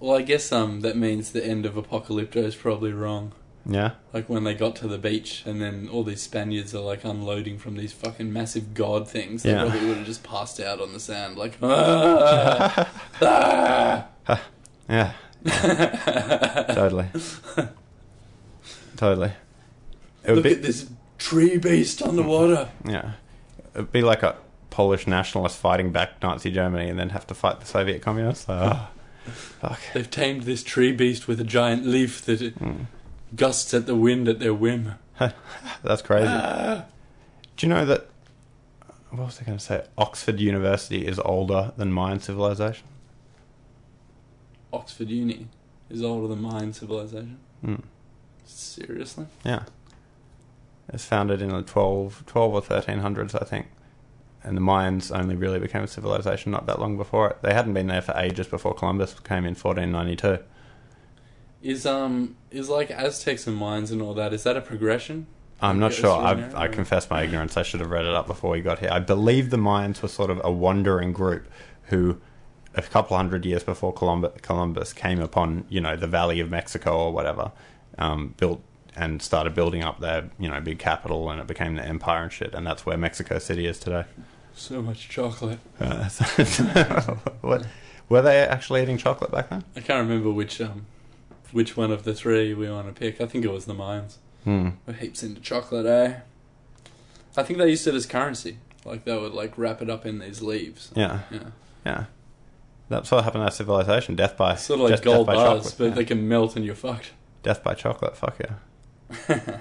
Well, 0.00 0.16
I 0.18 0.22
guess 0.22 0.50
um 0.50 0.80
that 0.80 0.96
means 0.96 1.30
the 1.32 1.44
end 1.46 1.64
of 1.64 1.74
Apocalypto 1.74 2.36
is 2.36 2.56
probably 2.56 2.92
wrong. 2.92 3.32
Yeah. 3.64 3.92
Like 4.12 4.28
when 4.28 4.42
they 4.42 4.54
got 4.54 4.74
to 4.76 4.88
the 4.88 4.98
beach 4.98 5.44
and 5.46 5.62
then 5.62 5.88
all 5.90 6.02
these 6.02 6.20
Spaniards 6.20 6.74
are 6.74 6.80
like 6.80 7.04
unloading 7.04 7.58
from 7.58 7.76
these 7.76 7.92
fucking 7.92 8.32
massive 8.32 8.74
god 8.74 9.08
things. 9.08 9.44
They 9.44 9.50
Yeah. 9.52 9.62
probably 9.68 9.86
would 9.88 9.98
have 9.98 10.06
just 10.06 10.24
passed 10.24 10.58
out 10.58 10.80
on 10.80 10.92
the 10.92 10.98
sand 11.00 11.36
like 11.36 11.56
"Ah, 11.62 12.90
ah." 13.22 14.42
Yeah. 14.88 15.12
totally. 16.74 17.06
totally. 18.96 19.32
It 20.24 20.28
would 20.30 20.36
Look 20.36 20.44
be 20.44 20.52
at 20.52 20.62
this 20.62 20.88
tree 21.18 21.58
beast 21.58 22.02
on 22.02 22.16
the 22.16 22.22
water. 22.22 22.68
yeah. 22.88 23.12
It'd 23.74 23.90
be 23.92 24.02
like 24.02 24.22
a 24.22 24.36
Polish 24.70 25.06
nationalist 25.06 25.56
fighting 25.58 25.92
back 25.92 26.22
Nazi 26.22 26.50
Germany 26.50 26.88
and 26.88 26.98
then 26.98 27.10
have 27.10 27.26
to 27.28 27.34
fight 27.34 27.60
the 27.60 27.66
Soviet 27.66 28.02
communists. 28.02 28.44
Oh, 28.48 28.88
fuck. 29.26 29.80
They've 29.94 30.10
tamed 30.10 30.42
this 30.42 30.62
tree 30.62 30.92
beast 30.92 31.26
with 31.28 31.40
a 31.40 31.44
giant 31.44 31.86
leaf 31.86 32.22
that 32.26 32.54
Hmm. 32.54 32.82
gusts 33.34 33.72
at 33.74 33.86
the 33.86 33.94
wind 33.96 34.28
at 34.28 34.38
their 34.40 34.54
whim. 34.54 34.94
That's 35.82 36.02
crazy. 36.02 36.26
Ah. 36.28 36.84
Do 37.56 37.66
you 37.66 37.72
know 37.72 37.84
that? 37.86 38.08
What 39.10 39.26
was 39.26 39.40
I 39.40 39.44
going 39.44 39.58
to 39.58 39.64
say? 39.64 39.84
Oxford 39.98 40.40
University 40.40 41.06
is 41.06 41.18
older 41.18 41.72
than 41.76 41.92
Mayan 41.92 42.18
civilization. 42.20 42.86
Oxford 44.72 45.08
Uni 45.08 45.48
is 45.90 46.02
older 46.02 46.28
than 46.28 46.42
Mayan 46.42 46.72
civilization. 46.72 47.38
Hmm. 47.60 47.76
Seriously? 48.44 49.26
Yeah. 49.44 49.64
It's 50.92 51.04
founded 51.04 51.40
in 51.40 51.50
the 51.50 51.62
12, 51.62 52.24
12 52.26 52.54
or 52.54 52.62
1300s, 52.62 53.40
I 53.40 53.44
think. 53.44 53.66
And 54.44 54.56
the 54.56 54.60
Mayans 54.60 55.16
only 55.16 55.36
really 55.36 55.60
became 55.60 55.82
a 55.82 55.86
civilization 55.86 56.50
not 56.50 56.66
that 56.66 56.80
long 56.80 56.96
before 56.96 57.30
it. 57.30 57.42
They 57.42 57.54
hadn't 57.54 57.74
been 57.74 57.86
there 57.86 58.02
for 58.02 58.16
ages 58.16 58.48
before 58.48 58.74
Columbus 58.74 59.14
came 59.20 59.44
in 59.44 59.54
1492. 59.54 60.42
Is 61.62 61.86
um 61.86 62.34
is 62.50 62.68
like 62.68 62.90
Aztecs 62.90 63.46
and 63.46 63.60
Mayans 63.60 63.92
and 63.92 64.02
all 64.02 64.14
that? 64.14 64.32
Is 64.32 64.42
that 64.42 64.56
a 64.56 64.60
progression? 64.60 65.28
I'm 65.60 65.78
not 65.78 65.92
sure. 65.92 66.10
I've, 66.10 66.56
I 66.56 66.66
confess 66.66 67.08
my 67.08 67.22
ignorance. 67.22 67.56
I 67.56 67.62
should 67.62 67.78
have 67.78 67.90
read 67.90 68.04
it 68.04 68.12
up 68.12 68.26
before 68.26 68.50
we 68.50 68.60
got 68.60 68.80
here. 68.80 68.90
I 68.90 68.98
believe 68.98 69.50
the 69.50 69.58
Mayans 69.58 70.02
were 70.02 70.08
sort 70.08 70.28
of 70.28 70.40
a 70.42 70.50
wandering 70.50 71.12
group 71.12 71.46
who, 71.84 72.20
a 72.74 72.82
couple 72.82 73.16
hundred 73.16 73.44
years 73.44 73.62
before 73.64 73.92
Columbus, 73.92 74.32
Columbus 74.42 74.92
came 74.92 75.20
upon, 75.20 75.64
you 75.68 75.80
know, 75.80 75.96
the 75.96 76.06
Valley 76.06 76.40
of 76.40 76.50
Mexico 76.50 76.96
or 76.96 77.12
whatever, 77.12 77.52
um, 77.98 78.34
built 78.38 78.60
and 78.94 79.22
started 79.22 79.54
building 79.54 79.82
up 79.82 80.00
their, 80.00 80.30
you 80.38 80.48
know, 80.48 80.60
big 80.60 80.78
capital, 80.78 81.30
and 81.30 81.40
it 81.40 81.46
became 81.46 81.76
the 81.76 81.84
empire 81.84 82.22
and 82.24 82.32
shit. 82.32 82.54
And 82.54 82.66
that's 82.66 82.84
where 82.84 82.96
Mexico 82.96 83.38
City 83.38 83.66
is 83.66 83.78
today. 83.78 84.04
So 84.54 84.82
much 84.82 85.08
chocolate. 85.08 85.58
Uh, 85.80 86.08
what, 87.40 87.66
were 88.08 88.20
they 88.20 88.38
actually 88.40 88.82
eating 88.82 88.98
chocolate 88.98 89.30
back 89.30 89.48
then? 89.48 89.64
I 89.74 89.80
can't 89.80 90.06
remember 90.06 90.30
which 90.30 90.60
um 90.60 90.84
which 91.52 91.76
one 91.76 91.90
of 91.90 92.04
the 92.04 92.14
three 92.14 92.52
we 92.54 92.70
want 92.70 92.86
to 92.86 92.92
pick. 92.92 93.20
I 93.20 93.26
think 93.26 93.44
it 93.44 93.50
was 93.50 93.64
the 93.64 93.74
Mayans. 93.74 94.16
Hmm. 94.44 94.70
We're 94.86 94.94
heaps 94.94 95.22
into 95.22 95.40
chocolate, 95.40 95.86
eh? 95.86 96.20
I 97.36 97.42
think 97.42 97.58
they 97.58 97.68
used 97.70 97.86
it 97.86 97.94
as 97.94 98.04
currency. 98.06 98.58
Like 98.84 99.04
they 99.04 99.16
would 99.16 99.32
like 99.32 99.56
wrap 99.56 99.80
it 99.80 99.88
up 99.88 100.04
in 100.04 100.18
these 100.18 100.42
leaves. 100.42 100.90
Yeah, 100.94 101.20
Yeah. 101.30 101.38
yeah. 101.86 102.04
That's 102.92 103.10
what 103.10 103.24
happened 103.24 103.40
to 103.40 103.46
our 103.46 103.50
civilization. 103.50 104.14
Death 104.16 104.36
by 104.36 104.54
Sort 104.54 104.78
of 104.80 104.84
like 104.84 104.92
just 104.92 105.02
gold 105.02 105.26
bars, 105.26 105.38
chocolate. 105.38 105.74
but 105.78 105.84
Yeah. 105.84 105.90
they 105.94 106.04
can 106.04 106.28
melt 106.28 106.56
and 106.56 106.64
you're 106.64 106.74
fucked. 106.74 107.12
Death 107.42 107.64
by 107.64 107.74
chocolate, 107.74 108.16
fuck 108.16 108.38
yeah. 108.38 109.40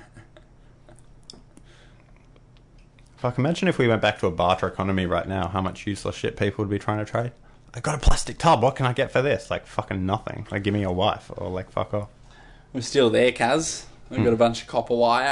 Fuck, 3.18 3.38
imagine 3.38 3.68
if 3.68 3.78
we 3.78 3.88
went 3.88 4.02
back 4.02 4.18
to 4.20 4.28
a 4.28 4.32
barter 4.32 4.68
economy 4.68 5.06
right 5.06 5.28
now, 5.28 5.48
how 5.48 5.62
much 5.62 5.86
useless 5.86 6.16
shit 6.16 6.38
people 6.38 6.64
would 6.64 6.72
be 6.72 6.80
trying 6.80 6.98
to 6.98 7.10
trade. 7.10 7.32
I 7.74 7.80
got 7.80 7.94
a 7.96 8.00
plastic 8.00 8.38
tub, 8.40 8.64
what 8.64 8.76
can 8.76 8.86
I 8.88 8.94
get 8.94 9.12
for 9.12 9.22
this? 9.22 9.52
Like, 9.52 9.68
fucking 9.68 10.06
nothing. 10.06 10.48
Like, 10.50 10.64
give 10.64 10.74
me 10.74 10.82
your 10.82 10.94
wife, 10.96 11.30
or 11.38 11.50
like, 11.50 11.70
fuck 11.72 11.94
off. 11.94 12.10
We're 12.74 12.82
still 12.82 13.10
there, 13.12 13.32
Kaz. 13.32 13.86
We've 14.10 14.20
Hmm. 14.20 14.26
got 14.26 14.34
a 14.34 14.38
bunch 14.38 14.62
of 14.64 14.68
copper 14.68 14.96
wire 14.96 15.28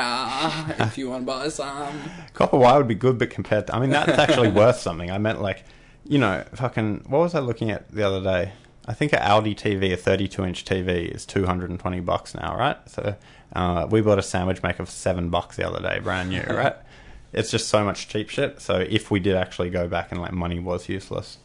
if 0.79 0.97
you 0.97 1.09
want 1.09 1.23
to 1.23 1.25
buy 1.25 1.49
some. 1.49 1.99
Copper 2.33 2.57
wire 2.57 2.77
would 2.77 2.88
be 2.88 2.95
good, 2.95 3.17
but 3.17 3.29
compared 3.31 3.67
to. 3.67 3.75
I 3.75 3.79
mean, 3.79 3.89
that's 3.89 4.17
actually 4.19 4.49
worth 4.49 4.79
something. 4.79 5.09
I 5.12 5.17
meant, 5.17 5.41
like, 5.41 5.65
you 6.09 6.17
know, 6.17 6.43
fucking. 6.55 7.05
What 7.07 7.19
was 7.19 7.35
I 7.35 7.39
looking 7.39 7.71
at 7.71 7.89
the 7.91 8.05
other 8.05 8.21
day? 8.21 8.51
I 8.87 8.93
think 8.93 9.13
a 9.13 9.23
Audi 9.23 9.53
TV, 9.53 9.93
a 9.93 9.97
32 9.97 10.43
inch 10.43 10.65
TV, 10.65 11.07
is 11.07 11.25
220 11.27 11.99
bucks 11.99 12.33
now, 12.33 12.57
right? 12.57 12.77
So, 12.89 13.15
uh, 13.53 13.87
we 13.89 14.01
bought 14.01 14.17
a 14.17 14.23
sandwich 14.23 14.63
maker 14.63 14.85
for 14.85 14.91
seven 14.91 15.29
bucks 15.29 15.55
the 15.55 15.67
other 15.67 15.79
day, 15.79 15.99
brand 15.99 16.31
new, 16.31 16.41
right? 16.49 16.75
It's 17.31 17.51
just 17.51 17.67
so 17.67 17.85
much 17.85 18.07
cheap 18.07 18.29
shit. 18.29 18.60
So, 18.60 18.79
if 18.79 19.12
we 19.12 19.19
did 19.19 19.35
actually 19.35 19.69
go 19.69 19.87
back 19.87 20.12
and, 20.12 20.19
like, 20.19 20.33
money 20.33 20.60
was 20.60 20.89
useless 20.89 21.37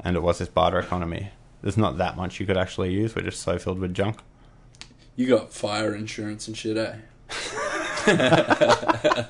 and 0.00 0.16
it 0.16 0.20
was 0.20 0.38
this 0.38 0.48
barter 0.48 0.78
economy, 0.78 1.30
there's 1.60 1.76
not 1.76 1.98
that 1.98 2.16
much 2.16 2.40
you 2.40 2.46
could 2.46 2.56
actually 2.56 2.94
use. 2.94 3.14
We're 3.14 3.20
just 3.22 3.42
so 3.42 3.58
filled 3.58 3.78
with 3.78 3.92
junk. 3.92 4.20
You 5.14 5.28
got 5.28 5.52
fire 5.52 5.94
insurance 5.94 6.48
and 6.48 6.56
shit, 6.56 6.78
eh? 6.78 6.96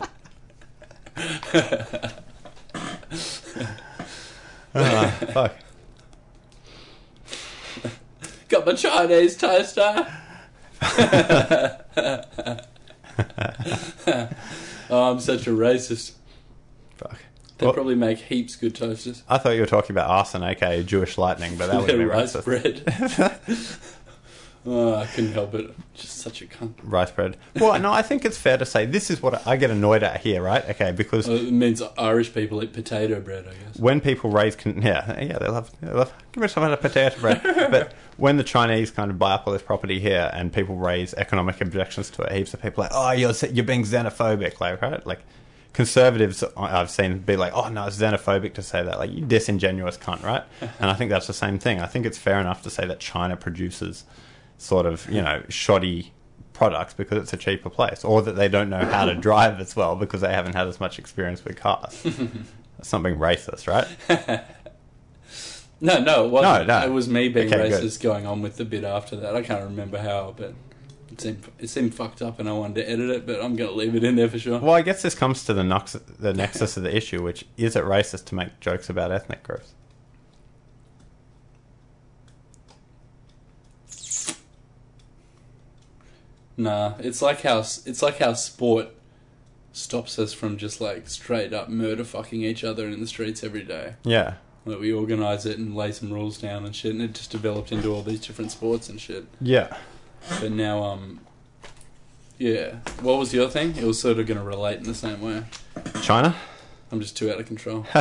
Fuck. 4.72 5.54
Got 8.48 8.66
my 8.66 8.74
Chinese 8.74 9.36
toaster. 9.36 10.06
oh, 14.90 15.10
I'm 15.12 15.20
such 15.20 15.46
a 15.46 15.50
racist. 15.50 16.12
Fuck. 16.96 17.18
They 17.58 17.66
Well- 17.66 17.74
probably 17.74 17.94
make 17.94 18.18
heaps 18.18 18.56
good 18.56 18.74
toasters. 18.74 19.22
I 19.28 19.38
thought 19.38 19.50
you 19.54 19.60
were 19.60 19.66
talking 19.66 19.94
about 19.94 20.10
arson, 20.10 20.42
aka 20.42 20.82
Jewish 20.82 21.16
lightning, 21.18 21.56
but 21.56 21.68
that 21.70 21.78
would 21.86 21.86
be 21.86 22.04
racist. 22.04 22.44
bread. 22.44 22.82
Oh, 24.64 24.94
I 24.94 25.06
couldn't 25.06 25.32
help 25.32 25.54
it. 25.54 25.74
Just 25.94 26.18
such 26.18 26.40
a 26.40 26.46
cunt. 26.46 26.74
rice 26.84 27.10
bread. 27.10 27.36
Well, 27.56 27.78
no, 27.80 27.92
I 27.92 28.02
think 28.02 28.24
it's 28.24 28.38
fair 28.38 28.56
to 28.58 28.64
say 28.64 28.86
this 28.86 29.10
is 29.10 29.20
what 29.20 29.44
I 29.44 29.56
get 29.56 29.70
annoyed 29.72 30.04
at 30.04 30.20
here, 30.20 30.40
right? 30.40 30.64
Okay, 30.70 30.92
because 30.92 31.26
Well, 31.26 31.36
it 31.36 31.52
means 31.52 31.82
Irish 31.98 32.32
people 32.32 32.62
eat 32.62 32.72
potato 32.72 33.18
bread, 33.20 33.46
I 33.48 33.54
guess. 33.54 33.76
when 33.78 34.00
people 34.00 34.30
raise, 34.30 34.54
con- 34.54 34.80
yeah, 34.80 35.20
yeah, 35.20 35.38
they 35.38 35.48
love, 35.48 35.72
they 35.80 35.90
love 35.90 36.14
give 36.30 36.42
me 36.42 36.48
some 36.48 36.62
of 36.62 36.70
that 36.70 36.80
potato 36.80 37.18
bread. 37.20 37.40
but 37.72 37.92
when 38.18 38.36
the 38.36 38.44
Chinese 38.44 38.92
kind 38.92 39.10
of 39.10 39.18
buy 39.18 39.32
up 39.32 39.48
all 39.48 39.52
this 39.52 39.62
property 39.62 39.98
here 39.98 40.30
and 40.32 40.52
people 40.52 40.76
raise 40.76 41.12
economic 41.14 41.60
objections 41.60 42.08
to 42.10 42.22
it, 42.22 42.30
heaps 42.32 42.54
of 42.54 42.62
people 42.62 42.84
are 42.84 42.86
like, 42.86 42.92
oh, 42.94 43.10
you're 43.10 43.32
you're 43.52 43.64
being 43.64 43.82
xenophobic, 43.82 44.60
like 44.60 44.80
right, 44.80 45.04
like 45.04 45.22
conservatives 45.72 46.44
I've 46.56 46.90
seen 46.90 47.18
be 47.18 47.36
like, 47.36 47.52
oh 47.54 47.68
no, 47.68 47.86
it's 47.86 47.96
xenophobic 47.98 48.54
to 48.54 48.62
say 48.62 48.82
that, 48.82 48.98
like 48.98 49.10
you 49.10 49.22
disingenuous 49.24 49.96
cunt, 49.98 50.22
right? 50.22 50.44
and 50.60 50.90
I 50.90 50.94
think 50.94 51.10
that's 51.10 51.26
the 51.26 51.32
same 51.32 51.58
thing. 51.58 51.80
I 51.80 51.86
think 51.86 52.06
it's 52.06 52.18
fair 52.18 52.38
enough 52.40 52.62
to 52.62 52.70
say 52.70 52.86
that 52.86 53.00
China 53.00 53.36
produces 53.36 54.04
sort 54.62 54.86
of 54.86 55.08
you 55.10 55.20
know 55.22 55.42
shoddy 55.48 56.12
products 56.52 56.94
because 56.94 57.18
it's 57.18 57.32
a 57.32 57.36
cheaper 57.36 57.70
place, 57.70 58.04
or 58.04 58.22
that 58.22 58.32
they 58.36 58.48
don't 58.48 58.70
know 58.70 58.84
how 58.84 59.04
to 59.04 59.14
drive 59.28 59.60
as 59.60 59.74
well 59.74 59.96
because 59.96 60.20
they 60.20 60.32
haven't 60.32 60.54
had 60.54 60.68
as 60.68 60.78
much 60.80 60.98
experience 60.98 61.44
with 61.44 61.56
cars. 61.56 61.94
Something 62.82 63.16
racist, 63.16 63.66
right? 63.68 64.40
No, 65.84 65.98
no, 65.98 66.26
it 66.26 66.30
wasn't. 66.30 66.68
No, 66.68 66.78
no. 66.80 66.86
It 66.86 66.90
was 66.92 67.08
me 67.08 67.28
being 67.28 67.52
Okay, 67.52 67.68
good. 67.68 67.82
racist 67.82 68.00
going 68.00 68.24
on 68.24 68.40
with 68.40 68.56
the 68.56 68.64
bit 68.64 68.84
after 68.84 69.16
that. 69.16 69.34
I 69.34 69.42
can't 69.42 69.64
remember 69.64 69.98
how, 69.98 70.32
but 70.36 70.54
it 71.10 71.20
seemed, 71.20 71.44
it 71.58 71.68
seemed 71.70 71.92
fucked 71.92 72.22
up 72.22 72.38
and 72.38 72.48
I 72.48 72.52
wanted 72.52 72.76
to 72.76 72.88
edit 72.88 73.10
it, 73.10 73.26
but 73.26 73.42
I'm 73.42 73.56
going 73.56 73.68
to 73.68 73.74
leave 73.74 73.96
it 73.96 74.04
in 74.04 74.14
there 74.14 74.28
for 74.28 74.38
sure. 74.38 74.60
Well, 74.60 74.74
I 74.74 74.82
guess 74.82 75.02
this 75.02 75.16
comes 75.16 75.44
to 75.46 75.52
the 75.54 75.64
nux- 75.64 75.98
the 76.20 76.32
nexus 76.34 76.76
of 76.76 76.84
the 76.84 76.96
issue, 76.96 77.20
which 77.20 77.46
is 77.56 77.74
it 77.74 77.82
racist 77.82 78.26
to 78.26 78.36
make 78.36 78.60
jokes 78.60 78.88
about 78.88 79.10
ethnic 79.10 79.42
groups? 79.42 79.74
Nah, 86.56 86.94
it's 86.98 87.22
like 87.22 87.42
how 87.42 87.58
it's 87.60 88.02
like 88.02 88.18
how 88.18 88.34
sport 88.34 88.88
stops 89.72 90.18
us 90.18 90.32
from 90.34 90.58
just 90.58 90.80
like 90.80 91.08
straight 91.08 91.52
up 91.54 91.68
murder 91.68 92.04
fucking 92.04 92.42
each 92.42 92.62
other 92.62 92.86
in 92.88 93.00
the 93.00 93.06
streets 93.06 93.42
every 93.42 93.62
day. 93.62 93.94
Yeah, 94.04 94.34
Like 94.66 94.78
we 94.80 94.92
organise 94.92 95.46
it 95.46 95.58
and 95.58 95.74
lay 95.74 95.92
some 95.92 96.12
rules 96.12 96.36
down 96.38 96.64
and 96.66 96.76
shit, 96.76 96.92
and 96.92 97.00
it 97.02 97.14
just 97.14 97.30
developed 97.30 97.72
into 97.72 97.88
all 97.94 98.02
these 98.02 98.20
different 98.20 98.50
sports 98.50 98.88
and 98.88 99.00
shit. 99.00 99.24
yeah. 99.40 99.76
But 100.40 100.52
now, 100.52 100.82
um, 100.84 101.20
yeah. 102.38 102.76
What 103.00 103.18
was 103.18 103.32
your 103.34 103.48
thing? 103.48 103.76
It 103.76 103.84
was 103.84 103.98
sort 104.00 104.18
of 104.20 104.26
going 104.26 104.38
to 104.38 104.44
relate 104.44 104.76
in 104.78 104.84
the 104.84 104.94
same 104.94 105.20
way. 105.20 105.42
China. 106.02 106.36
I'm 106.92 107.00
just 107.00 107.16
too 107.16 107.30
out 107.32 107.40
of 107.40 107.46
control. 107.46 107.86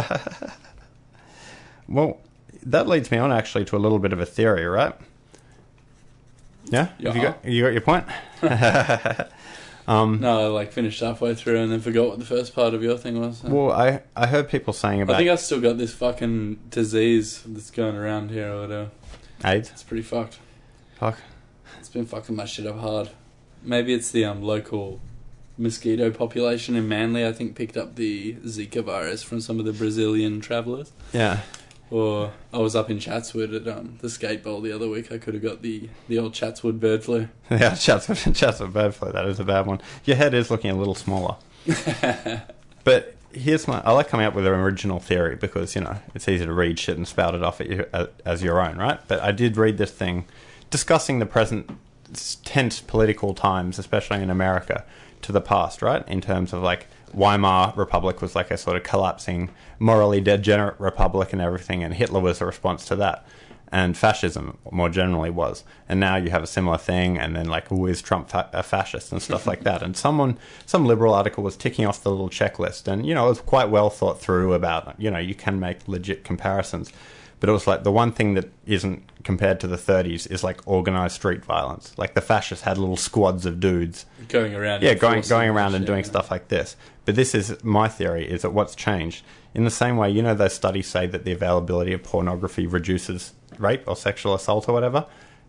Well, 1.87 2.19
that 2.63 2.87
leads 2.87 3.11
me 3.11 3.17
on 3.17 3.31
actually 3.31 3.65
to 3.65 3.75
a 3.75 3.79
little 3.79 3.99
bit 3.99 4.13
of 4.13 4.19
a 4.19 4.25
theory, 4.25 4.65
right? 4.65 4.93
Yeah, 6.71 6.87
Have 7.03 7.15
you 7.15 7.21
got 7.21 7.45
you 7.45 7.61
got 7.63 7.73
your 7.73 7.81
point. 7.81 8.05
um, 9.87 10.19
No, 10.19 10.45
I 10.45 10.47
like 10.47 10.71
finished 10.71 10.99
halfway 11.01 11.35
through 11.35 11.57
and 11.59 11.71
then 11.71 11.79
forgot 11.79 12.07
what 12.09 12.19
the 12.19 12.25
first 12.25 12.55
part 12.55 12.73
of 12.73 12.81
your 12.81 12.97
thing 12.97 13.19
was. 13.19 13.43
well, 13.43 13.71
I 13.71 14.01
I 14.15 14.27
heard 14.27 14.49
people 14.49 14.73
saying 14.73 15.01
about. 15.01 15.15
I 15.15 15.17
think 15.19 15.29
I 15.29 15.35
still 15.35 15.59
got 15.61 15.77
this 15.77 15.93
fucking 15.93 16.59
disease 16.69 17.43
that's 17.45 17.71
going 17.71 17.95
around 17.95 18.31
here 18.31 18.51
or 18.53 18.61
whatever. 18.61 18.91
AIDS. 19.43 19.69
It's 19.71 19.83
pretty 19.83 20.03
fucked. 20.03 20.39
Fuck. 20.95 21.17
It's 21.79 21.89
been 21.89 22.05
fucking 22.05 22.35
my 22.35 22.45
shit 22.45 22.65
up 22.67 22.79
hard. 22.79 23.09
Maybe 23.63 23.93
it's 23.93 24.11
the 24.11 24.25
um 24.25 24.41
local 24.41 24.99
mosquito 25.57 26.09
population 26.09 26.75
in 26.75 26.87
Manly. 26.87 27.25
I 27.25 27.33
think 27.33 27.55
picked 27.55 27.75
up 27.77 27.95
the 27.95 28.33
Zika 28.45 28.83
virus 28.83 29.23
from 29.23 29.41
some 29.41 29.59
of 29.59 29.65
the 29.65 29.73
Brazilian 29.73 30.39
travellers. 30.41 30.91
Yeah. 31.13 31.41
Or 31.91 32.31
I 32.53 32.57
was 32.57 32.75
up 32.75 32.89
in 32.89 32.99
Chatswood 32.99 33.53
at 33.53 33.67
um, 33.67 33.99
the 34.01 34.09
skate 34.09 34.43
bowl 34.43 34.61
the 34.61 34.71
other 34.71 34.89
week. 34.89 35.11
I 35.11 35.17
could 35.17 35.33
have 35.33 35.43
got 35.43 35.61
the 35.61 35.89
the 36.07 36.17
old 36.17 36.33
Chatswood 36.33 36.79
bird 36.79 37.03
flu. 37.03 37.27
Yeah, 37.51 37.75
Chatswood, 37.75 38.17
Chatswood 38.35 38.73
bird 38.73 38.95
flu. 38.95 39.11
That 39.11 39.25
is 39.25 39.39
a 39.39 39.43
bad 39.43 39.65
one. 39.65 39.81
Your 40.05 40.15
head 40.15 40.33
is 40.33 40.49
looking 40.49 40.71
a 40.71 40.75
little 40.75 40.95
smaller. 40.95 41.35
But 42.83 43.15
here's 43.31 43.67
my. 43.67 43.81
I 43.81 43.91
like 43.91 44.07
coming 44.07 44.25
up 44.25 44.33
with 44.33 44.45
an 44.45 44.53
original 44.53 44.99
theory 44.99 45.35
because 45.35 45.75
you 45.75 45.81
know 45.81 45.97
it's 46.15 46.27
easy 46.27 46.45
to 46.45 46.53
read 46.53 46.79
shit 46.79 46.97
and 46.97 47.07
spout 47.07 47.35
it 47.35 47.43
off 47.43 47.61
at 47.61 47.69
you 47.69 47.85
uh, 47.93 48.07
as 48.25 48.43
your 48.43 48.59
own, 48.59 48.77
right? 48.77 48.99
But 49.07 49.19
I 49.21 49.31
did 49.31 49.57
read 49.57 49.77
this 49.77 49.91
thing 49.91 50.25
discussing 50.69 51.19
the 51.19 51.25
present 51.25 51.69
tense 52.43 52.81
political 52.81 53.33
times, 53.33 53.77
especially 53.79 54.21
in 54.21 54.29
America, 54.29 54.83
to 55.21 55.31
the 55.31 55.41
past, 55.41 55.81
right? 55.81 56.07
In 56.07 56.21
terms 56.21 56.53
of 56.53 56.61
like 56.61 56.87
Weimar 57.13 57.73
Republic 57.75 58.21
was 58.21 58.35
like 58.35 58.51
a 58.51 58.57
sort 58.57 58.77
of 58.77 58.83
collapsing, 58.83 59.49
morally 59.79 60.21
degenerate 60.21 60.79
republic 60.79 61.33
and 61.33 61.41
everything, 61.41 61.83
and 61.83 61.93
Hitler 61.93 62.19
was 62.19 62.41
a 62.41 62.45
response 62.45 62.85
to 62.85 62.95
that. 62.97 63.25
And 63.73 63.97
fascism 63.97 64.57
more 64.69 64.89
generally 64.89 65.29
was, 65.29 65.63
and 65.87 65.97
now 65.97 66.17
you 66.17 66.29
have 66.29 66.43
a 66.43 66.47
similar 66.47 66.77
thing, 66.77 67.17
and 67.17 67.37
then 67.37 67.45
like, 67.45 67.69
who 67.69 67.87
is 67.87 68.01
Trump 68.01 68.29
fa- 68.29 68.49
a 68.51 68.63
fascist 68.63 69.13
and 69.13 69.21
stuff 69.21 69.47
like 69.47 69.63
that. 69.63 69.81
And 69.81 69.95
someone, 69.95 70.37
some 70.65 70.85
liberal 70.85 71.13
article 71.13 71.41
was 71.41 71.55
ticking 71.55 71.85
off 71.85 72.03
the 72.03 72.11
little 72.11 72.29
checklist, 72.29 72.89
and 72.89 73.05
you 73.05 73.13
know 73.13 73.27
it 73.27 73.29
was 73.29 73.41
quite 73.41 73.69
well 73.69 73.89
thought 73.89 74.19
through 74.19 74.53
about, 74.53 74.99
you 74.99 75.09
know, 75.09 75.19
you 75.19 75.35
can 75.35 75.57
make 75.57 75.87
legit 75.87 76.25
comparisons, 76.25 76.91
but 77.41 77.49
it 77.49 77.53
was 77.53 77.65
like 77.65 77.83
the 77.83 77.91
one 77.91 78.11
thing 78.11 78.35
that 78.35 78.49
isn't 78.67 79.03
compared 79.23 79.59
to 79.59 79.67
the 79.67 79.75
30s 79.75 80.29
is 80.29 80.43
like 80.43 80.61
organized 80.67 81.15
street 81.15 81.43
violence. 81.43 81.97
Like 81.97 82.13
the 82.13 82.21
fascists 82.21 82.63
had 82.63 82.77
little 82.77 82.95
squads 82.95 83.47
of 83.47 83.59
dudes 83.59 84.05
going 84.27 84.53
around. 84.53 84.83
yeah, 84.83 84.93
going 84.93 85.21
going 85.21 85.49
around 85.49 85.73
and 85.73 85.83
doing 85.83 86.03
yeah. 86.03 86.09
stuff 86.09 86.29
like 86.29 86.49
this. 86.49 86.75
But 87.05 87.15
this 87.15 87.33
is 87.33 87.63
my 87.63 87.87
theory: 87.87 88.29
is 88.29 88.43
that 88.43 88.51
what's 88.51 88.75
changed 88.75 89.23
in 89.53 89.63
the 89.63 89.71
same 89.71 89.97
way? 89.97 90.09
You 90.09 90.21
know, 90.21 90.35
those 90.35 90.53
studies 90.53 90.87
say 90.87 91.07
that 91.07 91.25
the 91.25 91.31
availability 91.31 91.93
of 91.93 92.03
pornography 92.03 92.67
reduces 92.67 93.33
rape 93.57 93.83
or 93.87 93.95
sexual 93.95 94.33
assault 94.33 94.69
or 94.69 94.73
whatever. 94.73 95.05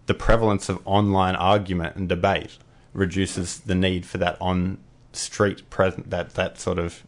The 0.06 0.14
prevalence 0.14 0.68
of 0.68 0.80
online 0.84 1.36
argument 1.36 1.96
and 1.96 2.08
debate 2.08 2.58
reduces 2.92 3.60
the 3.60 3.74
need 3.74 4.04
for 4.04 4.18
that 4.18 4.36
on 4.40 4.78
street 5.12 5.68
present 5.70 6.10
that 6.10 6.34
that 6.34 6.58
sort 6.58 6.78
of 6.78 7.04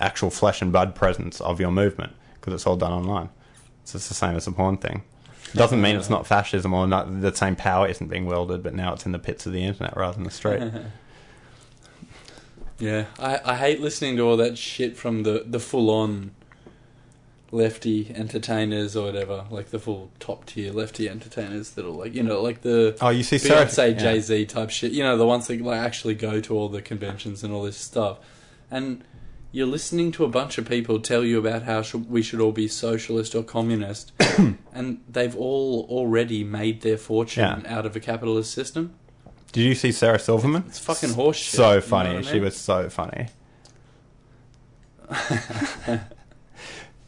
actual 0.00 0.30
flesh 0.30 0.60
and 0.60 0.72
blood 0.72 0.94
presence 0.94 1.40
of 1.40 1.60
your 1.60 1.70
movement 1.70 2.12
because 2.34 2.52
it's 2.52 2.66
all 2.66 2.76
done 2.76 2.92
online. 2.92 3.30
So 3.84 3.96
it's 3.96 4.08
the 4.08 4.14
same 4.14 4.36
as 4.36 4.44
the 4.44 4.52
porn 4.52 4.76
thing. 4.76 5.02
Doesn't 5.54 5.80
mean 5.80 5.96
it's 5.96 6.10
not 6.10 6.26
fascism 6.26 6.74
or 6.74 6.86
not 6.86 7.22
the 7.22 7.34
same 7.34 7.56
power 7.56 7.88
isn't 7.88 8.08
being 8.08 8.26
wielded, 8.26 8.62
but 8.62 8.74
now 8.74 8.92
it's 8.92 9.06
in 9.06 9.12
the 9.12 9.18
pits 9.18 9.46
of 9.46 9.52
the 9.52 9.64
internet 9.64 9.96
rather 9.96 10.14
than 10.14 10.24
the 10.24 10.30
street. 10.30 10.62
Yeah, 12.78 13.06
I, 13.18 13.40
I 13.44 13.56
hate 13.56 13.80
listening 13.80 14.16
to 14.16 14.22
all 14.22 14.36
that 14.36 14.56
shit 14.56 14.96
from 14.96 15.24
the, 15.24 15.44
the 15.46 15.58
full 15.58 15.90
on 15.90 16.32
lefty 17.50 18.12
entertainers 18.14 18.94
or 18.94 19.06
whatever, 19.06 19.46
like 19.50 19.70
the 19.70 19.78
full 19.78 20.10
top 20.20 20.46
tier 20.46 20.72
lefty 20.72 21.08
entertainers 21.08 21.70
that 21.70 21.84
are 21.84 21.90
like 21.90 22.14
you 22.14 22.22
know 22.22 22.42
like 22.42 22.62
the 22.62 22.96
Oh, 23.00 23.08
you 23.08 23.22
see, 23.22 23.36
Beyonce, 23.36 23.92
yeah. 23.92 23.98
Jay 23.98 24.20
Z 24.20 24.46
type 24.46 24.70
shit. 24.70 24.92
You 24.92 25.02
know 25.02 25.16
the 25.16 25.26
ones 25.26 25.46
that 25.48 25.60
like 25.60 25.80
actually 25.80 26.14
go 26.14 26.40
to 26.40 26.56
all 26.56 26.68
the 26.68 26.82
conventions 26.82 27.42
and 27.42 27.52
all 27.52 27.62
this 27.62 27.76
stuff, 27.76 28.18
and 28.70 29.02
you're 29.50 29.66
listening 29.66 30.12
to 30.12 30.24
a 30.24 30.28
bunch 30.28 30.58
of 30.58 30.68
people 30.68 31.00
tell 31.00 31.24
you 31.24 31.38
about 31.38 31.62
how 31.62 31.80
sh- 31.82 31.94
we 31.94 32.22
should 32.22 32.38
all 32.40 32.52
be 32.52 32.68
socialist 32.68 33.34
or 33.34 33.42
communist, 33.42 34.12
and 34.72 35.00
they've 35.08 35.34
all 35.36 35.86
already 35.88 36.44
made 36.44 36.82
their 36.82 36.98
fortune 36.98 37.64
out 37.66 37.86
of 37.86 37.96
a 37.96 38.00
capitalist 38.00 38.52
system. 38.52 38.94
Did 39.52 39.62
you 39.62 39.74
see 39.74 39.92
Sarah 39.92 40.18
Silverman? 40.18 40.64
It's 40.68 40.78
fucking 40.78 41.14
horse 41.14 41.36
shit. 41.38 41.54
So 41.56 41.68
you 41.70 41.74
know 41.76 41.80
funny. 41.80 42.16
I 42.18 42.20
She 42.22 42.34
mean? 42.34 42.42
was 42.44 42.56
so 42.56 42.88
funny. 42.90 43.28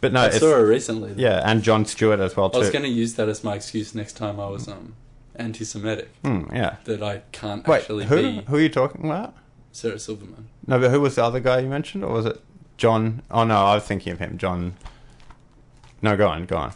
but 0.00 0.12
no, 0.12 0.20
I 0.22 0.26
it's, 0.26 0.38
saw 0.38 0.52
her 0.52 0.66
recently. 0.66 1.12
though. 1.12 1.20
yeah, 1.22 1.42
and 1.44 1.62
Jon 1.62 1.84
Stewart 1.84 2.20
as 2.20 2.36
well 2.36 2.48
Too. 2.50 2.56
I 2.56 2.60
was 2.60 2.70
going 2.70 2.84
to 2.84 2.88
use 2.90 3.14
that 3.14 3.28
as 3.28 3.44
my 3.44 3.54
excuse 3.56 3.94
next 3.94 4.14
time 4.14 4.40
I 4.40 4.48
was 4.48 4.68
um, 4.68 4.94
anti-Semitic. 5.36 6.08
Hmm, 6.24 6.44
yeah. 6.54 6.76
That 6.84 7.02
I 7.02 7.18
can't 7.32 7.66
Wait, 7.66 7.80
actually 7.82 8.06
who 8.06 8.16
be 8.16 8.40
who 8.46 8.56
are 8.56 8.60
you 8.60 8.68
talking 8.70 9.04
about? 9.04 9.34
Sarah 9.72 9.98
Silverman. 9.98 10.48
No, 10.66 10.78
but 10.80 10.90
who 10.90 11.00
was 11.00 11.16
the 11.16 11.24
other 11.24 11.40
guy 11.40 11.60
you 11.60 11.68
mentioned, 11.68 12.04
or 12.04 12.12
was 12.12 12.26
it 12.26 12.40
John? 12.76 13.22
Oh 13.30 13.44
no, 13.44 13.56
I 13.66 13.74
was 13.74 13.84
thinking 13.84 14.12
of 14.12 14.18
him, 14.18 14.38
John. 14.38 14.74
No, 16.02 16.16
go 16.16 16.26
on, 16.28 16.46
go 16.46 16.56
on. 16.56 16.72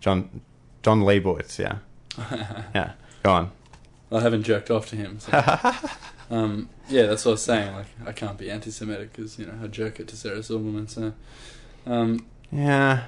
John, 0.00 0.40
Jon 0.82 1.00
Leibowitz. 1.02 1.58
Yeah, 1.58 1.78
yeah. 2.74 2.92
Go 3.24 3.32
on. 3.32 3.50
I 4.12 4.20
haven't 4.20 4.42
jerked 4.44 4.70
off 4.70 4.88
to 4.90 4.96
him. 4.96 5.18
So. 5.20 5.32
um, 6.30 6.68
yeah, 6.88 7.06
that's 7.06 7.24
what 7.24 7.30
I 7.30 7.34
was 7.34 7.42
saying. 7.42 7.74
Like, 7.74 7.86
I 8.06 8.12
can't 8.12 8.38
be 8.38 8.50
anti-Semitic 8.50 9.12
because 9.12 9.38
you 9.38 9.46
know 9.46 9.54
I 9.62 9.66
jerk 9.66 9.98
it 10.00 10.08
to 10.08 10.16
Sarah 10.16 10.42
Silverman. 10.42 10.88
So, 10.88 11.12
um, 11.86 12.26
Yeah. 12.52 13.04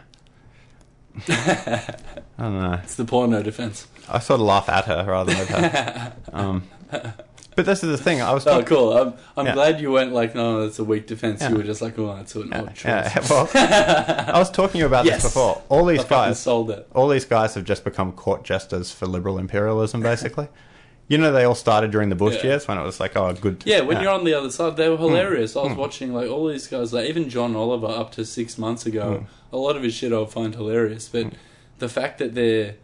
I 1.29 1.95
don't 2.39 2.61
know. 2.61 2.81
it's 2.83 2.97
the 2.97 3.05
porno 3.05 3.43
defense. 3.43 3.87
I 4.09 4.19
sort 4.19 4.41
of 4.41 4.47
laugh 4.47 4.69
at 4.69 4.85
her 4.85 5.05
rather 5.07 5.33
than 5.33 5.41
with 5.41 5.49
her. 5.51 6.13
Um, 6.33 6.65
but 7.57 7.65
this 7.65 7.83
is 7.83 7.89
the 7.97 8.03
thing. 8.03 8.21
I 8.21 8.35
was 8.35 8.47
Oh, 8.47 8.63
cool. 8.63 8.93
I'm, 8.97 9.15
I'm 9.37 9.47
Yeah. 9.47 9.55
glad 9.55 9.81
you 9.81 9.91
went 9.91 10.13
like, 10.13 10.35
no, 10.35 10.61
that's 10.63 10.79
a 10.79 10.85
weak 10.85 11.07
defense. 11.07 11.41
Yeah. 11.41 11.49
You 11.51 11.57
were 11.57 11.63
just 11.63 11.81
like, 11.81 11.99
oh, 11.99 12.15
that's 12.15 12.35
an 12.35 12.49
Yeah, 12.51 12.61
odd 12.63 12.75
choice. 12.75 12.85
yeah, 12.85 13.27
well, 13.31 13.49
I 14.35 14.39
was 14.39 14.51
talking 14.51 14.83
about 14.83 15.07
Yes. 15.07 15.23
this 15.23 15.33
before. 15.33 15.63
All 15.71 15.87
these 15.87 16.01
fucking 16.03 16.11
guys, 16.17 16.39
sold 16.41 16.71
it. 16.71 16.87
all 16.95 17.09
these 17.09 17.25
guys 17.25 17.55
have 17.55 17.65
just 17.65 17.83
become 17.85 18.13
court 18.13 18.45
jesters 18.45 18.93
for 18.93 19.07
liberal 19.07 19.39
imperialism, 19.39 20.03
basically. 20.03 20.49
You 21.09 21.19
know, 21.19 21.31
they 21.33 21.45
all 21.45 21.55
started 21.55 21.91
during 21.91 22.09
the 22.09 22.17
Bush 22.17 22.37
Yeah. 22.37 22.47
years 22.51 22.67
when 22.69 22.79
it 22.79 22.83
was 22.83 22.99
like, 22.99 23.17
oh, 23.17 23.33
good. 23.33 23.63
Yeah, 23.65 23.83
when 23.83 24.01
you're 24.03 24.11
on 24.13 24.25
the 24.25 24.35
other 24.35 24.51
side, 24.51 24.77
they 24.77 24.89
were 24.89 24.97
hilarious. 24.97 25.57
I 25.57 25.63
was 25.63 25.73
Hmm. 25.73 25.79
watching 25.79 26.13
like 26.15 26.29
all 26.29 26.49
these 26.49 26.67
guys, 26.67 26.93
like 26.93 27.09
even 27.09 27.29
John 27.29 27.55
Oliver 27.55 27.87
up 27.87 28.13
to 28.13 28.25
six 28.25 28.59
months 28.59 28.87
ago. 28.87 29.19
Hmm. 29.51 29.55
A 29.55 29.59
lot 29.59 29.77
of 29.77 29.83
his 29.83 29.95
shit 29.95 30.13
I 30.13 30.19
would 30.19 30.31
find 30.31 30.55
hilarious, 30.55 31.09
but 31.09 31.33
the 31.79 31.89
fact 31.89 32.19
that 32.19 32.35
they're 32.35 32.75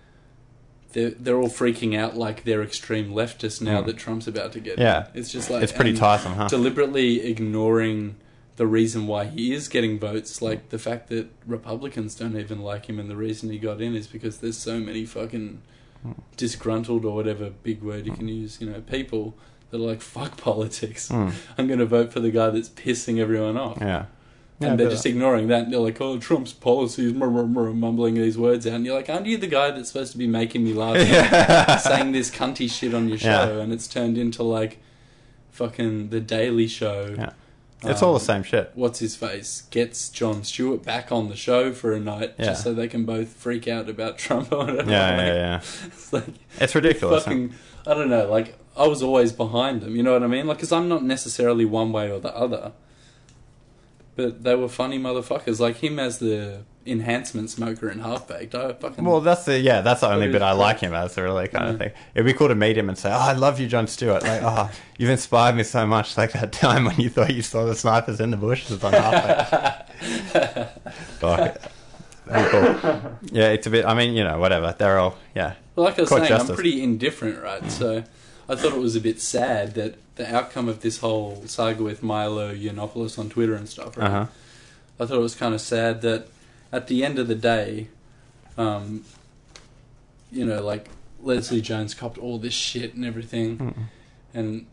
they're 0.93 1.11
they're 1.11 1.39
all 1.39 1.49
freaking 1.49 1.97
out 1.97 2.17
like 2.17 2.45
they're 2.45 2.63
extreme 2.63 3.13
leftists 3.13 3.63
now 3.63 3.81
that 3.81 3.97
Trump's 3.97 4.29
about 4.29 4.53
to 4.53 4.61
get. 4.61 4.79
Yeah. 4.79 5.07
it's 5.15 5.33
just 5.33 5.49
like 5.51 5.63
It's 5.63 5.73
pretty 5.73 5.91
and 5.91 5.99
tiresome, 5.99 6.35
huh? 6.35 6.49
Deliberately 6.49 7.27
ignoring 7.27 8.17
the 8.57 8.67
reason 8.67 9.07
why 9.07 9.25
he 9.25 9.55
is 9.55 9.69
getting 9.69 9.99
votes, 9.99 10.43
like 10.43 10.69
the 10.69 10.79
fact 10.79 11.09
that 11.09 11.29
Republicans 11.47 12.15
don't 12.15 12.37
even 12.37 12.61
like 12.61 12.87
him, 12.87 12.99
and 13.01 13.09
the 13.09 13.17
reason 13.17 13.51
he 13.51 13.59
got 13.59 13.81
in 13.81 13.95
is 13.97 14.07
because 14.07 14.39
there's 14.39 14.59
so 14.59 14.79
many 14.79 15.05
fucking 15.07 15.49
Hmm. 15.49 15.72
Disgruntled 16.37 17.05
or 17.05 17.15
whatever 17.15 17.51
big 17.51 17.83
word 17.83 18.07
you 18.07 18.13
can 18.13 18.29
use, 18.29 18.61
you 18.61 18.69
know, 18.69 18.81
people 18.81 19.35
that 19.71 19.79
are 19.79 19.81
like 19.81 20.01
fuck 20.01 20.37
politics. 20.37 21.09
Mm. 21.09 21.33
I'm 21.59 21.67
going 21.67 21.79
to 21.79 21.87
vote 21.87 22.13
for 22.13 22.21
the 22.21 22.31
guy 22.31 22.51
that's 22.51 22.69
pissing 22.69 23.19
everyone 23.19 23.57
off. 23.57 23.79
Yeah. 23.81 24.07
And 24.61 24.71
Yeah, 24.71 24.77
they're 24.77 24.91
just 24.91 25.07
ignoring 25.07 25.49
that. 25.49 25.65
And 25.65 25.73
they're 25.73 25.81
like, 25.81 26.01
oh, 26.01 26.19
Trump's 26.19 26.53
policies, 26.53 27.13
mumbling 27.13 28.15
these 28.15 28.39
words 28.39 28.67
out. 28.67 28.75
And 28.75 28.87
you're 28.87 28.95
like, 28.95 29.11
aren't 29.11 29.27
you 29.27 29.37
the 29.37 29.49
guy 29.49 29.71
that's 29.71 29.89
supposed 29.89 30.13
to 30.13 30.19
be 30.19 30.29
making 30.29 30.63
me 30.63 30.73
laugh? 30.73 30.97
Yeah. 30.97 31.77
saying 31.79 32.13
this 32.13 32.31
cunty 32.31 32.71
shit 32.71 32.95
on 32.95 33.09
your 33.09 33.19
show. 33.19 33.57
Yeah. 33.57 33.63
And 33.63 33.73
it's 33.73 33.89
turned 33.89 34.17
into 34.17 34.43
like 34.43 34.79
fucking 35.51 36.11
The 36.11 36.21
Daily 36.21 36.69
Show. 36.69 37.15
It's 37.85 38.03
all 38.03 38.13
the 38.13 38.21
Um, 38.21 38.25
same 38.25 38.43
shit. 38.45 38.71
What's 38.75 38.99
his 39.01 39.17
face? 39.17 39.63
Gets 39.71 40.09
Jon 40.11 40.45
Stewart 40.45 40.83
back 40.85 41.11
on 41.13 41.29
the 41.29 41.37
show 41.37 41.73
for 41.73 41.93
a 41.93 42.01
night 42.01 42.35
Yeah. 42.39 42.47
just 42.47 42.65
so 42.65 42.73
they 42.75 42.89
can 42.89 43.05
both 43.05 43.29
freak 43.29 43.67
out 43.69 43.89
about 43.89 44.19
Trump 44.25 44.53
or 44.53 44.59
whatever. 44.59 44.91
Yeah, 44.91 45.09
Like, 45.11 45.19
yeah, 45.19 45.35
yeah. 45.35 45.57
It's 45.87 46.13
like, 46.13 46.25
It's 46.61 46.75
ridiculous. 46.75 47.25
fucking, 47.25 47.55
I 47.87 47.95
don't 47.95 48.09
know, 48.11 48.31
like, 48.31 48.57
I 48.77 48.87
was 48.87 49.03
always 49.03 49.33
behind 49.33 49.83
them, 49.83 49.97
you 49.97 50.03
know 50.03 50.13
what 50.13 50.23
I 50.23 50.27
mean? 50.29 50.47
Like, 50.47 50.59
because 50.59 50.73
I'm 50.73 50.89
not 50.89 51.03
necessarily 51.05 51.65
one 51.65 51.93
way 51.93 52.11
or 52.11 52.21
the 52.21 52.35
other. 52.37 52.73
But 54.15 54.45
they 54.45 54.55
were 54.55 54.69
funny 54.69 54.99
motherfuckers. 54.99 55.59
Like 55.59 55.77
him 55.79 55.99
as 55.99 56.19
the 56.19 56.65
enhancement 56.87 57.51
smoker 57.51 57.89
and 57.89 58.01
Half 58.01 58.29
Baked. 58.29 58.55
I 58.55 58.73
fucking. 58.73 59.05
Well, 59.05 59.21
that's 59.21 59.45
the 59.45 59.59
yeah, 59.59 59.81
that's 59.81 60.01
the 60.01 60.11
only 60.11 60.31
bit 60.31 60.43
I 60.43 60.53
like 60.53 60.81
him 60.81 60.95
as, 60.95 61.17
a 61.17 61.23
really 61.23 61.49
kind 61.49 61.71
of 61.71 61.79
thing. 61.79 61.93
It'd 62.15 62.27
be 62.27 62.33
cool 62.33 62.49
to 62.49 62.55
meet 62.55 62.77
him 62.77 62.89
and 62.89 62.99
say, 62.99 63.11
"Oh, 63.11 63.17
I 63.17 63.33
love 63.33 63.61
you, 63.61 63.69
Jon 63.69 63.87
Stewart." 63.87 64.23
Like, 64.23 64.43
oh, 64.43 64.71
you've 64.99 65.11
inspired 65.11 65.57
me 65.57 65.65
so 65.65 65.87
much. 65.87 66.17
Like 66.17 66.33
that 66.33 66.53
time 66.53 66.85
when 66.85 66.99
you 66.99 67.09
thought 67.09 67.35
you 67.35 67.43
saw 67.43 67.65
the 67.65 67.75
snipers 67.75 68.21
in 68.21 68.31
the 68.31 68.37
bushes 68.37 68.83
on 68.83 68.93
half. 68.93 69.89
Fuck. 71.21 71.61
Cool. 72.27 73.19
Yeah, 73.33 73.49
it's 73.49 73.67
a 73.67 73.71
bit. 73.71 73.85
I 73.85 73.95
mean, 73.95 74.15
you 74.15 74.25
know, 74.25 74.39
whatever. 74.39 74.75
They're 74.77 74.99
all 74.99 75.17
yeah. 75.35 75.55
Well, 75.77 75.85
like 75.85 75.99
I 75.99 76.03
was 76.03 76.11
saying, 76.11 76.27
justice. 76.27 76.51
I'm 76.51 76.55
pretty 76.55 76.83
indifferent, 76.83 77.43
right? 77.43 77.71
So 77.71 78.05
I 78.49 78.55
thought 78.55 78.73
it 78.73 78.79
was 78.79 78.97
a 78.97 79.01
bit 79.01 79.21
sad 79.21 79.75
that 79.75 79.97
the 80.17 80.35
outcome 80.35 80.69
of 80.69 80.81
this 80.81 80.99
whole 80.99 81.43
saga 81.47 81.83
with 81.83 82.03
Milo 82.03 82.55
Yiannopoulos 82.55 83.19
on 83.19 83.31
Twitter 83.31 83.55
and 83.55 83.69
stuff, 83.69 83.97
right? 83.97 84.07
Uh 84.07 84.11
huh. 84.11 84.27
I 85.01 85.07
thought 85.07 85.17
it 85.17 85.21
was 85.21 85.35
kind 85.35 85.55
of 85.55 85.61
sad 85.61 86.03
that 86.03 86.29
at 86.73 86.87
the 86.87 87.05
end 87.05 87.19
of 87.19 87.29
the 87.29 87.35
day, 87.35 87.89
um, 88.57 89.05
you 90.31 90.45
know, 90.45 90.63
like 90.63 90.89
Leslie 91.23 91.61
Jones 91.61 91.95
copped 91.95 92.19
all 92.19 92.39
this 92.39 92.55
shit 92.55 92.95
and 92.95 93.05
everything, 93.05 93.59
Mm. 93.59 93.75
and 94.35 94.67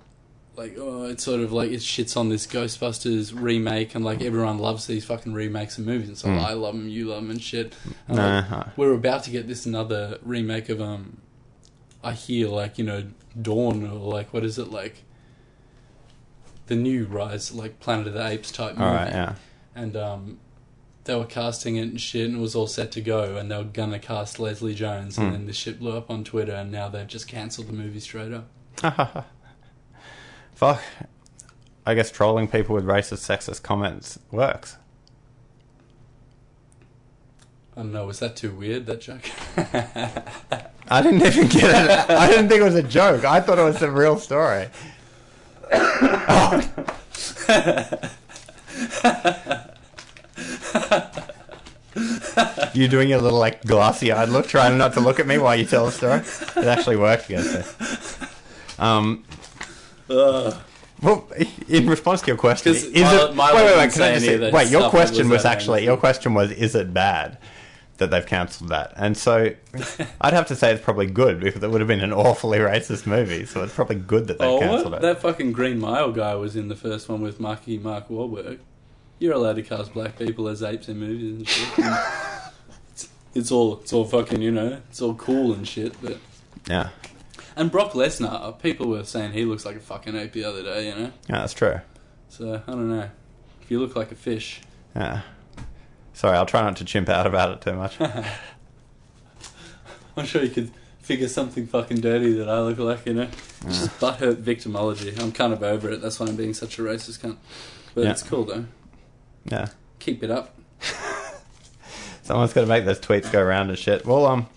like, 0.55 0.75
oh, 0.77 1.03
it's 1.03 1.23
sort 1.23 1.39
of 1.41 1.53
like 1.53 1.71
it 1.71 1.79
shits 1.79 2.17
on 2.17 2.29
this 2.29 2.45
Ghostbusters 2.47 3.31
remake, 3.39 3.95
and 3.95 4.03
like 4.03 4.21
everyone 4.21 4.57
loves 4.57 4.87
these 4.87 5.05
fucking 5.05 5.33
remakes 5.33 5.77
of 5.77 5.85
movies, 5.85 6.07
and 6.09 6.17
so 6.17 6.27
Mm. 6.29 6.39
I 6.41 6.53
love 6.53 6.75
them, 6.75 6.87
you 6.89 7.07
love 7.07 7.21
them, 7.21 7.31
and 7.31 7.41
shit. 7.41 7.73
And, 8.07 8.17
like, 8.17 8.49
Nah. 8.49 8.65
we're 8.75 8.93
about 8.93 9.23
to 9.25 9.31
get 9.31 9.47
this 9.47 9.65
another 9.65 10.17
remake 10.23 10.69
of 10.69 10.81
um 10.81 11.17
I 12.03 12.13
hear 12.13 12.47
like 12.47 12.77
you 12.77 12.83
know 12.85 13.03
Dawn 13.41 13.85
or 13.85 13.95
like 14.13 14.33
what 14.33 14.43
is 14.45 14.57
it 14.57 14.69
like 14.71 15.03
the 16.67 16.75
new 16.75 17.05
Rise 17.05 17.51
like 17.53 17.79
Planet 17.79 18.07
of 18.07 18.13
the 18.13 18.25
Apes 18.27 18.51
type 18.51 18.73
movie 18.75 18.85
All 18.87 18.93
right. 18.95 19.09
Yeah. 19.11 19.35
and 19.75 19.95
um 19.97 20.37
they 21.05 21.15
were 21.15 21.25
casting 21.25 21.77
it 21.77 21.81
and 21.83 21.99
shit 21.99 22.27
and 22.29 22.37
it 22.37 22.41
was 22.41 22.55
all 22.55 22.67
set 22.67 22.91
to 22.91 23.01
go 23.01 23.37
and 23.37 23.49
they 23.49 23.57
were 23.57 23.63
gonna 23.63 23.97
cast 23.99 24.39
Leslie 24.39 24.75
Jones 24.75 25.17
and 25.17 25.27
Hmm. 25.27 25.33
then 25.33 25.45
the 25.47 25.53
shit 25.53 25.79
blew 25.79 25.97
up 25.97 26.09
on 26.11 26.23
Twitter 26.23 26.53
and 26.53 26.71
now 26.71 26.89
they've 26.89 27.07
just 27.07 27.27
cancelled 27.27 27.67
the 27.67 27.73
movie 27.73 27.99
straight 27.99 28.31
up. 28.33 28.47
Fuck. 30.55 30.81
I 31.85 31.95
guess 31.95 32.11
trolling 32.11 32.47
people 32.47 32.75
with 32.75 32.85
racist, 32.85 33.25
sexist 33.27 33.63
comments 33.63 34.19
works. 34.31 34.77
I 37.75 37.81
don't 37.81 37.93
know, 37.93 38.05
was 38.05 38.19
that 38.19 38.35
too 38.35 38.51
weird 38.53 38.85
that 38.87 39.01
joke? 39.01 39.21
I 40.91 41.01
didn't 41.01 41.25
even 41.25 41.47
get 41.47 41.63
it. 41.63 42.09
I 42.09 42.27
didn't 42.27 42.49
think 42.49 42.61
it 42.61 42.65
was 42.65 42.75
a 42.75 42.83
joke. 42.83 43.23
I 43.23 43.39
thought 43.39 43.57
it 43.57 43.63
was 43.63 43.81
a 43.81 43.89
real 43.89 44.17
story. 44.17 44.67
you 52.73 52.87
doing 52.87 53.09
your 53.09 53.19
little 53.21 53.39
like 53.39 53.63
glassy 53.63 54.11
eyed 54.11 54.29
look, 54.29 54.47
trying 54.47 54.77
not 54.77 54.93
to 54.93 54.99
look 54.99 55.19
at 55.19 55.27
me 55.27 55.37
while 55.37 55.55
you 55.55 55.65
tell 55.65 55.85
the 55.85 55.91
story. 55.91 56.19
It 56.63 56.67
actually 56.67 56.97
worked 56.97 57.25
against 57.29 57.55
it. 57.55 58.29
Um, 58.79 59.25
Ugh. 60.09 60.55
well, 61.01 61.27
in 61.67 61.89
response 61.89 62.21
to 62.21 62.27
your 62.27 62.37
question, 62.37 62.73
is 62.73 62.89
Milo- 62.93 63.31
it? 63.31 63.35
Milo 63.35 63.55
wait, 63.55 63.65
wait, 63.65 63.77
wait. 63.77 63.91
Can 63.93 64.01
I 64.03 64.13
just 64.13 64.25
say, 64.25 64.37
that 64.37 64.53
wait? 64.53 64.69
Your 64.69 64.89
question 64.89 65.27
was 65.29 65.39
was 65.39 65.45
actually 65.45 65.83
your 65.83 65.97
question 65.97 66.33
was: 66.33 66.51
Is 66.51 66.75
it 66.75 66.93
bad 66.93 67.37
that 67.97 68.11
they've 68.11 68.25
cancelled 68.25 68.69
that? 68.69 68.93
And 68.95 69.17
so, 69.17 69.53
I'd 70.21 70.33
have 70.33 70.47
to 70.47 70.55
say 70.55 70.71
it's 70.73 70.83
probably 70.83 71.07
good 71.07 71.39
because 71.41 71.61
it 71.61 71.69
would 71.69 71.81
have 71.81 71.87
been 71.89 71.99
an 72.01 72.13
awfully 72.13 72.59
racist 72.59 73.05
movie. 73.05 73.45
So 73.45 73.61
it's 73.63 73.73
probably 73.73 73.97
good 73.97 74.27
that 74.27 74.39
they've 74.39 74.47
Oh, 74.49 74.59
cancelled 74.59 74.93
it. 74.93 75.01
That 75.01 75.21
fucking 75.21 75.51
Green 75.51 75.79
Mile 75.79 76.11
guy 76.13 76.35
was 76.35 76.55
in 76.55 76.69
the 76.69 76.75
first 76.75 77.09
one 77.09 77.21
with 77.21 77.39
Marky 77.39 77.77
Mark 77.77 78.07
Wahlberg. 78.07 78.59
You're 79.19 79.33
allowed 79.33 79.57
to 79.57 79.63
cast 79.63 79.93
black 79.93 80.17
people 80.17 80.47
as 80.47 80.63
apes 80.63 80.87
in 80.89 80.97
movies 80.97 81.35
and 81.37 81.47
shit. 81.47 81.79
And 81.79 81.97
it's, 82.91 83.09
it's 83.35 83.51
all, 83.51 83.79
it's 83.81 83.93
all 83.93 84.05
fucking, 84.05 84.41
you 84.41 84.51
know, 84.51 84.81
it's 84.89 85.01
all 85.01 85.13
cool 85.15 85.53
and 85.53 85.67
shit. 85.67 85.93
But 86.01 86.17
Yeah, 86.67 86.89
and 87.55 87.69
Brock 87.69 87.91
Lesnar, 87.91 88.59
people 88.61 88.87
were 88.87 89.03
saying 89.03 89.33
he 89.33 89.43
looks 89.45 89.65
like 89.65 89.75
a 89.75 89.79
fucking 89.81 90.15
ape 90.15 90.31
the 90.31 90.45
other 90.45 90.63
day, 90.63 90.87
you 90.89 90.95
know. 90.95 91.11
yeah, 91.27 91.39
that's 91.39 91.53
true. 91.53 91.81
So 92.29 92.61
I 92.65 92.71
don't 92.71 92.89
know. 92.89 93.09
If 93.61 93.69
you 93.71 93.79
look 93.79 93.95
like 93.95 94.11
a 94.11 94.15
fish, 94.15 94.61
Yeah. 94.95 95.21
Sorry, 96.13 96.35
I'll 96.35 96.45
try 96.45 96.61
not 96.63 96.75
to 96.77 96.85
chimp 96.85 97.07
out 97.09 97.27
about 97.27 97.51
it 97.51 97.61
too 97.61 97.73
much. 97.73 97.97
I'm 100.17 100.25
sure 100.25 100.43
you 100.43 100.49
could 100.49 100.71
figure 100.99 101.29
something 101.29 101.65
fucking 101.65 102.01
dirty 102.01 102.33
that 102.33 102.49
I 102.49 102.59
look 102.61 102.77
like, 102.77 103.05
you 103.05 103.13
know. 103.13 103.27
It's 103.65 103.79
just 103.79 103.99
butthurt 103.99 104.35
victimology. 104.35 105.17
I'm 105.21 105.31
kind 105.31 105.53
of 105.53 105.63
over 105.63 105.89
it. 105.89 106.01
That's 106.01 106.19
why 106.19 106.27
I'm 106.27 106.35
being 106.35 106.53
such 106.53 106.77
a 106.77 106.81
racist 106.81 107.19
cunt. 107.19 107.37
But 107.95 108.03
Yeah. 108.03 108.11
it's 108.11 108.23
cool 108.23 108.43
though. 108.43 108.65
Yeah. 109.49 109.69
Keep 109.99 110.23
it 110.23 110.31
up. 110.31 110.55
Someone's 112.23 112.53
got 112.53 112.61
to 112.61 112.67
make 112.67 112.85
those 112.85 112.99
tweets 112.99 113.31
go 113.31 113.41
around 113.41 113.69
and 113.69 113.77
shit. 113.77 114.05
Well, 114.05 114.25
um, 114.25 114.47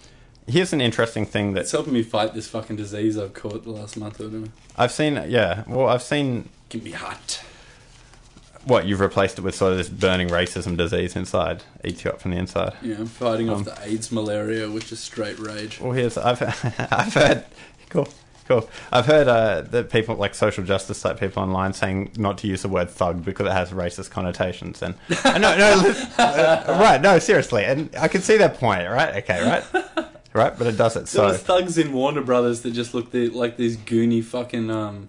here's 0.47 0.73
an 0.73 0.81
interesting 0.81 1.25
thing 1.25 1.57
It's 1.57 1.73
helping 1.73 1.95
me 1.95 2.03
fight 2.03 2.35
this 2.35 2.49
fucking 2.49 2.77
disease 2.77 3.17
I've 3.19 3.33
caught 3.35 3.65
the 3.65 3.71
last 3.71 3.97
month 3.97 4.21
or 4.21 4.25
whatever. 4.25 4.53
I've 4.77 4.93
seen. 4.93 5.15
Yeah, 5.29 5.65
well, 5.67 5.89
I've 5.89 6.03
seen 6.03 6.49
Give 6.69 6.83
me 6.83 6.91
hot. 6.93 7.43
what 8.65 8.87
you've 8.87 9.01
replaced 9.01 9.39
it 9.39 9.43
with 9.43 9.55
sort 9.55 9.73
of 9.73 9.79
this 9.79 9.89
burning 9.89 10.29
racism 10.29 10.77
disease 10.77 11.17
inside, 11.17 11.63
eats 11.85 12.05
you 12.05 12.11
up 12.11 12.21
from 12.21 12.33
the 12.33 12.37
inside. 12.37 12.75
Yeah, 12.83 12.97
I'm 12.99 13.07
fighting 13.07 13.49
Um, 13.49 13.61
off 13.61 13.65
the 13.65 13.79
AIDS 13.83 14.13
malaria, 14.13 14.71
which 14.71 14.93
is 14.93 15.01
straight 15.01 15.39
rage. 15.39 15.81
Well, 15.81 15.93
here's 15.93 16.19
I've 16.19 16.43
I've 16.93 17.15
heard 17.15 17.45
cool 17.89 18.09
cool. 18.47 18.69
I've 18.91 19.07
heard 19.07 19.29
uh, 19.29 19.63
that 19.63 19.91
people 19.91 20.17
like 20.17 20.35
social 20.35 20.65
justice 20.65 21.01
type 21.03 21.19
people 21.21 21.43
online 21.43 21.73
saying 21.73 22.13
not 22.17 22.39
to 22.39 22.47
use 22.47 22.63
the 22.63 22.69
word 22.69 22.91
thug 22.91 23.25
because 23.25 23.47
it 23.47 23.53
has 23.53 23.71
racist 23.71 24.11
connotations. 24.11 24.83
And 24.83 24.95
uh, 25.25 25.39
no 25.39 25.57
no 25.57 25.95
uh, 26.19 26.79
right 26.81 27.01
no 27.01 27.19
seriously, 27.19 27.65
and 27.65 27.95
I 27.97 28.09
can 28.09 28.21
see 28.23 28.37
that 28.39 28.55
point. 28.55 28.89
Right 28.89 29.17
okay 29.23 29.43
right 29.47 29.65
right, 30.35 30.57
but 30.59 30.67
it 30.67 30.77
does 30.77 30.97
it 30.97 31.01
There 31.01 31.07
so. 31.07 31.25
was 31.29 31.39
thugs 31.43 31.79
in 31.79 31.93
Warner 31.93 32.23
Brothers 32.23 32.63
that 32.63 32.73
just 32.73 32.95
looked 32.95 33.13
the, 33.13 33.29
like 33.29 33.57
these 33.57 33.77
goony 33.77 34.25
fucking 34.25 34.71
um, 34.71 35.09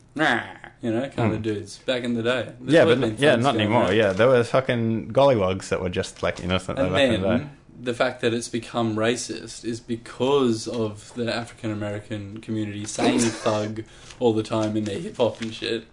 you 0.82 0.92
know, 0.92 1.10
kind 1.16 1.34
of 1.34 1.42
dudes 1.42 1.78
back 1.80 2.04
in 2.04 2.14
the 2.14 2.22
day. 2.24 2.52
There's 2.60 2.60
Hmm. 2.60 2.70
Yeah, 2.70 2.84
but 2.96 3.20
yeah, 3.20 3.36
not 3.38 3.56
anymore. 3.56 3.84
around. 3.84 3.96
Yeah, 3.96 4.12
there 4.14 4.28
were 4.28 4.44
fucking 4.44 5.14
gollywogs 5.14 5.70
that 5.70 5.82
were 5.82 5.90
just 5.90 6.22
like 6.24 6.42
innocent 6.42 6.78
And 6.78 6.92
back 6.92 7.02
in 7.10 7.22
the 7.22 7.28
day. 7.30 7.38
then 7.38 7.50
the 7.84 7.94
fact 7.94 8.22
that 8.22 8.34
it's 8.34 8.48
become 8.48 8.96
racist 8.96 9.66
is 9.66 9.80
because 9.80 10.68
of 10.68 11.14
the 11.16 11.34
African 11.34 11.72
American 11.72 12.40
community 12.40 12.86
saying 12.86 13.20
thug 13.20 13.84
all 14.20 14.34
the 14.34 14.44
time 14.44 14.78
in 14.78 14.86
their 14.86 15.00
hip 15.00 15.18
hop 15.18 15.42
and 15.42 15.54
shit. 15.54 15.86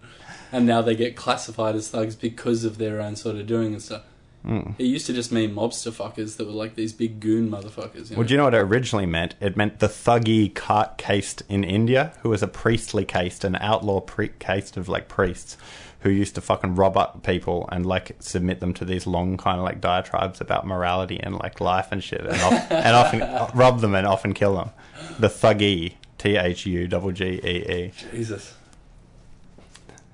And 0.53 0.67
now 0.67 0.83
they 0.83 0.97
get 0.97 1.15
classified 1.17 1.77
as 1.77 1.89
thugs 1.89 2.17
because 2.17 2.65
of 2.65 2.79
their 2.79 3.01
own 3.01 3.15
sort 3.17 3.37
of 3.37 3.47
doing 3.47 3.73
and 3.73 3.83
stuff. 3.83 4.03
Mm. 4.45 4.75
It 4.79 4.85
used 4.85 5.07
to 5.07 5.13
just 5.13 5.31
mean 5.31 5.55
mobster 5.55 5.93
fuckers 5.93 6.37
that 6.39 6.47
were 6.47 6.53
like 6.53 6.75
these 6.75 6.93
big 6.93 7.21
goon 7.21 7.51
motherfuckers. 7.51 8.11
You 8.11 8.17
know? 8.17 8.21
Well, 8.21 8.27
do 8.27 8.35
you 8.35 8.39
know 8.39 8.45
what 8.45 8.55
it 8.55 8.59
originally 8.61 9.07
meant? 9.07 9.35
It 9.41 9.57
meant 9.57 9.81
the 9.81 9.87
Thuggee 9.87 10.55
cart 10.55 10.97
caste 10.97 11.43
in 11.49 11.63
India, 11.63 12.15
who 12.23 12.31
was 12.31 12.43
a 12.43 12.49
priestly 12.49 13.05
caste, 13.05 13.45
an 13.45 13.57
outlaw 13.57 14.01
pri- 14.01 14.31
caste 14.39 14.77
of 14.77 14.89
like 14.89 15.09
priests, 15.09 15.59
who 16.01 16.11
used 16.11 16.35
to 16.35 16.41
fucking 16.41 16.75
rob 16.77 16.97
up 16.97 17.23
people 17.23 17.69
and 17.71 17.85
like 17.87 18.17
submit 18.21 18.61
them 18.61 18.73
to 18.75 18.85
these 18.85 19.07
long 19.07 19.37
kind 19.37 19.59
of 19.59 19.65
like 19.65 19.81
diatribes 19.81 20.41
about 20.41 20.67
morality 20.67 21.21
and 21.21 21.37
like 21.37 21.61
life 21.61 21.89
and 21.93 22.03
shit, 22.03 22.21
and, 22.23 22.31
of- 22.41 22.73
and 22.73 22.97
often 22.97 23.21
rob 23.59 23.81
them 23.81 23.95
and 23.95 24.07
often 24.07 24.33
kill 24.35 24.57
them. 24.57 24.71
The 25.19 25.29
Thuggee, 25.29 25.95
T 26.19 26.37
H 26.37 26.67
U 26.67 26.87
G 26.89 27.13
G 27.13 27.25
E 27.45 27.73
E. 27.73 27.93
Jesus. 28.13 28.55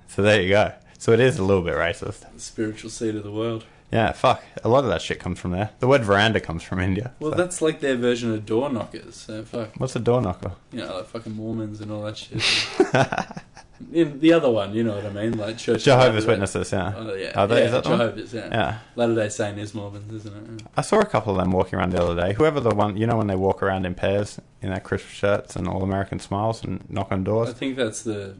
So 0.07 0.21
there 0.21 0.41
you 0.41 0.49
go. 0.49 0.73
So 0.97 1.11
it 1.11 1.19
is 1.19 1.37
a 1.37 1.43
little 1.43 1.63
bit 1.63 1.75
racist. 1.75 2.31
The 2.33 2.39
spiritual 2.39 2.89
seat 2.89 3.15
of 3.15 3.23
the 3.23 3.31
world. 3.31 3.65
Yeah, 3.91 4.11
fuck. 4.11 4.43
A 4.65 4.67
lot 4.67 4.83
of 4.83 4.89
that 4.89 5.01
shit 5.01 5.19
comes 5.19 5.39
from 5.39 5.51
there. 5.51 5.69
The 5.79 5.87
word 5.87 6.03
veranda 6.03 6.41
comes 6.41 6.61
from 6.63 6.79
India. 6.81 7.13
Well, 7.19 7.31
so- 7.31 7.37
that's 7.37 7.61
like 7.61 7.79
their 7.79 7.95
version 7.95 8.33
of 8.33 8.45
door 8.45 8.69
knockers. 8.69 9.15
So 9.15 9.43
fuck, 9.43 9.69
What's 9.77 9.95
a 9.95 9.99
door 9.99 10.21
knocker? 10.21 10.51
you 10.73 10.79
know, 10.79 10.97
like 10.97 11.05
fucking 11.05 11.33
Mormons 11.33 11.79
and 11.79 11.91
all 11.91 12.01
that 12.03 12.17
shit. 12.17 12.41
In 13.93 14.19
the 14.19 14.33
other 14.33 14.49
one, 14.49 14.73
you 14.73 14.83
know 14.83 14.95
what 14.95 15.05
I 15.05 15.09
mean, 15.11 15.37
like 15.37 15.57
church. 15.57 15.83
Jehovah's 15.83 16.25
Witnesses, 16.25 16.71
yeah. 16.71 16.93
Oh 16.97 17.13
yeah, 17.13 17.31
Are 17.35 17.45
they- 17.47 17.59
yeah 17.59 17.65
is 17.65 17.71
that 17.73 17.83
the 17.83 17.89
one? 17.89 17.99
Jehovah's. 17.99 18.33
Yeah. 18.33 18.47
Yeah. 18.51 18.77
Latter 18.95 19.15
Day 19.15 19.29
Saint 19.29 19.59
is 19.59 19.73
Mormons, 19.75 20.11
isn't 20.13 20.61
it? 20.61 20.67
I 20.75 20.81
saw 20.81 20.99
a 20.99 21.05
couple 21.05 21.33
of 21.33 21.37
them 21.43 21.51
walking 21.51 21.77
around 21.77 21.91
the 21.93 22.01
other 22.01 22.19
day. 22.19 22.33
Whoever 22.33 22.59
the 22.59 22.73
one, 22.73 22.97
you 22.97 23.05
know, 23.05 23.17
when 23.17 23.27
they 23.27 23.35
walk 23.35 23.61
around 23.61 23.85
in 23.85 23.93
pairs 23.93 24.39
in 24.61 24.69
their 24.71 24.79
crisp 24.79 25.07
shirts 25.09 25.55
and 25.55 25.67
all 25.67 25.83
American 25.83 26.19
smiles 26.19 26.63
and 26.63 26.83
knock 26.89 27.11
on 27.11 27.23
doors. 27.23 27.49
I 27.49 27.53
think 27.53 27.75
that's 27.75 28.01
the 28.01 28.35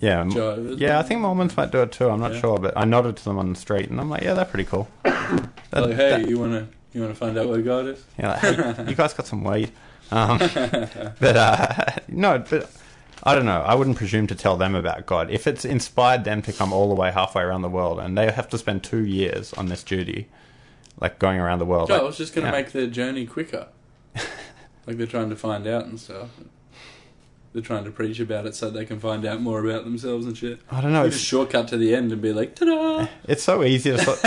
Yeah, 0.00 0.24
Jehovah's. 0.28 0.78
yeah. 0.78 0.98
I 0.98 1.02
think 1.02 1.20
Mormons 1.20 1.56
might 1.56 1.70
do 1.70 1.80
it 1.82 1.92
too. 1.92 2.10
I'm 2.10 2.20
not 2.20 2.34
Yeah. 2.34 2.40
sure, 2.40 2.58
but 2.58 2.76
I 2.76 2.84
nodded 2.84 3.16
to 3.16 3.24
them 3.24 3.38
on 3.38 3.50
the 3.52 3.58
street 3.58 3.88
and 3.88 3.98
I'm 4.00 4.10
like, 4.10 4.22
yeah, 4.22 4.34
they're 4.34 4.44
pretty 4.44 4.64
cool. 4.68 4.88
That- 5.04 5.48
like, 5.72 5.90
hey, 5.96 6.10
that- 6.22 6.28
you 6.28 6.38
wanna 6.38 6.68
you 6.92 7.00
wanna 7.00 7.14
find 7.14 7.38
out 7.38 7.48
where 7.48 7.62
God 7.62 7.86
is? 7.86 8.04
yeah, 8.18 8.38
like, 8.42 8.76
hey, 8.76 8.84
you 8.90 8.94
guys 8.94 9.14
got 9.14 9.26
some 9.26 9.42
weight. 9.42 9.70
Um, 10.10 10.36
but 11.20 11.36
uh, 11.36 11.84
no, 12.08 12.44
but 12.50 12.70
I 13.24 13.34
don't 13.34 13.46
know. 13.46 13.60
I 13.60 13.74
wouldn't 13.74 13.96
presume 13.96 14.26
to 14.28 14.34
tell 14.34 14.56
them 14.56 14.74
about 14.74 15.06
God. 15.06 15.30
If 15.30 15.46
it's 15.46 15.64
inspired 15.64 16.24
them 16.24 16.42
to 16.42 16.52
come 16.52 16.72
all 16.72 16.88
the 16.88 16.94
way 16.94 17.12
halfway 17.12 17.42
around 17.42 17.62
the 17.62 17.68
world, 17.68 18.00
and 18.00 18.18
they 18.18 18.30
have 18.30 18.48
to 18.48 18.58
spend 18.58 18.82
two 18.82 19.04
years 19.04 19.52
on 19.54 19.66
this 19.66 19.84
duty, 19.84 20.28
like 21.00 21.18
going 21.18 21.38
around 21.38 21.60
the 21.60 21.64
world. 21.64 21.88
Joe, 21.88 21.94
like- 21.94 22.02
I 22.02 22.06
was 22.06 22.18
just 22.18 22.34
gonna 22.34 22.48
yeah. 22.48 22.52
make 22.52 22.72
their 22.72 22.88
journey 22.88 23.26
quicker. 23.26 23.68
like 24.86 24.96
they're 24.96 25.06
trying 25.06 25.30
to 25.30 25.36
find 25.36 25.66
out 25.66 25.84
and 25.84 26.00
stuff. 26.00 26.30
They're 27.52 27.62
trying 27.62 27.84
to 27.84 27.90
preach 27.90 28.18
about 28.18 28.46
it 28.46 28.54
so 28.54 28.70
they 28.70 28.86
can 28.86 28.98
find 28.98 29.26
out 29.26 29.42
more 29.42 29.62
about 29.62 29.84
themselves 29.84 30.24
and 30.24 30.36
shit. 30.36 30.60
I 30.70 30.80
don't 30.80 30.92
know. 30.92 31.06
Just 31.10 31.22
shortcut 31.22 31.68
to 31.68 31.76
the 31.76 31.94
end 31.94 32.10
and 32.10 32.22
be 32.22 32.32
like, 32.32 32.54
ta-da! 32.54 33.08
it's 33.28 33.42
so 33.42 33.62
easy 33.62 33.90
to 33.90 33.98
sort, 33.98 34.20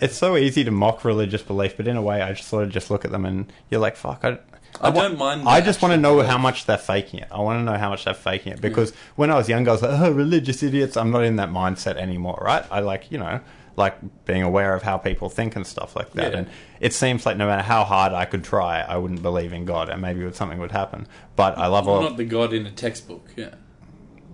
it's 0.00 0.16
so 0.16 0.38
easy 0.38 0.64
to 0.64 0.70
mock 0.70 1.04
religious 1.04 1.42
belief, 1.42 1.76
but 1.76 1.86
in 1.86 1.98
a 1.98 2.02
way, 2.02 2.22
I 2.22 2.32
just 2.32 2.48
sort 2.48 2.64
of 2.64 2.70
just 2.70 2.90
look 2.90 3.04
at 3.04 3.10
them 3.10 3.26
and 3.26 3.52
you're 3.68 3.80
like, 3.80 3.94
fuck. 3.94 4.24
I, 4.24 4.38
I 4.80 4.90
wa- 4.90 5.02
don't 5.02 5.18
mind. 5.18 5.48
I 5.48 5.60
just 5.60 5.82
want 5.82 5.92
to 5.92 5.98
know 5.98 6.20
how 6.22 6.38
much 6.38 6.66
they're 6.66 6.78
faking 6.78 7.20
it. 7.20 7.28
I 7.30 7.40
want 7.40 7.58
to 7.60 7.64
know 7.64 7.78
how 7.78 7.90
much 7.90 8.04
they're 8.04 8.14
faking 8.14 8.52
it 8.52 8.60
because 8.60 8.92
when 9.16 9.30
I 9.30 9.34
was 9.36 9.48
younger, 9.48 9.70
I 9.70 9.72
was 9.74 9.82
like, 9.82 9.98
"Oh, 10.00 10.10
religious 10.10 10.62
idiots." 10.62 10.96
I'm 10.96 11.10
not 11.10 11.24
in 11.24 11.36
that 11.36 11.50
mindset 11.50 11.96
anymore, 11.96 12.40
right? 12.44 12.64
I 12.70 12.80
like, 12.80 13.10
you 13.10 13.18
know, 13.18 13.40
like 13.76 13.96
being 14.24 14.42
aware 14.42 14.74
of 14.74 14.82
how 14.82 14.96
people 14.98 15.28
think 15.28 15.56
and 15.56 15.66
stuff 15.66 15.96
like 15.96 16.12
that. 16.12 16.32
Yeah. 16.32 16.38
And 16.38 16.48
it 16.80 16.92
seems 16.92 17.26
like 17.26 17.36
no 17.36 17.46
matter 17.46 17.62
how 17.62 17.84
hard 17.84 18.12
I 18.12 18.24
could 18.24 18.44
try, 18.44 18.80
I 18.80 18.96
wouldn't 18.96 19.22
believe 19.22 19.52
in 19.52 19.64
God, 19.64 19.88
and 19.88 20.00
maybe 20.00 20.30
something 20.32 20.58
would 20.58 20.72
happen. 20.72 21.06
But 21.36 21.58
I 21.58 21.66
love 21.66 21.86
all. 21.88 22.00
not 22.02 22.16
the 22.16 22.24
God 22.24 22.52
in 22.52 22.66
a 22.66 22.70
textbook. 22.70 23.28
Yeah. 23.36 23.54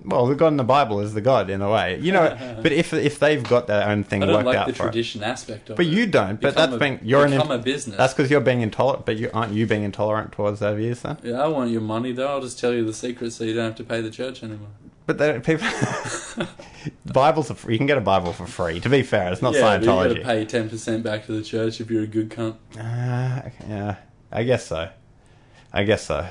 Well, 0.05 0.27
the 0.27 0.35
God 0.35 0.49
in 0.49 0.57
the 0.57 0.65
Bible 0.65 0.99
is 1.01 1.15
the 1.15 1.21
God 1.21 1.49
in 1.49 1.63
a 1.63 1.71
way, 1.71 1.99
you 2.01 2.11
know. 2.13 2.37
but 2.63 2.73
if 2.73 2.93
if 2.93 3.19
they've 3.21 3.43
got 3.43 3.69
their 3.69 3.89
own 3.89 4.03
thing 4.03 4.23
I 4.23 4.27
don't 4.27 4.35
worked 4.35 4.47
like 4.47 4.57
out 4.57 4.67
the 4.67 4.73
for 4.73 4.83
it, 4.85 4.87
tradition 4.87 5.23
aspect 5.23 5.71
of 5.71 5.75
it. 5.75 5.77
but 5.77 5.87
it. 5.87 5.91
you 5.91 6.07
don't. 6.07 6.41
But 6.41 6.55
Become 6.55 6.71
that's 6.71 6.77
a, 6.77 6.79
being 6.79 7.01
you're 7.03 7.25
an 7.25 7.31
become 7.31 7.53
in- 7.53 7.61
a 7.61 7.63
business. 7.63 7.97
that's 7.97 8.13
because 8.13 8.31
you're 8.31 8.41
being 8.41 8.63
intolerant. 8.63 9.07
But 9.07 9.17
you 9.17 9.31
aren't 9.33 9.53
you 9.53 9.67
being 9.67 9.85
intolerant 9.85 10.33
towards 10.33 10.59
their 10.61 10.75
views 10.75 11.03
then? 11.03 11.19
yeah, 11.23 11.41
I 11.41 11.47
want 11.47 11.71
your 11.71 11.81
money 11.83 12.11
though. 12.13 12.29
I'll 12.29 12.41
just 12.41 12.59
tell 12.59 12.73
you 12.75 12.85
the 12.85 12.93
secret 12.93 13.33
so 13.33 13.45
you 13.45 13.55
don't 13.55 13.65
have 13.67 13.77
to 13.77 13.85
pay 13.85 14.01
the 14.01 14.11
church 14.11 14.43
anymore. 14.43 14.69
But 15.05 15.19
they, 15.19 15.39
people, 15.41 15.67
Bibles 17.07 17.51
are 17.51 17.55
free. 17.55 17.75
You 17.75 17.79
can 17.79 17.87
get 17.89 17.99
a 17.99 18.03
Bible 18.03 18.33
for 18.33 18.47
free. 18.47 18.79
To 18.81 18.89
be 18.89 19.03
fair, 19.03 19.33
it's 19.33 19.43
not 19.43 19.55
yeah, 19.55 19.61
but 19.79 19.83
you 19.83 19.89
Scientology. 19.89 20.09
got 20.09 20.15
to 20.15 20.25
pay 20.25 20.45
ten 20.45 20.69
percent 20.69 21.03
back 21.03 21.27
to 21.27 21.33
the 21.33 21.43
church 21.43 21.81
if 21.81 21.91
you're 21.91 22.05
a 22.05 22.07
good 22.07 22.31
cunt. 22.31 22.55
Uh, 22.79 23.51
yeah, 23.69 23.97
I 24.31 24.43
guess 24.45 24.67
so. 24.67 24.89
I 25.73 25.85
guess 25.85 26.07
so. 26.07 26.27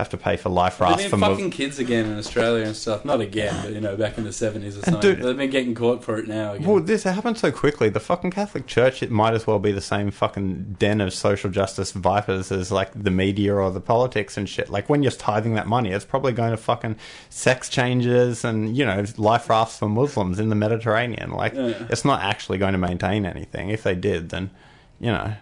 Have 0.00 0.08
to 0.08 0.16
pay 0.16 0.38
for 0.38 0.48
life 0.48 0.80
rafts 0.80 1.04
for 1.04 1.18
fucking 1.18 1.44
Mus- 1.48 1.54
kids 1.54 1.78
again 1.78 2.06
in 2.06 2.16
Australia 2.16 2.64
and 2.64 2.74
stuff. 2.74 3.04
Not 3.04 3.20
again, 3.20 3.54
but 3.62 3.72
you 3.74 3.82
know, 3.82 3.96
back 3.98 4.16
in 4.16 4.24
the 4.24 4.32
seventies 4.32 4.78
or 4.78 4.82
something. 4.82 5.00
dude- 5.02 5.22
They've 5.22 5.36
been 5.36 5.50
getting 5.50 5.74
caught 5.74 6.02
for 6.02 6.16
it 6.18 6.26
now. 6.26 6.54
Again. 6.54 6.66
Well, 6.66 6.80
this 6.82 7.02
happened 7.02 7.36
so 7.36 7.52
quickly. 7.52 7.90
The 7.90 8.00
fucking 8.00 8.30
Catholic 8.30 8.66
Church, 8.66 9.02
it 9.02 9.10
might 9.10 9.34
as 9.34 9.46
well 9.46 9.58
be 9.58 9.72
the 9.72 9.82
same 9.82 10.10
fucking 10.10 10.76
den 10.78 11.02
of 11.02 11.12
social 11.12 11.50
justice 11.50 11.92
vipers 11.92 12.50
as 12.50 12.72
like 12.72 12.90
the 12.94 13.10
media 13.10 13.54
or 13.54 13.70
the 13.70 13.80
politics 13.80 14.38
and 14.38 14.48
shit. 14.48 14.70
Like 14.70 14.88
when 14.88 15.02
you're 15.02 15.12
tithing 15.12 15.52
that 15.54 15.66
money, 15.66 15.90
it's 15.90 16.06
probably 16.06 16.32
going 16.32 16.52
to 16.52 16.56
fucking 16.56 16.96
sex 17.28 17.68
changes 17.68 18.42
and 18.44 18.74
you 18.76 18.86
know 18.86 19.04
life 19.18 19.50
rafts 19.50 19.78
for 19.78 19.88
Muslims 19.88 20.38
in 20.40 20.48
the 20.48 20.54
Mediterranean. 20.56 21.30
Like 21.32 21.52
Yeah. 21.54 21.74
it's 21.90 22.06
not 22.06 22.22
actually 22.22 22.56
going 22.56 22.72
to 22.72 22.78
maintain 22.78 23.26
anything. 23.26 23.68
If 23.68 23.82
they 23.82 23.94
did, 23.94 24.30
then 24.30 24.50
you 24.98 25.12
know, 25.12 25.34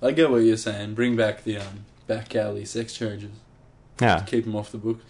I 0.00 0.12
get 0.12 0.30
what 0.30 0.38
you're 0.38 0.56
saying. 0.56 0.94
Bring 0.94 1.14
back 1.14 1.44
the 1.44 1.58
um, 1.58 1.84
back 2.06 2.34
alley 2.34 2.64
sex 2.64 2.92
charges. 2.94 3.30
Yeah. 4.00 4.20
Keep 4.20 4.44
them 4.44 4.56
off 4.56 4.72
the 4.72 4.78
books. 4.78 5.04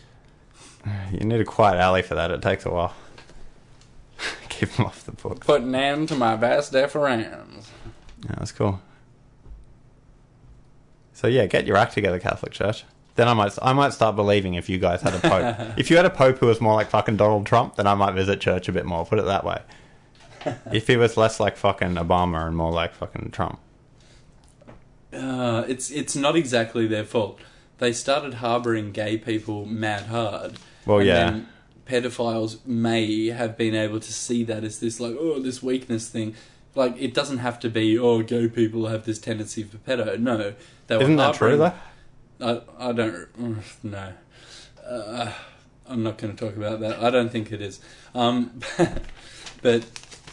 You 1.13 1.21
need 1.21 1.41
a 1.41 1.45
quiet 1.45 1.79
alley 1.79 2.03
for 2.03 2.17
that. 2.17 2.33
It 2.33 2.43
takes 2.43 2.67
a 2.67 2.71
while. 2.71 2.95
Keep 4.49 4.73
them 4.73 4.87
off 4.87 5.05
the 5.05 5.13
book. 5.13 5.45
Put 5.45 5.63
an 5.63 5.75
end 5.75 6.09
to 6.09 6.17
my 6.17 6.35
vast 6.37 6.73
deference. 6.73 7.71
Yeah, 8.25 8.35
that's 8.39 8.53
cool. 8.53 8.81
So 11.13 11.29
yeah, 11.29 11.47
get 11.47 11.67
your 11.67 11.77
act 11.77 11.95
together, 11.95 12.19
Catholic 12.19 12.53
Church. 12.53 12.85
Then 13.15 13.29
I 13.29 13.35
might, 13.35 13.57
I 13.61 13.73
might 13.75 13.93
start 13.93 14.17
believing 14.17 14.55
if 14.55 14.69
you 14.69 14.79
guys 14.79 15.03
had 15.03 15.15
a 15.15 15.21
pope. 15.21 15.75
if 15.79 15.91
you 15.91 15.97
had 15.97 16.07
a 16.07 16.11
pope 16.11 16.39
who 16.39 16.47
was 16.47 16.61
more 16.61 16.75
like 16.75 16.89
fucking 16.89 17.17
Donald 17.17 17.47
Trump, 17.47 17.77
then 17.77 17.87
I 17.87 17.95
might 17.95 18.15
visit 18.15 18.41
church 18.41 18.69
a 18.69 18.73
bit 18.73 18.87
more. 18.87 19.05
Put 19.05 19.19
it 19.19 19.27
that 19.27 19.45
way. 19.45 19.61
if 20.73 20.87
he 20.87 20.97
was 20.97 21.17
less 21.17 21.39
like 21.39 21.57
fucking 21.57 21.95
Obama 21.95 22.47
and 22.47 22.57
more 22.57 22.73
like 22.73 22.95
fucking 22.95 23.31
Trump. 23.31 23.59
Uh, 25.13 25.65
it's 25.69 25.91
it's 25.91 26.17
not 26.17 26.37
exactly 26.37 26.87
their 26.87 27.05
fault. 27.05 27.39
They 27.83 27.93
started 27.93 28.35
harboring 28.35 28.93
gay 28.93 29.19
people 29.19 29.67
mad 29.67 30.05
hard. 30.05 30.53
Well, 30.87 31.01
and 31.01 31.07
yeah. 31.09 31.41
pedophiles 31.85 32.65
may 32.65 33.27
have 33.31 33.57
been 33.57 33.75
able 33.75 33.99
to 33.99 34.13
see 34.13 34.45
that 34.45 34.63
as 34.63 34.79
this 34.79 35.01
like 35.01 35.17
oh 35.19 35.41
this 35.41 35.65
weakness 35.65 36.09
thing. 36.09 36.37
Like 36.77 36.95
it 36.97 37.13
doesn't 37.13 37.39
have 37.39 37.59
to 37.59 37.69
be 37.69 37.99
oh 37.99 38.23
gay 38.23 38.47
people 38.47 38.87
have 38.87 39.05
this 39.05 39.19
tendency 39.19 39.65
for 39.65 39.79
pedo. 39.79 40.17
No, 40.17 40.55
they 40.87 40.97
were 40.97 41.03
Isn't 41.03 41.17
that 41.17 41.35
true 41.35 41.57
though? 41.57 41.73
I 42.41 42.61
I 42.79 42.93
don't 42.93 43.29
no. 43.83 44.13
Uh, 44.87 45.33
I'm 45.89 46.05
not 46.05 46.19
going 46.19 46.37
to 46.37 46.47
talk 46.47 46.57
about 46.57 46.79
that. 46.79 47.03
I 47.03 47.11
don't 47.11 47.33
think 47.33 47.51
it 47.51 47.61
is. 47.61 47.81
Um, 48.15 48.61
but 49.61 49.85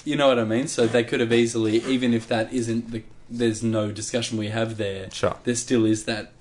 you 0.06 0.16
know 0.16 0.28
what 0.28 0.38
I 0.38 0.44
mean. 0.44 0.68
So 0.68 0.86
they 0.86 1.04
could 1.04 1.20
have 1.20 1.34
easily, 1.34 1.78
even 1.86 2.14
if 2.14 2.28
that 2.28 2.54
isn't 2.54 2.92
the, 2.92 3.02
there's 3.28 3.64
no 3.64 3.92
discussion 3.92 4.38
we 4.38 4.50
have 4.50 4.78
there. 4.78 5.10
Sure. 5.10 5.36
There 5.46 5.56
still 5.56 5.86
is 5.86 6.06
that. 6.06 6.32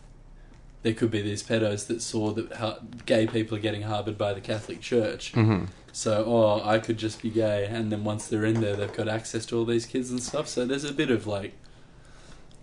There 0.82 0.94
could 0.94 1.10
be 1.10 1.20
these 1.22 1.42
pedos 1.42 1.86
that 1.88 2.02
saw 2.02 2.30
that 2.32 2.52
ha- 2.52 2.78
gay 3.04 3.26
people 3.26 3.58
are 3.58 3.60
getting 3.60 3.82
harbored 3.82 4.16
by 4.16 4.32
the 4.32 4.40
Catholic 4.40 4.80
Church. 4.80 5.32
hmm 5.32 5.64
So, 5.92 6.24
oh, 6.26 6.62
I 6.64 6.78
could 6.78 6.98
just 6.98 7.20
be 7.20 7.30
gay, 7.30 7.66
and 7.68 7.90
then 7.90 8.04
once 8.04 8.28
they're 8.28 8.44
in 8.44 8.60
there, 8.60 8.76
they've 8.76 8.92
got 8.92 9.08
access 9.08 9.44
to 9.46 9.58
all 9.58 9.64
these 9.64 9.86
kids 9.86 10.10
and 10.10 10.22
stuff. 10.22 10.46
So 10.46 10.64
there's 10.64 10.84
a 10.84 10.92
bit 10.92 11.10
of 11.10 11.26
like, 11.26 11.54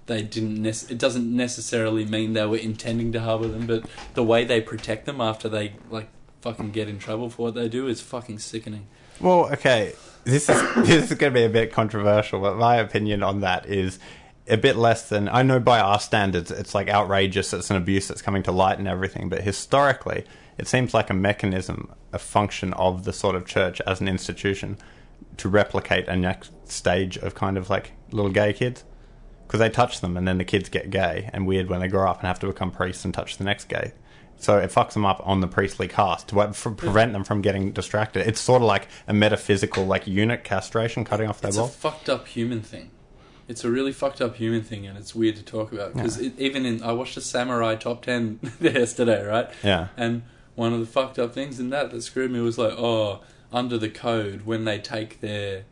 they 0.05 0.21
didn't. 0.21 0.61
Nec- 0.61 0.89
it 0.89 0.97
doesn't 0.97 1.35
necessarily 1.35 2.05
mean 2.05 2.33
they 2.33 2.45
were 2.45 2.57
intending 2.57 3.11
to 3.13 3.19
harbor 3.19 3.47
them, 3.47 3.65
but 3.67 3.85
the 4.13 4.23
way 4.23 4.45
they 4.45 4.61
protect 4.61 5.05
them 5.05 5.19
after 5.19 5.49
they 5.49 5.73
like 5.89 6.09
fucking 6.41 6.71
get 6.71 6.87
in 6.87 6.99
trouble 6.99 7.29
for 7.29 7.43
what 7.43 7.55
they 7.55 7.67
do 7.67 7.87
is 7.87 8.01
fucking 8.01 8.39
sickening. 8.39 8.87
Well, 9.19 9.51
okay, 9.53 9.93
this 10.23 10.47
is 10.47 10.61
this 10.87 11.11
is 11.11 11.17
going 11.17 11.33
to 11.33 11.39
be 11.39 11.43
a 11.43 11.49
bit 11.49 11.73
controversial, 11.73 12.39
but 12.39 12.55
my 12.57 12.75
opinion 12.77 13.23
on 13.23 13.41
that 13.41 13.65
is 13.65 13.97
a 14.47 14.57
bit 14.57 14.75
less 14.75 15.09
than 15.09 15.27
I 15.27 15.41
know 15.41 15.59
by 15.59 15.79
our 15.79 15.99
standards. 15.99 16.51
It's 16.51 16.75
like 16.75 16.89
outrageous. 16.89 17.53
It's 17.53 17.69
an 17.69 17.77
abuse 17.77 18.07
that's 18.07 18.21
coming 18.21 18.43
to 18.43 18.51
light 18.51 18.79
and 18.79 18.87
everything. 18.87 19.29
But 19.29 19.41
historically, 19.41 20.25
it 20.57 20.67
seems 20.67 20.93
like 20.93 21.09
a 21.09 21.13
mechanism, 21.13 21.91
a 22.13 22.19
function 22.19 22.73
of 22.73 23.03
the 23.03 23.13
sort 23.13 23.35
of 23.35 23.45
church 23.45 23.81
as 23.81 24.01
an 24.01 24.07
institution 24.07 24.77
to 25.37 25.49
replicate 25.49 26.07
a 26.07 26.15
next 26.15 26.51
stage 26.69 27.17
of 27.17 27.35
kind 27.35 27.57
of 27.57 27.69
like 27.69 27.93
little 28.11 28.31
gay 28.31 28.53
kids. 28.53 28.83
Because 29.45 29.59
they 29.59 29.69
touch 29.69 30.01
them, 30.01 30.17
and 30.17 30.27
then 30.27 30.39
the 30.39 30.43
kids 30.43 30.69
get 30.69 30.89
gay 30.89 31.29
and 31.31 31.45
weird 31.45 31.69
when 31.69 31.79
they 31.79 31.87
grow 31.87 32.09
up 32.09 32.17
and 32.17 32.27
have 32.27 32.39
to 32.39 32.47
become 32.47 32.71
priests 32.71 33.05
and 33.05 33.13
touch 33.13 33.37
the 33.37 33.43
next 33.43 33.65
gay. 33.65 33.93
So 34.37 34.57
it 34.57 34.71
fucks 34.71 34.93
them 34.93 35.05
up 35.05 35.21
on 35.23 35.39
the 35.41 35.47
priestly 35.47 35.87
caste 35.87 36.29
to 36.29 36.35
prevent 36.75 37.13
them 37.13 37.23
from 37.23 37.41
getting 37.41 37.71
distracted. 37.71 38.27
It's 38.27 38.41
sort 38.41 38.63
of 38.63 38.67
like 38.67 38.87
a 39.07 39.13
metaphysical, 39.13 39.85
like 39.85 40.07
eunuch 40.07 40.43
castration, 40.43 41.05
cutting 41.05 41.29
off 41.29 41.41
their 41.41 41.51
balls. 41.51 41.69
It's 41.69 41.77
a 41.77 41.79
fucked 41.79 42.09
up 42.09 42.27
human 42.27 42.61
thing. 42.61 42.89
It's 43.47 43.63
a 43.63 43.69
really 43.69 43.91
fucked 43.91 44.21
up 44.21 44.35
human 44.37 44.63
thing, 44.63 44.87
and 44.87 44.97
it's 44.97 45.13
weird 45.13 45.35
to 45.35 45.43
talk 45.43 45.71
about 45.71 45.93
because 45.93 46.19
even 46.21 46.65
in 46.65 46.81
I 46.81 46.91
watched 46.93 47.15
a 47.17 47.21
Samurai 47.21 47.75
Top 47.75 48.01
Ten 48.03 48.39
yesterday, 48.59 49.23
right? 49.23 49.49
Yeah. 49.63 49.89
And 49.95 50.23
one 50.55 50.73
of 50.73 50.79
the 50.79 50.85
fucked 50.87 51.19
up 51.19 51.33
things 51.33 51.59
in 51.59 51.69
that 51.69 51.91
that 51.91 52.01
screwed 52.01 52.31
me 52.31 52.39
was 52.39 52.57
like, 52.57 52.73
oh, 52.77 53.21
under 53.53 53.77
the 53.77 53.89
code, 53.89 54.45
when 54.45 54.65
they 54.65 54.79
take 54.79 55.21
their 55.21 55.65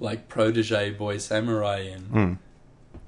like 0.00 0.28
protege 0.28 0.90
boy 0.90 1.16
samurai 1.18 1.78
in, 1.80 2.00
Mm. 2.02 2.38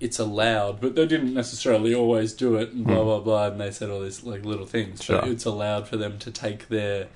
it's 0.00 0.18
allowed, 0.18 0.80
but 0.80 0.94
they 0.94 1.04
didn't 1.06 1.34
necessarily 1.34 1.94
always 1.94 2.32
do 2.32 2.56
it, 2.56 2.70
and 2.72 2.84
blah 2.86 3.02
blah 3.04 3.20
blah. 3.20 3.46
And 3.48 3.60
they 3.60 3.70
said 3.70 3.90
all 3.90 4.00
these 4.00 4.24
like 4.24 4.44
little 4.44 4.66
things. 4.66 5.02
Sure. 5.04 5.20
But 5.20 5.28
it's 5.30 5.44
allowed 5.44 5.86
for 5.86 5.96
them 5.98 6.18
to 6.20 6.30
take 6.30 6.68
their 6.68 7.08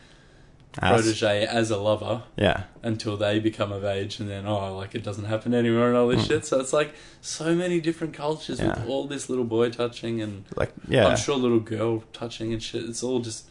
Protege 0.73 1.47
as 1.47 1.71
a 1.71 1.77
lover 1.77 2.23
Yeah. 2.37 2.65
until 2.83 3.17
they 3.17 3.41
become 3.41 3.73
of 3.73 3.85
age, 3.85 4.21
and 4.21 4.31
then 4.31 4.47
oh, 4.47 4.77
like 4.77 4.95
it 4.95 5.03
doesn't 5.03 5.25
happen 5.25 5.53
anymore 5.53 5.89
and 5.89 5.97
all 5.97 6.09
this 6.09 6.25
mm. 6.25 6.29
shit. 6.29 6.47
So 6.47 6.61
it's 6.61 6.73
like 6.73 6.95
so 7.21 7.55
many 7.55 7.81
different 7.81 8.15
cultures. 8.15 8.61
Yeah. 8.61 8.79
with 8.79 8.89
all 8.89 9.07
this 9.09 9.29
little 9.29 9.45
boy 9.45 9.71
touching 9.71 10.21
and 10.21 10.45
Like, 10.55 10.73
yeah. 10.89 11.09
I'm 11.09 11.17
sure 11.17 11.37
little 11.37 11.61
girl 11.61 12.05
touching 12.13 12.53
and 12.53 12.63
shit. 12.63 12.85
It's 12.85 13.03
all 13.03 13.19
just 13.21 13.47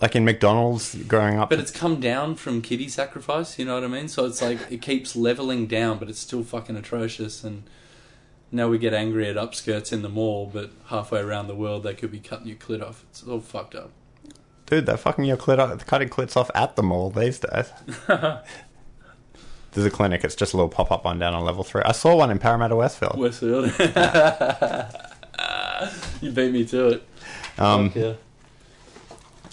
like 0.00 0.14
in 0.14 0.24
McDonald's 0.24 0.94
growing 1.06 1.38
up. 1.38 1.50
But 1.50 1.58
it's 1.58 1.70
come 1.70 2.00
down 2.00 2.36
from 2.36 2.62
kitty 2.62 2.88
sacrifice, 2.88 3.58
you 3.58 3.64
know 3.64 3.74
what 3.74 3.84
I 3.84 3.88
mean? 3.88 4.08
So 4.08 4.24
it's 4.24 4.42
like 4.42 4.58
it 4.70 4.82
keeps 4.82 5.16
leveling 5.16 5.66
down, 5.66 5.98
but 5.98 6.08
it's 6.08 6.18
still 6.20 6.44
fucking 6.44 6.76
atrocious. 6.76 7.42
And 7.42 7.64
now 8.50 8.68
we 8.68 8.78
get 8.78 8.94
angry 8.94 9.28
at 9.28 9.36
upskirts 9.36 9.92
in 9.92 10.02
the 10.02 10.08
mall, 10.08 10.50
but 10.52 10.70
halfway 10.86 11.20
around 11.20 11.46
the 11.48 11.54
world 11.54 11.82
they 11.82 11.94
could 11.94 12.12
be 12.12 12.20
cutting 12.20 12.46
your 12.46 12.56
clit 12.56 12.82
off. 12.82 13.04
It's 13.10 13.22
all 13.22 13.40
fucked 13.40 13.74
up. 13.74 13.90
Dude, 14.66 14.86
they're 14.86 14.96
fucking 14.96 15.24
your 15.24 15.36
clit 15.36 15.58
off, 15.58 15.84
cutting 15.86 16.08
clits 16.08 16.36
off 16.36 16.50
at 16.54 16.76
the 16.76 16.82
mall 16.82 17.10
these 17.10 17.38
days. 17.40 17.70
There's 19.72 19.86
a 19.86 19.90
clinic. 19.90 20.22
It's 20.24 20.34
just 20.34 20.52
a 20.52 20.56
little 20.56 20.68
pop 20.70 20.90
up 20.92 21.04
one 21.04 21.18
down 21.18 21.34
on 21.34 21.44
level 21.44 21.64
three. 21.64 21.82
I 21.82 21.92
saw 21.92 22.16
one 22.16 22.30
in 22.30 22.38
Parramatta 22.38 22.76
Westfield. 22.76 23.18
Westfield. 23.18 23.72
you 26.20 26.30
beat 26.30 26.52
me 26.52 26.64
to 26.66 26.88
it. 26.88 27.02
Um, 27.58 27.90
Fuck 27.90 27.96
yeah. 27.96 28.12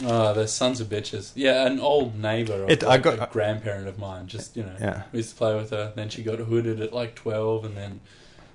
Oh, 0.01 0.34
they're 0.34 0.47
sons 0.47 0.80
of 0.80 0.88
bitches. 0.88 1.32
Yeah, 1.36 1.66
an 1.68 1.80
old 1.80 2.18
neighbour, 2.18 2.64
of 2.64 2.70
It- 2.70 2.84
I 2.84 2.88
like 2.88 3.01
got- 3.03 3.22
a 3.22 3.30
grandparent 3.32 3.88
of 3.88 3.99
mine. 3.99 4.28
Just 4.28 4.55
you 4.55 4.64
know, 4.64 4.76
Yeah. 4.80 5.03
we 5.12 5.18
used 5.20 5.32
to 5.32 5.36
play 5.36 5.55
with 5.55 5.72
her. 5.72 5.91
Then 5.95 6.10
she 6.10 6.24
got 6.24 6.39
hooded 6.39 6.82
at 6.82 6.93
like 6.93 7.16
twelve, 7.16 7.66
and 7.66 7.76
then 7.76 7.99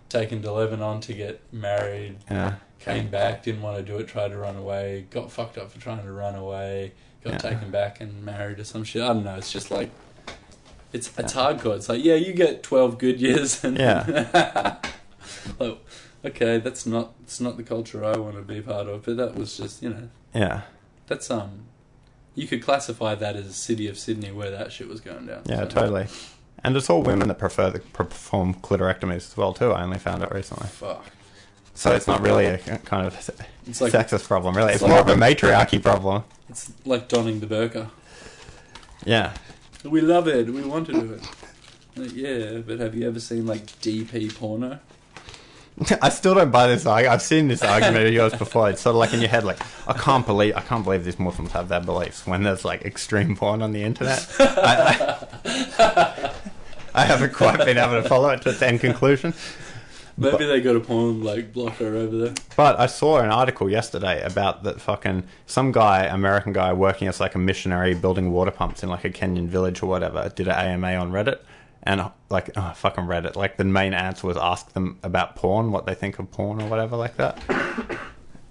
taken 0.09 0.41
to 0.43 0.53
Lebanon 0.53 1.01
to 1.03 1.13
get 1.13 1.41
married. 1.53 2.17
yeah. 2.31 2.55
Came 2.85 3.09
back, 3.09 3.43
didn't 3.43 3.63
want 3.63 3.77
to 3.79 3.83
do 3.83 3.97
it, 3.99 4.09
tried 4.09 4.29
to 4.29 4.37
run 4.37 4.57
away, 4.57 5.07
got 5.11 5.33
fucked 5.33 5.57
up 5.57 5.71
for 5.73 5.81
trying 5.81 6.03
to 6.05 6.13
run 6.13 6.35
away, 6.35 6.93
got 7.23 7.33
Yeah. 7.35 7.39
taken 7.39 7.71
back 7.71 8.01
and 8.01 8.23
married 8.25 8.59
or 8.59 8.65
some 8.65 8.85
shit. 8.85 9.03
I 9.03 9.09
don't 9.09 9.25
know. 9.25 9.37
It's 9.37 9.51
just 9.53 9.71
like 9.71 9.91
it's 10.93 11.11
it's 11.19 11.33
hardcore. 11.33 11.77
It's 11.77 11.89
like 11.89 12.05
yeah, 12.05 12.15
you 12.15 12.33
get 12.35 12.63
twelve 12.63 12.99
good 12.99 13.21
years, 13.21 13.65
and 13.65 13.79
Yeah. 13.79 14.77
like, 15.59 15.79
okay, 16.25 16.59
that's 16.59 16.85
not 16.87 17.13
it's 17.23 17.41
not 17.41 17.57
the 17.57 17.63
culture 17.63 18.05
I 18.05 18.17
want 18.17 18.37
to 18.37 18.43
be 18.43 18.61
part 18.61 18.87
of. 18.89 19.05
But 19.05 19.17
that 19.17 19.35
was 19.35 19.57
just 19.57 19.83
you 19.83 19.91
know 19.91 20.09
Yeah. 20.35 20.63
that's 21.07 21.31
um 21.31 21.65
you 22.35 22.47
could 22.47 22.63
classify 22.63 23.15
that 23.15 23.37
as 23.37 23.47
a 23.47 23.53
city 23.53 23.87
of 23.89 23.97
Sydney 23.97 24.33
where 24.33 24.51
that 24.51 24.73
shit 24.73 24.89
was 24.89 25.01
going 25.01 25.27
down. 25.27 25.43
Yeah, 25.47 25.61
So- 25.61 25.67
totally. 25.69 26.07
And 26.67 26.75
it's 26.77 26.89
all 26.89 27.03
women 27.03 27.29
that 27.29 27.39
prefer 27.39 27.69
the, 27.71 27.81
perform 27.81 28.55
clitorectomies 28.55 29.17
as 29.31 29.37
well 29.37 29.53
too. 29.53 29.71
I 29.73 29.83
only 29.83 29.99
found 29.99 30.23
out 30.23 30.35
recently, 30.35 30.67
Fuck. 30.69 31.05
So 31.75 31.93
it's 31.95 32.07
not 32.07 32.21
really 32.21 32.47
a 32.47 32.59
kind 32.59 33.07
of 33.07 33.15
It's 33.67 33.81
like 33.81 33.93
sexist 33.93 34.27
problem. 34.27 34.57
Really, 34.57 34.73
it's, 34.73 34.83
it's 34.83 34.89
more 34.89 35.01
like- 35.01 35.09
of 35.09 35.17
a 35.17 35.21
matriarchy 35.21 35.79
problem. 35.83 36.25
it's 36.49 36.71
like 36.85 37.09
donning 37.09 37.41
the 37.41 37.47
burqa. 37.47 37.91
Yeah, 39.05 39.33
We 39.85 40.01
love 40.01 40.29
it. 40.29 40.47
We 40.49 40.63
want 40.63 40.87
to 40.87 40.93
do 40.93 41.13
it. 41.15 41.29
Like, 41.97 42.15
yeah, 42.15 42.59
but 42.59 42.79
have 42.81 42.95
you 42.95 43.07
ever 43.07 43.21
seen 43.21 43.47
like 43.47 43.67
DP 43.81 44.35
porno? 44.35 44.79
I 46.03 46.09
still 46.09 46.35
don't 46.35 46.51
buy 46.53 46.69
this. 46.69 46.87
arg- 46.87 47.07
I've 47.07 47.21
seen 47.23 47.49
this 47.49 47.63
argument 47.63 48.07
of 48.07 48.13
yours 48.13 48.33
before. 48.35 48.71
It's 48.71 48.81
sort 48.81 48.95
of 48.95 49.01
like 49.01 49.13
in 49.13 49.21
your 49.21 49.29
head, 49.29 49.45
like 49.45 49.59
I 49.89 49.93
can't 49.93 50.25
believe 50.25 50.55
I 50.57 50.61
can't 50.61 50.85
believe 50.85 51.05
these 51.05 51.19
Muslims 51.19 51.51
have 51.53 51.69
that 51.69 51.85
beliefs 51.85 52.27
when 52.27 52.45
there's 52.45 52.65
like 52.65 52.83
extreme 52.83 53.37
porn 53.37 53.61
on 53.61 53.73
the 53.73 53.83
internet. 53.83 54.25
I, 54.39 55.27
I, 55.45 56.31
I 56.95 57.05
haven't 57.05 57.33
quite 57.35 57.59
been 57.65 57.77
able 57.77 58.01
to 58.01 58.09
follow 58.09 58.29
it 58.31 58.43
to 58.43 58.51
its 58.51 58.63
end 58.63 58.81
conclusion. 58.81 59.35
Maybe 60.17 60.47
they 60.47 60.61
got 60.61 60.77
a 60.77 60.81
porn 60.81 61.23
like 61.25 61.53
blocker 61.53 61.97
over 61.97 62.17
there. 62.17 62.35
But 62.57 62.79
I 62.79 62.87
saw 62.87 63.19
an 63.19 63.31
article 63.31 63.69
yesterday 63.69 64.23
about 64.23 64.63
that 64.63 64.81
fucking 64.81 65.25
some 65.47 65.73
guy, 65.73 66.05
American 66.05 66.53
guy, 66.53 66.73
working 66.73 67.09
as 67.09 67.21
like 67.21 67.35
a 67.35 67.39
missionary 67.39 67.95
building 67.95 68.31
water 68.31 68.53
pumps 68.53 68.83
in 68.83 68.89
like 68.89 69.05
a 69.05 69.11
Kenyan 69.11 69.49
village 69.49 69.83
or 69.83 69.87
whatever, 69.87 70.31
did 70.35 70.47
an 70.47 70.55
AMA 70.55 70.95
on 70.95 71.11
Reddit, 71.11 71.41
and 71.83 72.11
like 72.31 72.51
oh, 72.57 72.73
fucking 72.75 73.05
Reddit, 73.05 73.35
like 73.37 73.57
the 73.57 73.65
main 73.65 73.93
answer 73.93 74.27
was 74.27 74.37
ask 74.37 74.73
them 74.73 74.99
about 75.03 75.37
porn, 75.37 75.73
what 75.73 75.87
they 75.87 75.95
think 75.95 76.19
of 76.19 76.31
porn 76.31 76.63
or 76.63 76.69
whatever 76.69 76.97
like 76.97 77.17
that. 77.17 77.39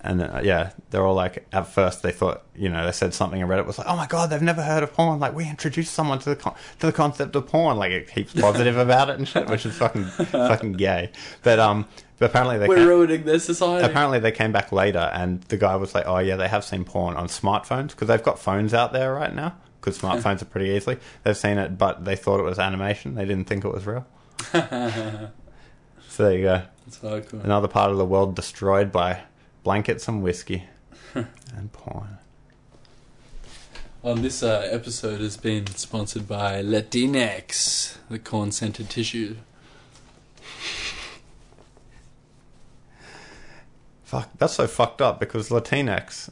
And 0.05 0.21
uh, 0.21 0.41
yeah, 0.43 0.71
they're 0.89 1.05
all 1.05 1.13
like, 1.15 1.47
at 1.53 1.65
first 1.67 2.03
they 2.03 2.11
thought, 2.11 2.43
you 2.55 2.67
know, 2.67 2.85
they 2.85 2.91
said 2.91 3.13
something 3.13 3.39
in 3.39 3.47
Reddit 3.47 3.65
was 3.65 3.77
like, 3.77 3.87
oh 3.87 3.95
my 3.95 4.05
god, 4.05 4.29
they've 4.29 4.41
never 4.41 4.61
heard 4.61 4.83
of 4.83 4.91
porn. 4.93 5.19
Like 5.21 5.33
we 5.33 5.47
introduced 5.49 5.93
someone 5.93 6.19
to 6.19 6.29
the 6.31 6.35
con- 6.35 6.55
to 6.79 6.85
the 6.87 6.91
concept 6.91 7.35
of 7.37 7.47
porn. 7.47 7.77
Like 7.77 7.91
it 7.93 8.11
keeps 8.13 8.33
positive 8.33 8.77
about 8.77 9.09
it 9.09 9.17
and 9.17 9.25
shit, 9.27 9.47
which 9.49 9.65
is 9.65 9.75
fucking 9.77 10.03
fucking 10.31 10.73
gay. 10.73 11.11
But 11.41 11.59
um, 11.59 11.85
but 12.19 12.31
apparently 12.31 12.57
they 12.57 12.67
We're 12.67 12.75
can't- 12.75 12.89
ruining 12.89 13.23
their 13.23 13.39
society. 13.39 13.85
apparently 13.85 14.19
they 14.19 14.31
came 14.33 14.51
back 14.51 14.71
later 14.73 15.09
and 15.13 15.41
the 15.43 15.57
guy 15.57 15.75
was 15.77 15.95
like 15.95 16.05
oh 16.05 16.17
yeah 16.19 16.35
they 16.35 16.47
have 16.49 16.63
seen 16.65 16.83
porn 16.83 17.15
on 17.15 17.27
smartphones 17.27 17.89
because 17.91 18.07
they've 18.09 18.21
got 18.23 18.37
phones 18.39 18.73
out 18.73 18.91
there 18.93 19.13
right 19.13 19.33
now 19.33 19.55
because 19.79 19.97
smartphones 19.99 20.41
are 20.41 20.45
pretty 20.45 20.69
easily 20.69 20.97
they've 21.23 21.35
seen 21.35 21.57
it 21.57 21.77
but 21.77 22.05
they 22.05 22.15
thought 22.15 22.39
it 22.39 22.43
was 22.43 22.59
animation 22.59 23.15
they 23.15 23.25
didn't 23.25 23.45
think 23.45 23.65
it 23.65 23.73
was 23.73 23.85
real 23.85 24.05
so 24.53 26.23
there 26.23 26.33
you 26.37 26.43
go 26.43 26.61
It's 26.87 26.99
hardcore. 26.99 27.43
another 27.43 27.67
part 27.67 27.91
of 27.91 27.97
the 27.97 28.05
world 28.05 28.35
destroyed 28.35 28.91
by 28.91 29.21
blankets 29.63 30.07
and 30.07 30.21
whiskey 30.23 30.65
and 31.13 31.71
porn 31.73 32.17
On 34.03 34.21
this 34.21 34.43
uh, 34.43 34.67
episode 34.71 35.21
has 35.21 35.37
been 35.37 35.67
sponsored 35.67 36.27
by 36.27 36.61
Latinx, 36.61 37.97
the 38.09 38.19
corn-scented 38.19 38.89
tissue. 38.89 39.37
fuck 44.13 44.29
that's 44.37 44.53
so 44.53 44.67
fucked 44.67 45.01
up 45.01 45.19
because 45.19 45.49
latinx 45.49 46.29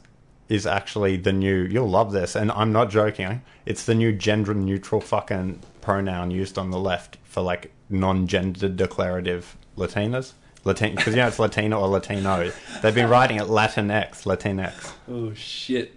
is 0.48 0.66
actually 0.66 1.16
the 1.16 1.32
new 1.32 1.62
you'll 1.64 1.90
love 1.90 2.12
this 2.12 2.36
and 2.36 2.52
i'm 2.52 2.70
not 2.70 2.88
joking 2.88 3.42
it's 3.66 3.84
the 3.86 3.94
new 3.94 4.12
gender 4.12 4.54
neutral 4.54 5.00
fucking 5.00 5.58
pronoun 5.80 6.30
used 6.30 6.56
on 6.56 6.70
the 6.70 6.78
left 6.78 7.18
for 7.24 7.40
like 7.40 7.72
non-gender 7.90 8.68
declarative 8.68 9.56
latinas 9.76 10.32
latin 10.64 10.94
because 10.94 11.14
you 11.14 11.20
know 11.20 11.26
it's 11.28 11.38
latino 11.38 11.80
or 11.80 11.88
latino 11.88 12.50
they've 12.82 12.94
been 12.94 13.08
writing 13.08 13.36
it 13.38 13.44
latinx 13.44 14.24
latinx 14.24 14.92
Oh 15.08 15.32
shit, 15.34 15.94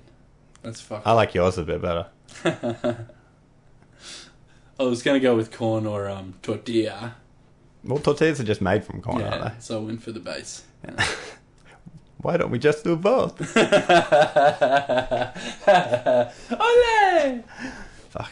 that's 0.63 0.82
fucked. 0.82 1.05
i 1.07 1.11
like 1.11 1.34
yours 1.36 1.57
a 1.57 1.63
bit 1.63 1.82
better 1.82 2.07
I 4.78 4.84
was 4.84 5.01
gonna 5.03 5.20
go 5.22 5.36
with 5.36 5.51
corn 5.55 5.86
or 5.86 6.09
um, 6.09 6.34
tortilla. 6.41 7.16
well 7.84 7.99
tortillas 7.99 8.39
are 8.39 8.43
just 8.43 8.61
made 8.61 8.84
from 8.84 9.01
corn 9.01 9.20
yeah, 9.22 9.30
aren't 9.30 9.43
they? 9.45 9.51
so 9.59 9.80
I 9.82 9.84
went 9.86 10.01
for 10.03 10.11
the 10.11 10.20
base. 10.20 10.63
why 12.18 12.38
don't 12.38 12.49
we 12.51 12.57
just 12.59 12.84
do 12.84 12.95
both 12.95 13.39
Ole! 15.68 17.43
fuck 18.09 18.32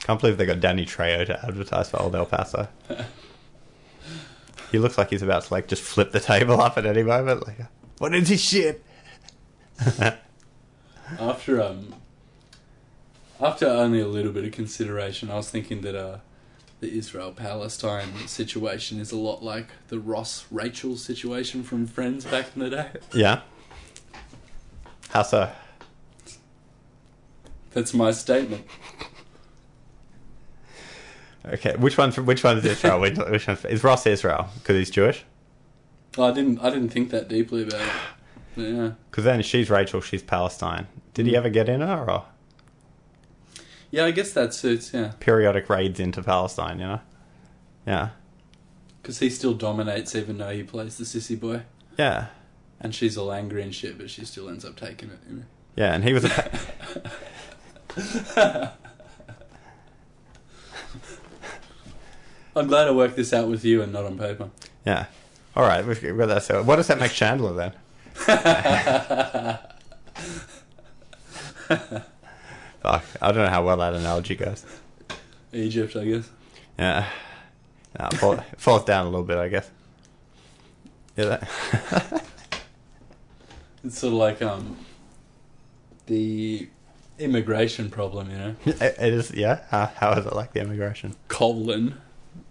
can't 0.00 0.20
believe 0.20 0.36
they 0.36 0.46
got 0.46 0.60
danny 0.60 0.84
trejo 0.84 1.24
to 1.26 1.44
advertise 1.46 1.88
for 1.90 2.00
old 2.02 2.14
el 2.14 2.26
paso 2.26 2.68
He 4.70 4.78
looks 4.78 4.98
like 4.98 5.10
he's 5.10 5.22
about 5.22 5.44
to 5.44 5.54
like 5.54 5.68
just 5.68 5.82
flip 5.82 6.12
the 6.12 6.20
table 6.20 6.60
up 6.60 6.76
at 6.76 6.86
any 6.86 7.02
moment. 7.02 7.46
Like, 7.46 7.58
what 7.98 8.14
is 8.14 8.28
this 8.28 8.40
shit? 8.40 8.82
After 11.20 11.62
um, 11.62 11.94
after 13.40 13.66
only 13.66 14.00
a 14.00 14.08
little 14.08 14.32
bit 14.32 14.44
of 14.44 14.52
consideration, 14.52 15.30
I 15.30 15.36
was 15.36 15.50
thinking 15.50 15.82
that 15.82 15.94
uh, 15.94 16.18
the 16.80 16.96
Israel 16.96 17.32
Palestine 17.32 18.26
situation 18.26 18.98
is 18.98 19.12
a 19.12 19.16
lot 19.16 19.42
like 19.42 19.68
the 19.88 19.98
Ross 19.98 20.46
Rachel 20.50 20.96
situation 20.96 21.62
from 21.62 21.86
Friends 21.86 22.24
back 22.24 22.46
in 22.54 22.62
the 22.62 22.70
day. 22.70 22.88
Yeah. 23.12 23.42
How 25.10 25.22
so? 25.22 25.50
That's 27.72 27.92
my 27.92 28.10
statement. 28.10 28.66
Okay, 31.48 31.76
which 31.76 31.96
one's 31.96 32.18
which 32.18 32.42
one's 32.42 32.64
Israel? 32.64 33.00
which, 33.00 33.16
which 33.18 33.46
one's, 33.46 33.64
is 33.66 33.84
Ross 33.84 34.06
Israel 34.06 34.48
because 34.58 34.76
he's 34.76 34.90
Jewish? 34.90 35.24
Oh, 36.18 36.24
I 36.24 36.32
didn't 36.32 36.60
I 36.60 36.70
didn't 36.70 36.88
think 36.88 37.10
that 37.10 37.28
deeply 37.28 37.62
about 37.62 37.80
it. 37.80 37.92
Yeah. 38.56 38.92
Because 39.10 39.24
then 39.24 39.42
she's 39.42 39.70
Rachel, 39.70 40.00
she's 40.00 40.22
Palestine. 40.22 40.86
Did 41.14 41.26
he 41.26 41.32
hmm. 41.32 41.38
ever 41.38 41.50
get 41.50 41.68
in 41.68 41.82
her 41.82 42.10
or 42.10 42.24
Yeah, 43.90 44.06
I 44.06 44.10
guess 44.10 44.32
that 44.32 44.54
suits, 44.54 44.92
yeah. 44.92 45.12
periodic 45.20 45.68
raids 45.68 46.00
into 46.00 46.22
Palestine? 46.22 46.78
You 46.78 46.86
know? 46.86 47.00
Yeah, 47.86 48.08
Because 49.00 49.20
he 49.20 49.30
still 49.30 49.54
dominates 49.54 50.16
even 50.16 50.38
though 50.38 50.50
he 50.50 50.64
plays 50.64 50.96
the 50.98 51.04
sissy 51.04 51.38
boy. 51.38 51.62
yeah, 51.96 52.26
And 52.80 52.92
she's 52.94 53.16
all 53.16 53.32
angry 53.32 53.62
and 53.62 53.72
shit, 53.72 53.96
but 53.96 54.10
she 54.10 54.24
still 54.24 54.48
ends 54.48 54.64
up 54.64 54.74
taking 54.74 55.10
it. 55.10 55.18
You 55.28 55.36
know? 55.36 55.44
yeah. 55.76 55.94
And 55.94 56.02
he 56.02 56.12
was 56.12 56.24
a. 56.24 56.28
Pa- 57.88 58.72
I'm 62.56 62.66
glad 62.68 62.88
I 62.88 62.90
worked 62.90 63.16
this 63.16 63.32
out 63.32 63.48
with 63.48 63.64
you 63.64 63.82
and 63.82 63.92
not 63.92 64.04
on 64.04 64.18
paper. 64.18 64.48
yeah. 64.84 65.06
All 65.54 65.62
right, 65.66 65.86
we've 65.86 66.00
got 66.18 66.26
that. 66.26 66.42
So, 66.42 66.62
what 66.62 66.76
does 66.76 66.86
that 66.88 66.98
make 66.98 67.12
Chandler 67.12 67.52
then? 67.54 67.72
Fuck, 72.82 73.04
I 73.22 73.32
don't 73.32 73.36
know 73.36 73.48
how 73.48 73.64
well 73.64 73.76
that 73.78 73.94
analogy 73.94 74.34
goes. 74.36 74.64
Egypt, 75.52 75.96
I 75.96 76.04
guess. 76.04 76.28
Yeah. 76.78 77.08
Nah, 77.98 78.10
fall, 78.10 78.36
falls 78.58 78.84
down 78.84 79.06
a 79.06 79.08
little 79.10 79.24
bit, 79.24 79.38
I 79.38 79.48
guess. 79.48 79.70
Yeah, 81.16 81.24
that, 81.24 82.22
It's 83.84 83.98
sort 83.98 84.12
of 84.12 84.18
like 84.18 84.42
um 84.42 84.76
the 86.06 86.68
immigration 87.18 87.88
problem, 87.90 88.30
you 88.30 88.36
know. 88.36 88.56
it 88.66 88.80
it 88.80 89.12
is. 89.14 89.30
Yeah. 89.32 89.60
How, 89.70 89.86
how 89.86 90.12
is 90.12 90.26
it 90.26 90.34
like 90.34 90.52
the 90.52 90.60
immigration? 90.60 91.14
Colon. 91.28 91.98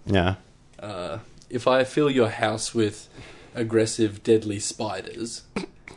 Yeah. 0.06 0.36
Uh, 0.80 1.20
if 1.50 1.68
I 1.68 1.84
fill 1.84 2.10
your 2.12 2.30
house 2.30 2.74
with 2.76 3.08
aggressive, 3.54 4.24
deadly 4.24 4.60
spiders, 4.60 5.44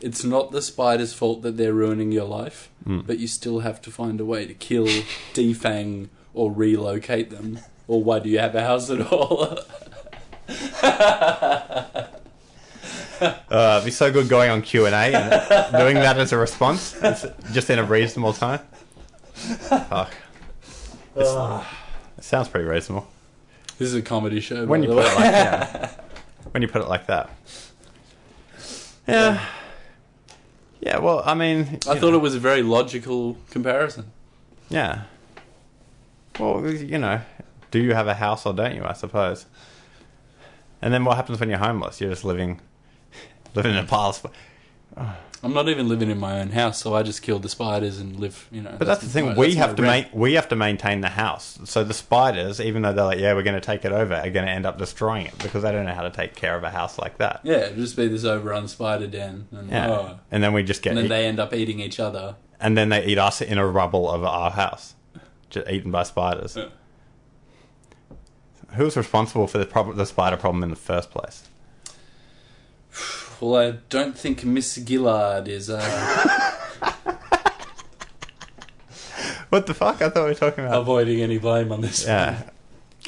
it's 0.01 0.23
not 0.23 0.51
the 0.51 0.61
spider's 0.61 1.13
fault 1.13 1.41
that 1.41 1.57
they're 1.57 1.73
ruining 1.73 2.11
your 2.11 2.25
life, 2.25 2.69
Hmm. 2.85 3.01
but 3.01 3.19
you 3.19 3.27
still 3.27 3.59
have 3.59 3.81
to 3.83 3.91
find 3.91 4.19
a 4.21 4.25
way 4.25 4.45
to 4.45 4.53
kill, 4.53 4.85
defang, 5.33 6.07
or 6.33 6.51
relocate 6.51 7.29
them. 7.29 7.59
Or 7.87 8.03
why 8.03 8.19
do 8.19 8.29
you 8.29 8.39
have 8.39 8.55
a 8.55 8.61
house 8.63 8.89
at 8.89 9.01
all? 9.11 9.57
Uh, 13.21 13.73
it'd 13.77 13.85
be 13.85 13.91
so 13.91 14.09
good 14.13 14.29
going 14.29 14.49
on 14.49 14.61
Q 14.61 14.85
and 14.85 14.95
A 14.95 15.13
and 15.13 15.75
doing 15.77 15.95
that 15.95 16.17
as 16.17 16.31
a 16.31 16.37
response, 16.37 16.95
it's 17.03 17.25
just 17.51 17.69
in 17.69 17.77
a 17.77 17.83
reasonable 17.83 18.31
time. 18.31 18.59
Fuck. 19.33 20.13
It's- 21.17 21.65
it 22.17 22.23
sounds 22.23 22.47
pretty 22.47 22.65
reasonable 22.67 23.07
this 23.79 23.87
is 23.87 23.95
a 23.95 24.01
comedy 24.03 24.39
show. 24.39 24.65
when 24.65 24.81
by 24.81 24.87
you 24.87 24.93
the 24.93 25.01
put 25.01 25.05
way. 25.05 25.11
it 25.11 25.15
like 25.15 25.31
that. 25.31 26.05
When 26.51 26.61
you 26.63 26.67
put 26.67 26.81
it 26.81 26.87
like 26.87 27.05
that. 27.07 27.29
Yeah. 29.07 29.45
Yeah. 30.81 30.97
Well, 30.97 31.21
I 31.25 31.33
mean, 31.35 31.79
I 31.87 31.93
you 31.93 31.99
thought 31.99 32.01
know, 32.11 32.15
it 32.15 32.21
was 32.21 32.33
a 32.33 32.39
very 32.39 32.63
logical 32.63 33.37
comparison. 33.51 34.11
Yeah. 34.69 35.03
Well, 36.39 36.67
you 36.71 36.97
know, 36.97 37.21
do 37.71 37.79
you 37.79 37.93
have 37.93 38.07
a 38.07 38.15
house 38.15 38.45
or 38.47 38.53
don't 38.53 38.75
you? 38.75 38.83
I 38.83 38.93
suppose. 38.93 39.45
And 40.81 40.91
then 40.93 41.05
what 41.05 41.17
happens 41.17 41.39
when 41.39 41.49
you're 41.49 41.59
homeless? 41.59 41.99
You're 42.01 42.09
just 42.09 42.23
living, 42.25 42.61
living 43.55 43.73
in 43.73 43.77
a 43.77 43.83
pile 43.85 44.09
of. 44.09 44.25
I'm 45.41 45.53
not 45.53 45.69
even 45.69 45.87
living 45.87 46.09
in 46.09 46.17
my 46.19 46.41
own 46.41 46.49
house, 46.49 46.81
so 46.81 46.93
I 46.93 47.01
just 47.03 47.21
kill 47.21 47.39
the 47.39 47.47
spiders 47.47 47.97
and 47.99 48.19
live. 48.19 48.45
You 48.51 48.61
know. 48.61 48.75
But 48.77 48.87
that's 48.87 49.01
the 49.01 49.07
thing. 49.07 49.35
we 49.37 49.47
that's 49.53 49.55
have 49.57 49.75
to 49.77 49.83
rent. 49.83 50.13
ma- 50.13 50.19
we 50.19 50.33
have 50.33 50.49
to 50.49 50.55
maintain 50.57 50.99
the 50.99 51.07
house. 51.09 51.57
So 51.63 51.83
the 51.85 51.93
spiders, 51.93 52.59
even 52.59 52.81
though 52.81 52.91
they're 52.91 53.05
like, 53.05 53.19
yeah, 53.19 53.33
we're 53.33 53.43
going 53.43 53.55
to 53.59 53.65
take 53.65 53.85
it 53.85 53.93
over, 53.93 54.15
are 54.15 54.29
going 54.29 54.45
to 54.45 54.51
end 54.51 54.65
up 54.65 54.77
destroying 54.77 55.27
it 55.27 55.37
because 55.37 55.63
they 55.63 55.71
don't 55.71 55.85
know 55.85 55.93
how 55.93 56.01
to 56.03 56.09
take 56.09 56.35
care 56.35 56.57
of 56.57 56.63
a 56.65 56.69
house 56.69 56.99
like 56.99 57.19
that. 57.19 57.39
Yeah, 57.43 57.57
it'd 57.67 57.77
just 57.77 57.95
be 57.95 58.09
this 58.09 58.25
overrun 58.25 58.67
spider 58.67 59.07
den, 59.07 59.47
and 59.51 59.69
Yeah. 59.69 59.89
oh, 59.89 60.19
And 60.29 60.43
then 60.43 60.51
we 60.51 60.61
just 60.61 60.81
get, 60.81 60.89
and 60.89 60.97
then 60.97 61.05
eat- 61.05 61.09
they 61.09 61.25
end 61.25 61.39
up 61.39 61.53
eating 61.53 61.79
each 61.79 62.01
other. 62.01 62.35
and 62.59 62.77
then 62.77 62.89
they 62.89 63.05
eat 63.05 63.17
us 63.17 63.39
in 63.41 63.57
a 63.57 63.65
rubble 63.65 64.09
of 64.11 64.25
our 64.25 64.51
house, 64.51 64.95
just 65.49 65.69
eaten 65.69 65.89
by 65.89 66.03
spiders. 66.03 66.57
Yeah. 66.57 66.65
Who's 68.75 68.97
responsible 68.97 69.47
for 69.47 69.57
the 69.57 69.65
prob- 69.65 69.95
the 69.95 70.05
spider 70.05 70.35
problem 70.35 70.63
in 70.63 70.69
the 70.69 70.75
first 70.75 71.11
place? 71.11 71.47
Well, 73.41 73.55
I 73.55 73.71
don't 73.89 74.17
think 74.17 74.43
Miss 74.43 74.75
Gillard 74.85 75.47
is. 75.47 75.69
Uh, 75.69 75.81
What 79.49 79.65
the 79.65 79.73
fuck? 79.73 79.99
I 80.03 80.09
thought 80.09 80.25
we 80.25 80.29
were 80.29 80.35
talking 80.35 80.63
about. 80.63 80.79
avoiding 80.81 81.21
any 81.21 81.39
blame 81.39 81.71
on 81.71 81.81
this. 81.81 82.05
Yeah. 82.05 82.43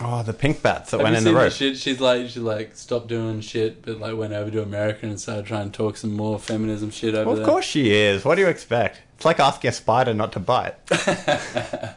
Oh, 0.02 0.24
the 0.24 0.34
pink 0.34 0.64
bats 0.64 0.90
that 0.90 0.98
Have 0.98 1.04
went 1.04 1.16
in 1.16 1.24
the 1.24 1.36
roof. 1.36 1.54
shit? 1.54 1.78
She's 1.78 2.00
like, 2.02 2.30
she 2.30 2.40
like 2.40 2.76
stopped 2.76 3.08
doing 3.10 3.42
shit, 3.42 3.84
but 3.84 4.00
like 4.00 4.16
went 4.18 4.34
over 4.34 4.50
to 4.50 4.64
America 4.64 5.06
and 5.06 5.20
started 5.22 5.46
trying 5.46 5.70
to 5.70 5.78
talk 5.78 5.98
some 5.98 6.14
more 6.14 6.40
feminism 6.40 6.90
shit 6.90 7.14
over 7.14 7.26
Well, 7.26 7.34
of 7.34 7.38
there. 7.40 7.46
course 7.46 7.66
she 7.66 7.92
is. 7.92 8.26
What 8.26 8.36
do 8.36 8.42
you 8.42 8.48
expect? 8.48 9.02
It's 9.18 9.26
like 9.26 9.40
asking 9.40 9.70
a 9.70 9.72
spider 9.74 10.16
not 10.16 10.32
to 10.32 10.40
bite. 10.40 10.76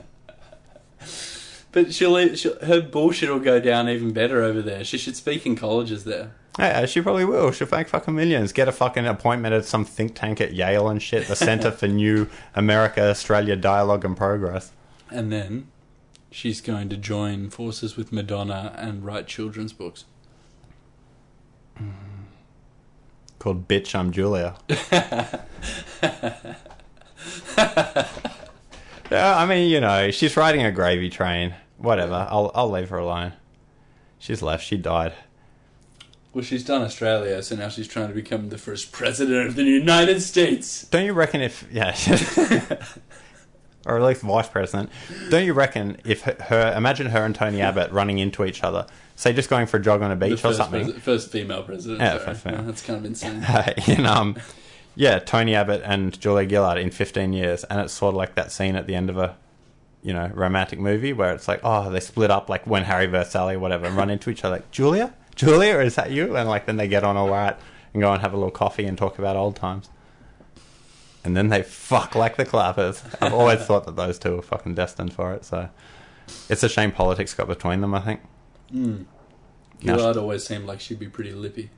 But 1.75 1.93
she'll, 1.93 2.37
she'll 2.37 2.57
her 2.61 2.81
bullshit 2.81 3.29
will 3.29 3.41
go 3.41 3.59
down 3.59 3.89
even 3.89 4.13
better 4.13 4.45
over 4.45 4.63
there. 4.63 4.85
She 4.85 4.97
should 4.97 5.17
speak 5.17 5.45
in 5.45 5.57
colleges 5.57 6.05
there. 6.05 6.31
Yeah, 6.57 6.87
she 6.87 7.01
probably 7.01 7.25
will. 7.25 7.51
She'll 7.51 7.67
make 7.73 7.89
fucking 7.89 8.15
millions. 8.15 8.53
Get 8.53 8.69
a 8.69 8.73
fucking 8.73 9.05
appointment 9.09 9.55
at 9.55 9.65
some 9.65 9.85
think 9.85 10.15
tank 10.15 10.41
at 10.41 10.53
Yale 10.55 10.89
and 10.89 11.03
shit. 11.03 11.27
The 11.27 11.35
Center 11.35 11.73
for 11.73 11.89
New 11.89 12.29
America 12.55 13.11
Australia 13.11 13.57
Dialogue 13.57 14.05
and 14.05 14.17
Progress. 14.17 14.71
And 15.11 15.33
then 15.33 15.67
she's 16.31 16.61
going 16.61 16.91
to 16.91 16.97
join 16.97 17.51
forces 17.51 17.97
with 17.97 18.13
Madonna 18.13 18.73
and 18.79 19.05
write 19.05 19.27
children's 19.27 19.73
books. 19.73 20.05
Called 23.41 23.67
Bitch, 23.67 23.97
I'm 23.97 24.13
Julia. 24.13 24.55
yeah, 29.11 29.37
I 29.37 29.45
mean, 29.45 29.69
you 29.69 29.81
know, 29.81 30.13
she's 30.13 30.37
riding 30.37 30.65
a 30.65 30.71
gravy 30.71 31.11
train. 31.11 31.53
Whatever. 31.79 32.27
I'll, 32.31 32.51
I'll 32.55 32.71
leave 32.71 32.89
her 32.91 32.99
alone. 32.99 33.33
She's 34.19 34.43
left. 34.43 34.65
She 34.65 34.77
died. 34.77 35.13
Well, 36.35 36.43
she's 36.43 36.65
done 36.65 36.83
Australia, 36.83 37.41
so 37.43 37.55
now 37.55 37.69
she's 37.69 37.87
trying 37.87 38.09
to 38.09 38.15
become 38.15 38.49
the 38.49 38.59
first 38.59 38.91
president 38.91 39.47
of 39.47 39.55
the 39.55 39.63
United 39.63 40.21
States. 40.21 40.85
Don't 40.89 41.05
you 41.05 41.13
reckon 41.13 41.41
if 41.41 41.65
yeah, 41.71 41.95
or 43.87 43.99
at 43.99 44.03
least 44.03 44.23
vice 44.23 44.49
president? 44.49 44.91
Don't 45.31 45.45
you 45.45 45.53
reckon 45.53 45.99
if 46.05 46.23
her, 46.23 46.37
her 46.49 46.75
imagine 46.77 47.07
her 47.09 47.25
and 47.25 47.37
Tony 47.37 47.61
Abbott 47.61 47.93
running 47.93 48.19
into 48.19 48.45
each 48.45 48.65
other, 48.65 48.87
say 49.15 49.33
just 49.33 49.49
going 49.49 49.67
for 49.67 49.77
a 49.77 49.81
jog 49.81 50.03
on 50.03 50.11
a 50.11 50.17
beach 50.17 50.33
or 50.33 50.37
first, 50.39 50.57
something, 50.57 50.91
pres- 50.91 51.03
first 51.03 51.31
female 51.31 51.63
president. 51.63 52.01
Yeah, 52.01 52.19
sorry. 52.19 52.25
first 52.25 52.43
female. 52.43 52.63
That's 52.63 52.83
kind 52.83 52.99
of 52.99 53.05
insane. 53.05 53.47
in 53.87 54.05
um, 54.05 54.37
yeah, 54.97 55.21
Tony 55.21 55.55
Abbott 55.55 55.83
and 55.85 56.19
Julia 56.21 56.49
Gillard 56.49 56.79
in 56.79 56.91
fifteen 56.91 57.33
years, 57.33 57.63
and 57.63 57.81
it's 57.81 57.93
sort 57.93 58.13
of 58.13 58.17
like 58.17 58.35
that 58.35 58.51
scene 58.51 58.75
at 58.75 58.89
the 58.89 58.97
end 58.97 59.09
of 59.09 59.19
a, 59.19 59.37
you 60.05 60.13
know, 60.13 60.31
romantic 60.35 60.79
movie 60.79 61.13
where 61.13 61.35
it's 61.35 61.49
like, 61.49 61.61
oh, 61.65 61.91
they 61.91 61.99
split 61.99 62.31
up 62.31 62.49
like 62.49 62.67
when 62.67 62.85
Harry 62.85 63.07
versus 63.07 63.33
Sally 63.33 63.57
or 63.57 63.59
whatever, 63.59 63.87
and 63.87 63.97
run 63.97 64.11
into 64.11 64.31
each 64.31 64.45
other 64.45 64.57
like 64.57 64.71
Julia, 64.71 65.13
Julia, 65.35 65.79
is 65.81 65.97
that 65.97 66.11
you? 66.11 66.37
And 66.37 66.49
like 66.49 66.67
then 66.67 66.77
they 66.77 66.87
get 66.87 67.03
on 67.03 67.17
all 67.17 67.31
right 67.31 67.57
and 67.93 68.03
go 68.03 68.13
and 68.13 68.21
have 68.23 68.33
a 68.33 68.37
little 68.37 68.53
coffee 68.53 68.85
and 68.85 68.97
talk 68.97 69.19
about 69.19 69.35
old 69.35 69.57
times. 69.57 69.89
And 71.25 71.35
then 71.35 71.49
they 71.49 71.63
fuck 71.63 72.15
like 72.15 72.37
the 72.37 72.45
clappers. 72.45 73.03
I've 73.21 73.33
always 73.33 73.61
thought 73.61 73.87
that 73.87 73.97
those 73.97 74.19
two 74.19 74.37
were 74.37 74.43
fucking 74.43 74.75
destined 74.75 75.15
for 75.15 75.33
it. 75.33 75.45
So 75.47 75.71
it's 76.51 76.63
a 76.63 76.69
shame 76.69 76.93
politics 76.93 77.33
got 77.33 77.49
between 77.49 77.81
them. 77.81 77.95
I 77.95 78.01
think. 78.01 78.21
Mm. 78.71 79.07
Gillard 79.83 80.19
always 80.19 80.45
seemed 80.45 80.67
like 80.67 80.81
she'd 80.81 80.99
be 80.99 81.09
pretty 81.09 81.33
lippy. 81.33 81.71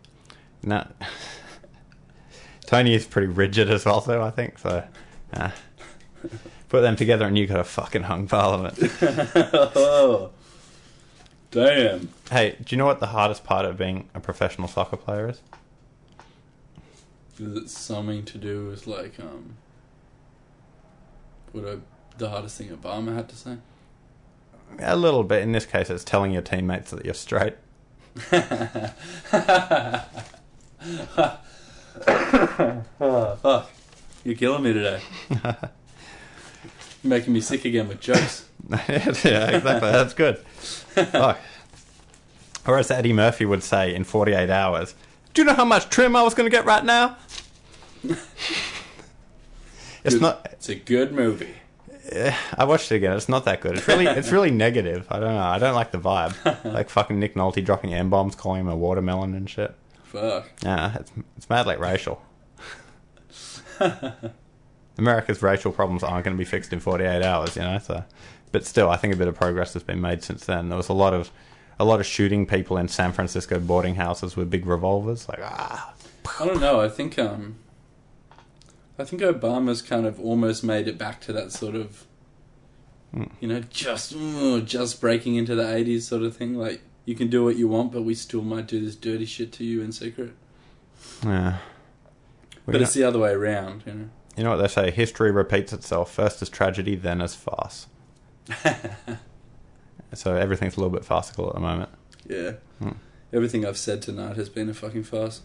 No. 0.62 0.86
Tony 2.66 2.94
is 2.94 3.06
pretty 3.06 3.28
rigid 3.28 3.70
as 3.70 3.84
well, 3.84 4.00
though, 4.00 4.22
I 4.22 4.30
think. 4.30 4.58
So, 4.58 4.84
uh, 5.32 5.50
put 6.68 6.80
them 6.80 6.96
together 6.96 7.26
and 7.26 7.38
you 7.38 7.46
got 7.46 7.60
a 7.60 7.64
fucking 7.64 8.04
hung 8.04 8.26
parliament. 8.26 8.78
oh, 9.02 10.30
damn. 11.50 12.08
hey, 12.30 12.56
do 12.62 12.74
you 12.74 12.78
know 12.78 12.86
what 12.86 13.00
the 13.00 13.08
hardest 13.08 13.44
part 13.44 13.64
of 13.64 13.76
being 13.76 14.08
a 14.14 14.20
professional 14.20 14.68
soccer 14.68 14.96
player 14.96 15.28
is? 15.28 15.40
Is 17.38 17.56
it 17.56 17.70
something 17.70 18.24
to 18.24 18.38
do 18.38 18.66
with 18.66 18.86
like 18.86 19.20
um, 19.20 19.56
what 21.52 21.66
I, 21.66 21.76
the 22.16 22.30
hardest 22.30 22.58
thing 22.58 22.68
Obama 22.68 23.14
had 23.14 23.28
to 23.28 23.36
say? 23.36 23.58
A 24.78 24.96
little 24.96 25.22
bit. 25.22 25.42
In 25.42 25.52
this 25.52 25.66
case, 25.66 25.90
it's 25.90 26.02
telling 26.02 26.32
your 26.32 26.42
teammates 26.42 26.90
that 26.90 27.04
you're 27.04 27.14
straight. 27.14 27.54
oh, 33.00 33.36
fuck. 33.42 33.70
You're 34.24 34.34
killing 34.34 34.62
me 34.62 34.72
today. 34.72 35.00
You're 37.06 37.16
making 37.16 37.34
me 37.34 37.40
sick 37.40 37.64
again 37.64 37.86
with 37.86 38.00
jokes. 38.00 38.46
yeah, 38.68 38.80
exactly. 38.88 39.92
That's 39.92 40.12
good. 40.12 40.38
Fuck. 40.38 41.38
Or 42.66 42.78
as 42.78 42.90
Eddie 42.90 43.12
Murphy 43.12 43.46
would 43.46 43.62
say 43.62 43.94
in 43.94 44.02
48 44.02 44.50
hours, 44.50 44.96
do 45.32 45.42
you 45.42 45.46
know 45.46 45.54
how 45.54 45.64
much 45.64 45.88
trim 45.88 46.16
I 46.16 46.24
was 46.24 46.34
going 46.34 46.50
to 46.50 46.56
get 46.56 46.64
right 46.64 46.84
now? 46.84 47.16
it's 48.02 48.18
Good- 50.02 50.20
not. 50.20 50.48
It's 50.50 50.68
a 50.68 50.74
good 50.74 51.12
movie. 51.12 51.54
I 52.12 52.64
watched 52.64 52.90
it 52.90 52.96
again. 52.96 53.12
It's 53.16 53.28
not 53.28 53.44
that 53.44 53.60
good. 53.60 53.76
It's 53.78 53.86
really, 53.86 54.06
it's 54.06 54.32
really 54.32 54.50
negative. 54.50 55.06
I 55.08 55.20
don't 55.20 55.32
know. 55.32 55.40
I 55.40 55.60
don't 55.60 55.76
like 55.76 55.92
the 55.92 56.00
vibe. 56.00 56.34
Like 56.72 56.90
fucking 56.90 57.20
Nick 57.20 57.34
Nolte 57.34 57.64
dropping 57.64 57.94
m 57.94 58.10
bombs, 58.10 58.34
calling 58.34 58.62
him 58.62 58.68
a 58.68 58.74
watermelon 58.76 59.32
and 59.34 59.48
shit. 59.48 59.72
Fuck. 60.02 60.50
Yeah, 60.64 60.96
it's 60.98 61.12
it's 61.36 61.48
mad 61.48 61.66
like 61.66 61.78
racial. 61.78 62.20
America's 64.98 65.42
racial 65.42 65.72
problems 65.72 66.02
aren't 66.02 66.24
going 66.24 66.36
to 66.36 66.38
be 66.38 66.44
fixed 66.44 66.72
in 66.72 66.80
48 66.80 67.22
hours, 67.22 67.56
you 67.56 67.62
know. 67.62 67.78
So, 67.78 68.04
but 68.52 68.64
still, 68.64 68.88
I 68.90 68.96
think 68.96 69.12
a 69.14 69.16
bit 69.16 69.28
of 69.28 69.34
progress 69.34 69.74
has 69.74 69.82
been 69.82 70.00
made 70.00 70.22
since 70.22 70.44
then. 70.46 70.68
There 70.68 70.76
was 70.76 70.88
a 70.88 70.94
lot 70.94 71.12
of 71.14 71.30
a 71.78 71.84
lot 71.84 72.00
of 72.00 72.06
shooting 72.06 72.46
people 72.46 72.76
in 72.78 72.88
San 72.88 73.12
Francisco 73.12 73.58
boarding 73.60 73.96
houses 73.96 74.36
with 74.36 74.48
big 74.50 74.64
revolvers. 74.66 75.28
Like 75.28 75.40
ah, 75.42 75.92
I 76.40 76.46
don't 76.46 76.60
know. 76.60 76.80
I 76.80 76.88
think 76.88 77.18
um, 77.18 77.56
I 78.98 79.04
think 79.04 79.22
Obama's 79.22 79.82
kind 79.82 80.06
of 80.06 80.18
almost 80.20 80.64
made 80.64 80.88
it 80.88 80.96
back 80.96 81.20
to 81.22 81.32
that 81.34 81.52
sort 81.52 81.74
of, 81.74 82.06
Hmm. 83.12 83.24
you 83.40 83.48
know, 83.48 83.60
just 83.70 84.14
just 84.64 85.00
breaking 85.00 85.36
into 85.36 85.54
the 85.54 85.62
'80s 85.62 86.02
sort 86.02 86.22
of 86.22 86.36
thing. 86.36 86.54
Like 86.54 86.82
you 87.04 87.14
can 87.14 87.28
do 87.28 87.44
what 87.44 87.56
you 87.56 87.68
want, 87.68 87.92
but 87.92 88.02
we 88.02 88.14
still 88.14 88.42
might 88.42 88.66
do 88.66 88.84
this 88.84 88.96
dirty 88.96 89.26
shit 89.26 89.52
to 89.52 89.64
you 89.64 89.80
in 89.82 89.92
secret. 89.92 90.32
yeah. 91.24 91.58
We 92.66 92.72
But 92.72 92.82
it's 92.82 92.94
the 92.94 93.04
other 93.04 93.20
way 93.20 93.30
around, 93.30 93.84
you 93.86 93.92
know. 93.94 94.08
You 94.36 94.44
know 94.44 94.50
what 94.50 94.56
they 94.56 94.68
say? 94.68 94.90
History 94.90 95.30
repeats 95.30 95.72
itself. 95.72 96.12
First 96.12 96.42
as 96.42 96.48
tragedy, 96.48 96.94
then 96.94 97.20
as 97.20 97.34
farce. 97.34 97.86
so 100.12 100.36
everything's 100.36 100.76
a 100.76 100.80
little 100.80 100.94
bit 100.94 101.04
farcical 101.04 101.48
at 101.48 101.54
the 101.54 101.60
moment. 101.60 101.90
Yeah. 102.28 102.52
Hmm. 102.78 102.90
Everything 103.32 103.66
I've 103.66 103.78
said 103.78 104.02
tonight 104.02 104.36
has 104.36 104.48
been 104.48 104.68
a 104.68 104.74
fucking 104.74 105.04
farce. 105.04 105.42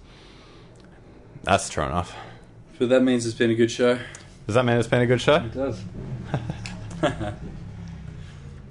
That's 1.44 1.70
true 1.70 1.84
enough. 1.84 2.16
But 2.78 2.90
that 2.90 3.02
means 3.02 3.26
it's 3.26 3.36
been 3.36 3.50
a 3.50 3.56
good 3.56 3.72
show. 3.72 4.00
Does 4.46 4.56
that 4.56 4.66
mean 4.66 4.78
it's 4.78 4.88
been 4.88 5.02
a 5.02 5.08
good 5.08 5.22
show? 5.22 5.36
It 5.36 5.54
does. 5.54 5.82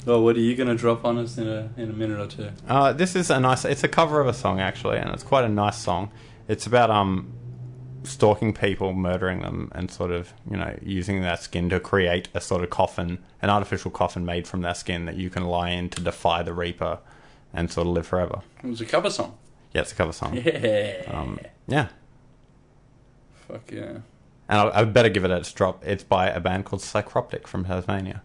well, 0.04 0.22
what 0.24 0.36
are 0.36 0.40
you 0.40 0.54
going 0.54 0.68
to 0.68 0.74
drop 0.74 1.04
on 1.04 1.18
us 1.18 1.38
in 1.38 1.48
a 1.48 1.70
in 1.76 1.90
a 1.90 1.92
minute 1.92 2.20
or 2.20 2.26
two? 2.26 2.50
Uh, 2.68 2.92
this 2.92 3.16
is 3.16 3.30
a 3.30 3.40
nice. 3.40 3.64
It's 3.64 3.84
a 3.84 3.88
cover 3.88 4.20
of 4.20 4.26
a 4.26 4.34
song 4.34 4.60
actually, 4.60 4.98
and 4.98 5.10
it's 5.10 5.22
quite 5.22 5.44
a 5.44 5.48
nice 5.48 5.78
song. 5.78 6.10
It's 6.48 6.66
about 6.66 6.90
um, 6.90 7.32
stalking 8.02 8.52
people, 8.54 8.92
murdering 8.92 9.40
them, 9.40 9.70
and 9.74 9.90
sort 9.90 10.10
of 10.10 10.32
you 10.50 10.56
know 10.56 10.76
using 10.82 11.20
their 11.22 11.36
skin 11.36 11.68
to 11.70 11.80
create 11.80 12.28
a 12.34 12.40
sort 12.40 12.62
of 12.64 12.70
coffin, 12.70 13.18
an 13.42 13.50
artificial 13.50 13.90
coffin 13.90 14.24
made 14.24 14.46
from 14.48 14.62
their 14.62 14.74
skin 14.74 15.04
that 15.06 15.16
you 15.16 15.30
can 15.30 15.44
lie 15.44 15.70
in 15.70 15.88
to 15.90 16.00
defy 16.02 16.42
the 16.42 16.52
Reaper 16.54 16.98
and 17.52 17.70
sort 17.70 17.86
of 17.86 17.92
live 17.94 18.06
forever. 18.06 18.42
It 18.62 18.68
was 18.68 18.80
a 18.80 18.86
cover 18.86 19.10
song. 19.10 19.36
Yeah, 19.72 19.82
it's 19.82 19.92
a 19.92 19.94
cover 19.94 20.12
song. 20.12 20.34
Yeah. 20.36 21.02
Um, 21.08 21.38
yeah, 21.68 21.88
Fuck 23.48 23.70
yeah. 23.72 23.98
and 24.48 24.60
I, 24.60 24.80
I 24.80 24.84
better 24.84 25.08
give 25.08 25.24
it 25.24 25.30
its 25.30 25.52
drop. 25.52 25.84
It's 25.86 26.04
by 26.04 26.28
a 26.28 26.40
band 26.40 26.64
called 26.64 26.82
Psycroptic 26.82 27.46
from 27.46 27.64
Tasmania. 27.64 28.22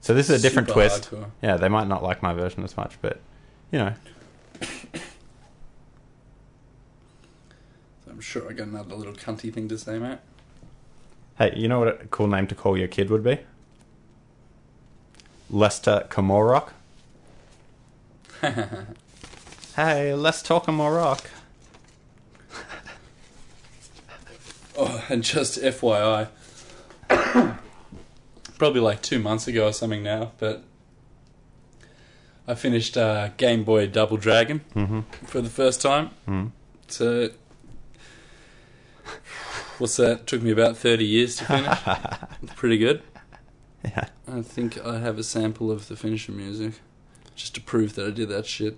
So 0.00 0.14
this 0.14 0.30
is 0.30 0.40
a 0.40 0.42
different 0.42 0.68
Super 0.68 0.80
twist. 0.80 1.10
hardcore. 1.10 1.30
Yeah, 1.42 1.56
they 1.56 1.68
might 1.68 1.86
not 1.88 2.02
like 2.02 2.22
my 2.22 2.32
version 2.32 2.64
as 2.64 2.76
much, 2.76 2.96
but 3.02 3.20
you 3.70 3.78
know, 3.78 3.92
I'm 8.20 8.22
sure 8.22 8.50
I 8.50 8.52
got 8.52 8.66
another 8.66 8.94
little 8.96 9.14
cunty 9.14 9.50
thing 9.50 9.66
to 9.68 9.78
say, 9.78 9.98
mate. 9.98 10.18
hey, 11.38 11.54
you 11.56 11.68
know 11.68 11.78
what 11.78 11.88
a 11.88 11.92
cool 12.10 12.26
name 12.26 12.46
to 12.48 12.54
call 12.54 12.76
your 12.76 12.86
kid 12.86 13.08
would 13.08 13.24
be? 13.24 13.38
Lester 15.48 16.06
Kamorok. 16.10 16.68
hey, 19.74 20.12
let's 20.12 20.42
talk. 20.50 20.66
Oh, 20.68 21.16
and 25.08 25.24
just 25.24 25.58
FYI, 25.58 26.28
probably 28.58 28.80
like 28.82 29.00
two 29.00 29.18
months 29.18 29.48
ago 29.48 29.68
or 29.68 29.72
something 29.72 30.02
now, 30.02 30.32
but 30.36 30.62
I 32.46 32.54
finished 32.54 32.98
uh, 32.98 33.30
Game 33.38 33.64
Boy 33.64 33.86
Double 33.86 34.18
Dragon 34.18 34.60
Mm-hmm. 34.74 35.00
for 35.24 35.40
the 35.40 35.48
first 35.48 35.80
time. 35.80 36.10
Mm. 36.28 36.50
So, 36.88 37.30
what's 39.80 39.96
that? 39.96 40.26
Took 40.26 40.42
me 40.42 40.50
about 40.50 40.76
30 40.76 41.04
years 41.04 41.36
to 41.36 41.44
finish. 41.44 41.78
Pretty 42.56 42.76
good. 42.78 43.02
Yeah. 43.84 44.08
I 44.28 44.42
think 44.42 44.78
I 44.84 44.98
have 44.98 45.18
a 45.18 45.24
sample 45.24 45.70
of 45.70 45.88
the 45.88 45.96
finisher 45.96 46.32
music 46.32 46.74
just 47.34 47.54
to 47.54 47.60
prove 47.60 47.94
that 47.94 48.06
I 48.06 48.10
did 48.10 48.28
that 48.28 48.44
shit. 48.46 48.76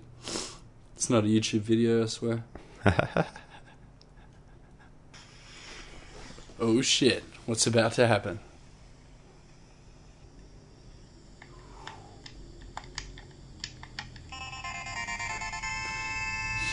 It's 0.95 1.09
not 1.09 1.25
a 1.25 1.27
YouTube 1.27 1.59
video, 1.61 2.03
I 2.03 2.05
swear. 2.05 2.45
oh 6.59 6.81
shit, 6.81 7.23
what's 7.45 7.67
about 7.67 7.91
to 7.93 8.07
happen? 8.07 8.39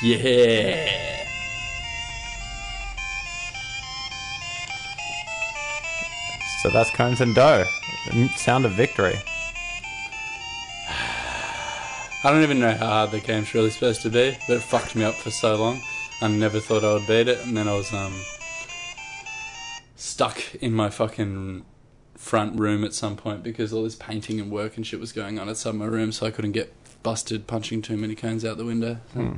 Yeah. 0.03 1.30
So 6.63 6.69
that's 6.69 6.91
Conez 6.91 7.21
and 7.21 7.35
Doh. 7.35 7.65
Sound 8.37 8.67
of 8.67 8.73
victory. 8.73 9.15
I 10.89 12.31
don't 12.31 12.43
even 12.43 12.61
know 12.61 12.73
how 12.73 12.87
hard 12.87 13.11
the 13.13 13.21
game's 13.21 13.55
really 13.55 13.71
supposed 13.71 14.03
to 14.03 14.11
be, 14.11 14.37
but 14.47 14.59
it 14.59 14.63
fucked 14.63 14.95
me 14.95 15.05
up 15.05 15.15
for 15.15 15.31
so 15.31 15.57
long. 15.57 15.81
I 16.21 16.29
never 16.29 16.61
thought 16.61 16.85
I 16.85 16.93
would 16.93 17.07
beat 17.07 17.29
it, 17.29 17.39
and 17.47 17.57
then 17.57 17.67
I 17.67 17.75
was 17.75 17.91
um 17.95 18.13
stuck 19.97 20.55
in 20.57 20.73
my 20.75 20.91
fucking 20.91 21.65
front 22.15 22.59
room 22.61 22.85
at 22.85 22.93
some 22.93 23.17
point 23.17 23.43
because 23.43 23.73
all 23.73 23.85
this 23.85 23.95
painting 23.97 24.39
and 24.39 24.51
work 24.51 24.77
and 24.77 24.87
shit 24.87 25.01
was 25.01 25.13
going 25.13 25.39
on 25.39 25.49
outside 25.49 25.75
my 25.75 25.87
room, 25.87 26.13
so 26.13 26.27
I 26.27 26.31
couldn't 26.31 26.53
get 26.53 26.75
busted 27.03 27.47
punching 27.47 27.81
too 27.81 27.97
many 27.97 28.15
cones 28.15 28.45
out 28.45 28.59
the 28.59 28.67
window. 28.67 28.97
Hmm. 29.15 29.37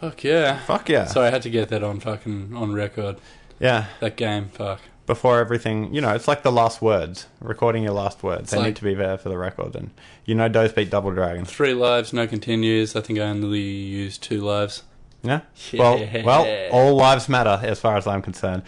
Fuck 0.00 0.22
yeah. 0.22 0.60
Fuck 0.60 0.88
yeah. 0.88 1.06
So 1.06 1.20
I 1.20 1.30
had 1.30 1.42
to 1.42 1.50
get 1.50 1.68
that 1.70 1.82
on 1.82 1.98
fucking 1.98 2.54
on 2.54 2.72
record. 2.72 3.16
yeah. 3.58 3.86
That 3.98 4.16
game, 4.16 4.48
fuck. 4.50 4.80
Before 5.04 5.40
everything, 5.40 5.92
you 5.92 6.00
know, 6.00 6.14
it's 6.14 6.28
like 6.28 6.42
the 6.44 6.52
last 6.52 6.80
words. 6.80 7.26
Recording 7.40 7.82
your 7.82 7.92
last 7.92 8.22
words. 8.22 8.50
they 8.52 8.56
like- 8.58 8.66
need 8.66 8.76
to 8.76 8.84
be 8.84 8.94
there 8.94 9.18
for 9.18 9.28
the 9.28 9.36
record. 9.38 9.74
And 9.74 9.90
you 10.24 10.34
know, 10.34 10.48
Doh's 10.48 10.72
beat 10.72 10.90
Double 10.90 11.10
Dragon. 11.12 11.44
Three 11.44 11.74
lives, 11.74 12.12
no 12.12 12.26
continues. 12.26 12.94
I 12.94 13.00
think 13.00 13.18
I 13.18 13.22
only 13.22 13.60
used 13.60 14.22
two 14.22 14.40
lives. 14.40 14.84
Yeah. 15.24 15.40
Well, 15.74 15.98
Yeah. 15.98 16.24
well, 16.24 16.68
all 16.72 16.94
lives 16.96 17.28
matter 17.28 17.60
as 17.64 17.80
far 17.80 17.96
as 17.96 18.06
I'm 18.06 18.22
concerned. 18.22 18.62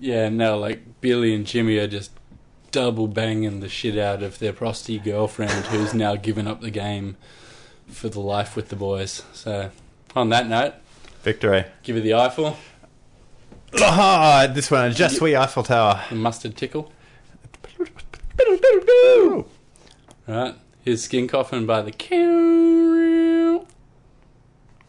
Yeah, 0.00 0.28
no, 0.28 0.58
like 0.58 1.00
Billy 1.00 1.34
and 1.34 1.46
Jimmy 1.46 1.78
are 1.78 1.86
just 1.86 2.10
double 2.72 3.06
banging 3.06 3.60
the 3.60 3.68
shit 3.68 3.98
out 3.98 4.22
of 4.22 4.38
their 4.38 4.52
prosty 4.52 4.98
girlfriend 4.98 5.52
who's 5.66 5.92
now 6.04 6.16
given 6.16 6.46
up 6.48 6.60
the 6.60 6.70
game 6.70 7.16
for 7.88 8.08
the 8.08 8.20
life 8.20 8.56
with 8.56 8.68
the 8.68 8.76
boys. 8.76 9.22
So, 9.32 9.70
on 10.16 10.28
that 10.30 10.48
note, 10.48 10.74
Victory. 11.22 11.64
give 11.82 11.96
it 11.96 12.00
the 12.00 12.14
Eiffel, 12.14 12.56
Ah, 13.80 14.50
this 14.52 14.70
one, 14.70 14.92
just 14.92 15.16
sweet 15.16 15.34
Eiffel 15.36 15.62
Tower. 15.62 16.02
the 16.10 16.14
mustard 16.14 16.56
tickle. 16.56 16.92
Right, 20.26 20.54
here's 20.84 21.02
Skin 21.04 21.26
Coffin 21.28 21.66
by 21.66 21.82
the 21.82 21.90
Cow. 21.92 23.66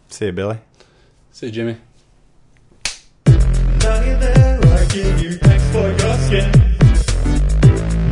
See 0.10 0.26
you, 0.28 0.32
Billy. 0.32 0.58
See 1.32 1.48
you, 1.48 1.52
Jimmy. 1.52 1.78
Now 3.26 4.04
you're 4.04 4.18
there, 4.20 4.60
I 4.64 4.86
give 4.86 5.22
you 5.22 5.32
thanks 5.38 5.66
for 5.72 5.90
your 5.90 6.18
skin. 6.18 6.52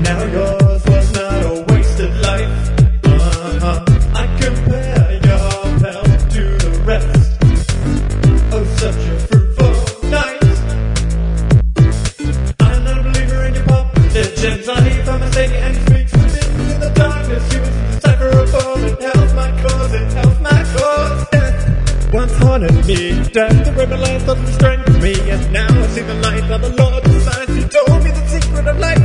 Now 0.01 0.23
yours 0.25 0.85
was 0.85 1.13
not 1.13 1.45
a 1.45 1.65
wasted 1.73 2.15
life. 2.21 2.60
Haunted 22.51 22.85
me. 22.85 23.11
Death, 23.31 23.65
the 23.65 23.71
rebel 23.71 23.97
light 23.97 24.21
thought 24.23 24.35
to 24.35 24.53
strengthen 24.53 25.01
me. 25.01 25.13
And 25.29 25.53
now 25.53 25.67
I 25.69 25.87
see 25.87 26.01
the 26.01 26.15
light 26.15 26.51
of 26.51 26.61
the 26.61 26.71
Lord 26.79 27.05
of 27.05 27.21
signs. 27.23 27.49
He 27.55 27.63
told 27.75 28.03
me 28.03 28.11
the 28.11 28.27
secret 28.27 28.67
of. 28.67 28.79
Life. 28.79 29.00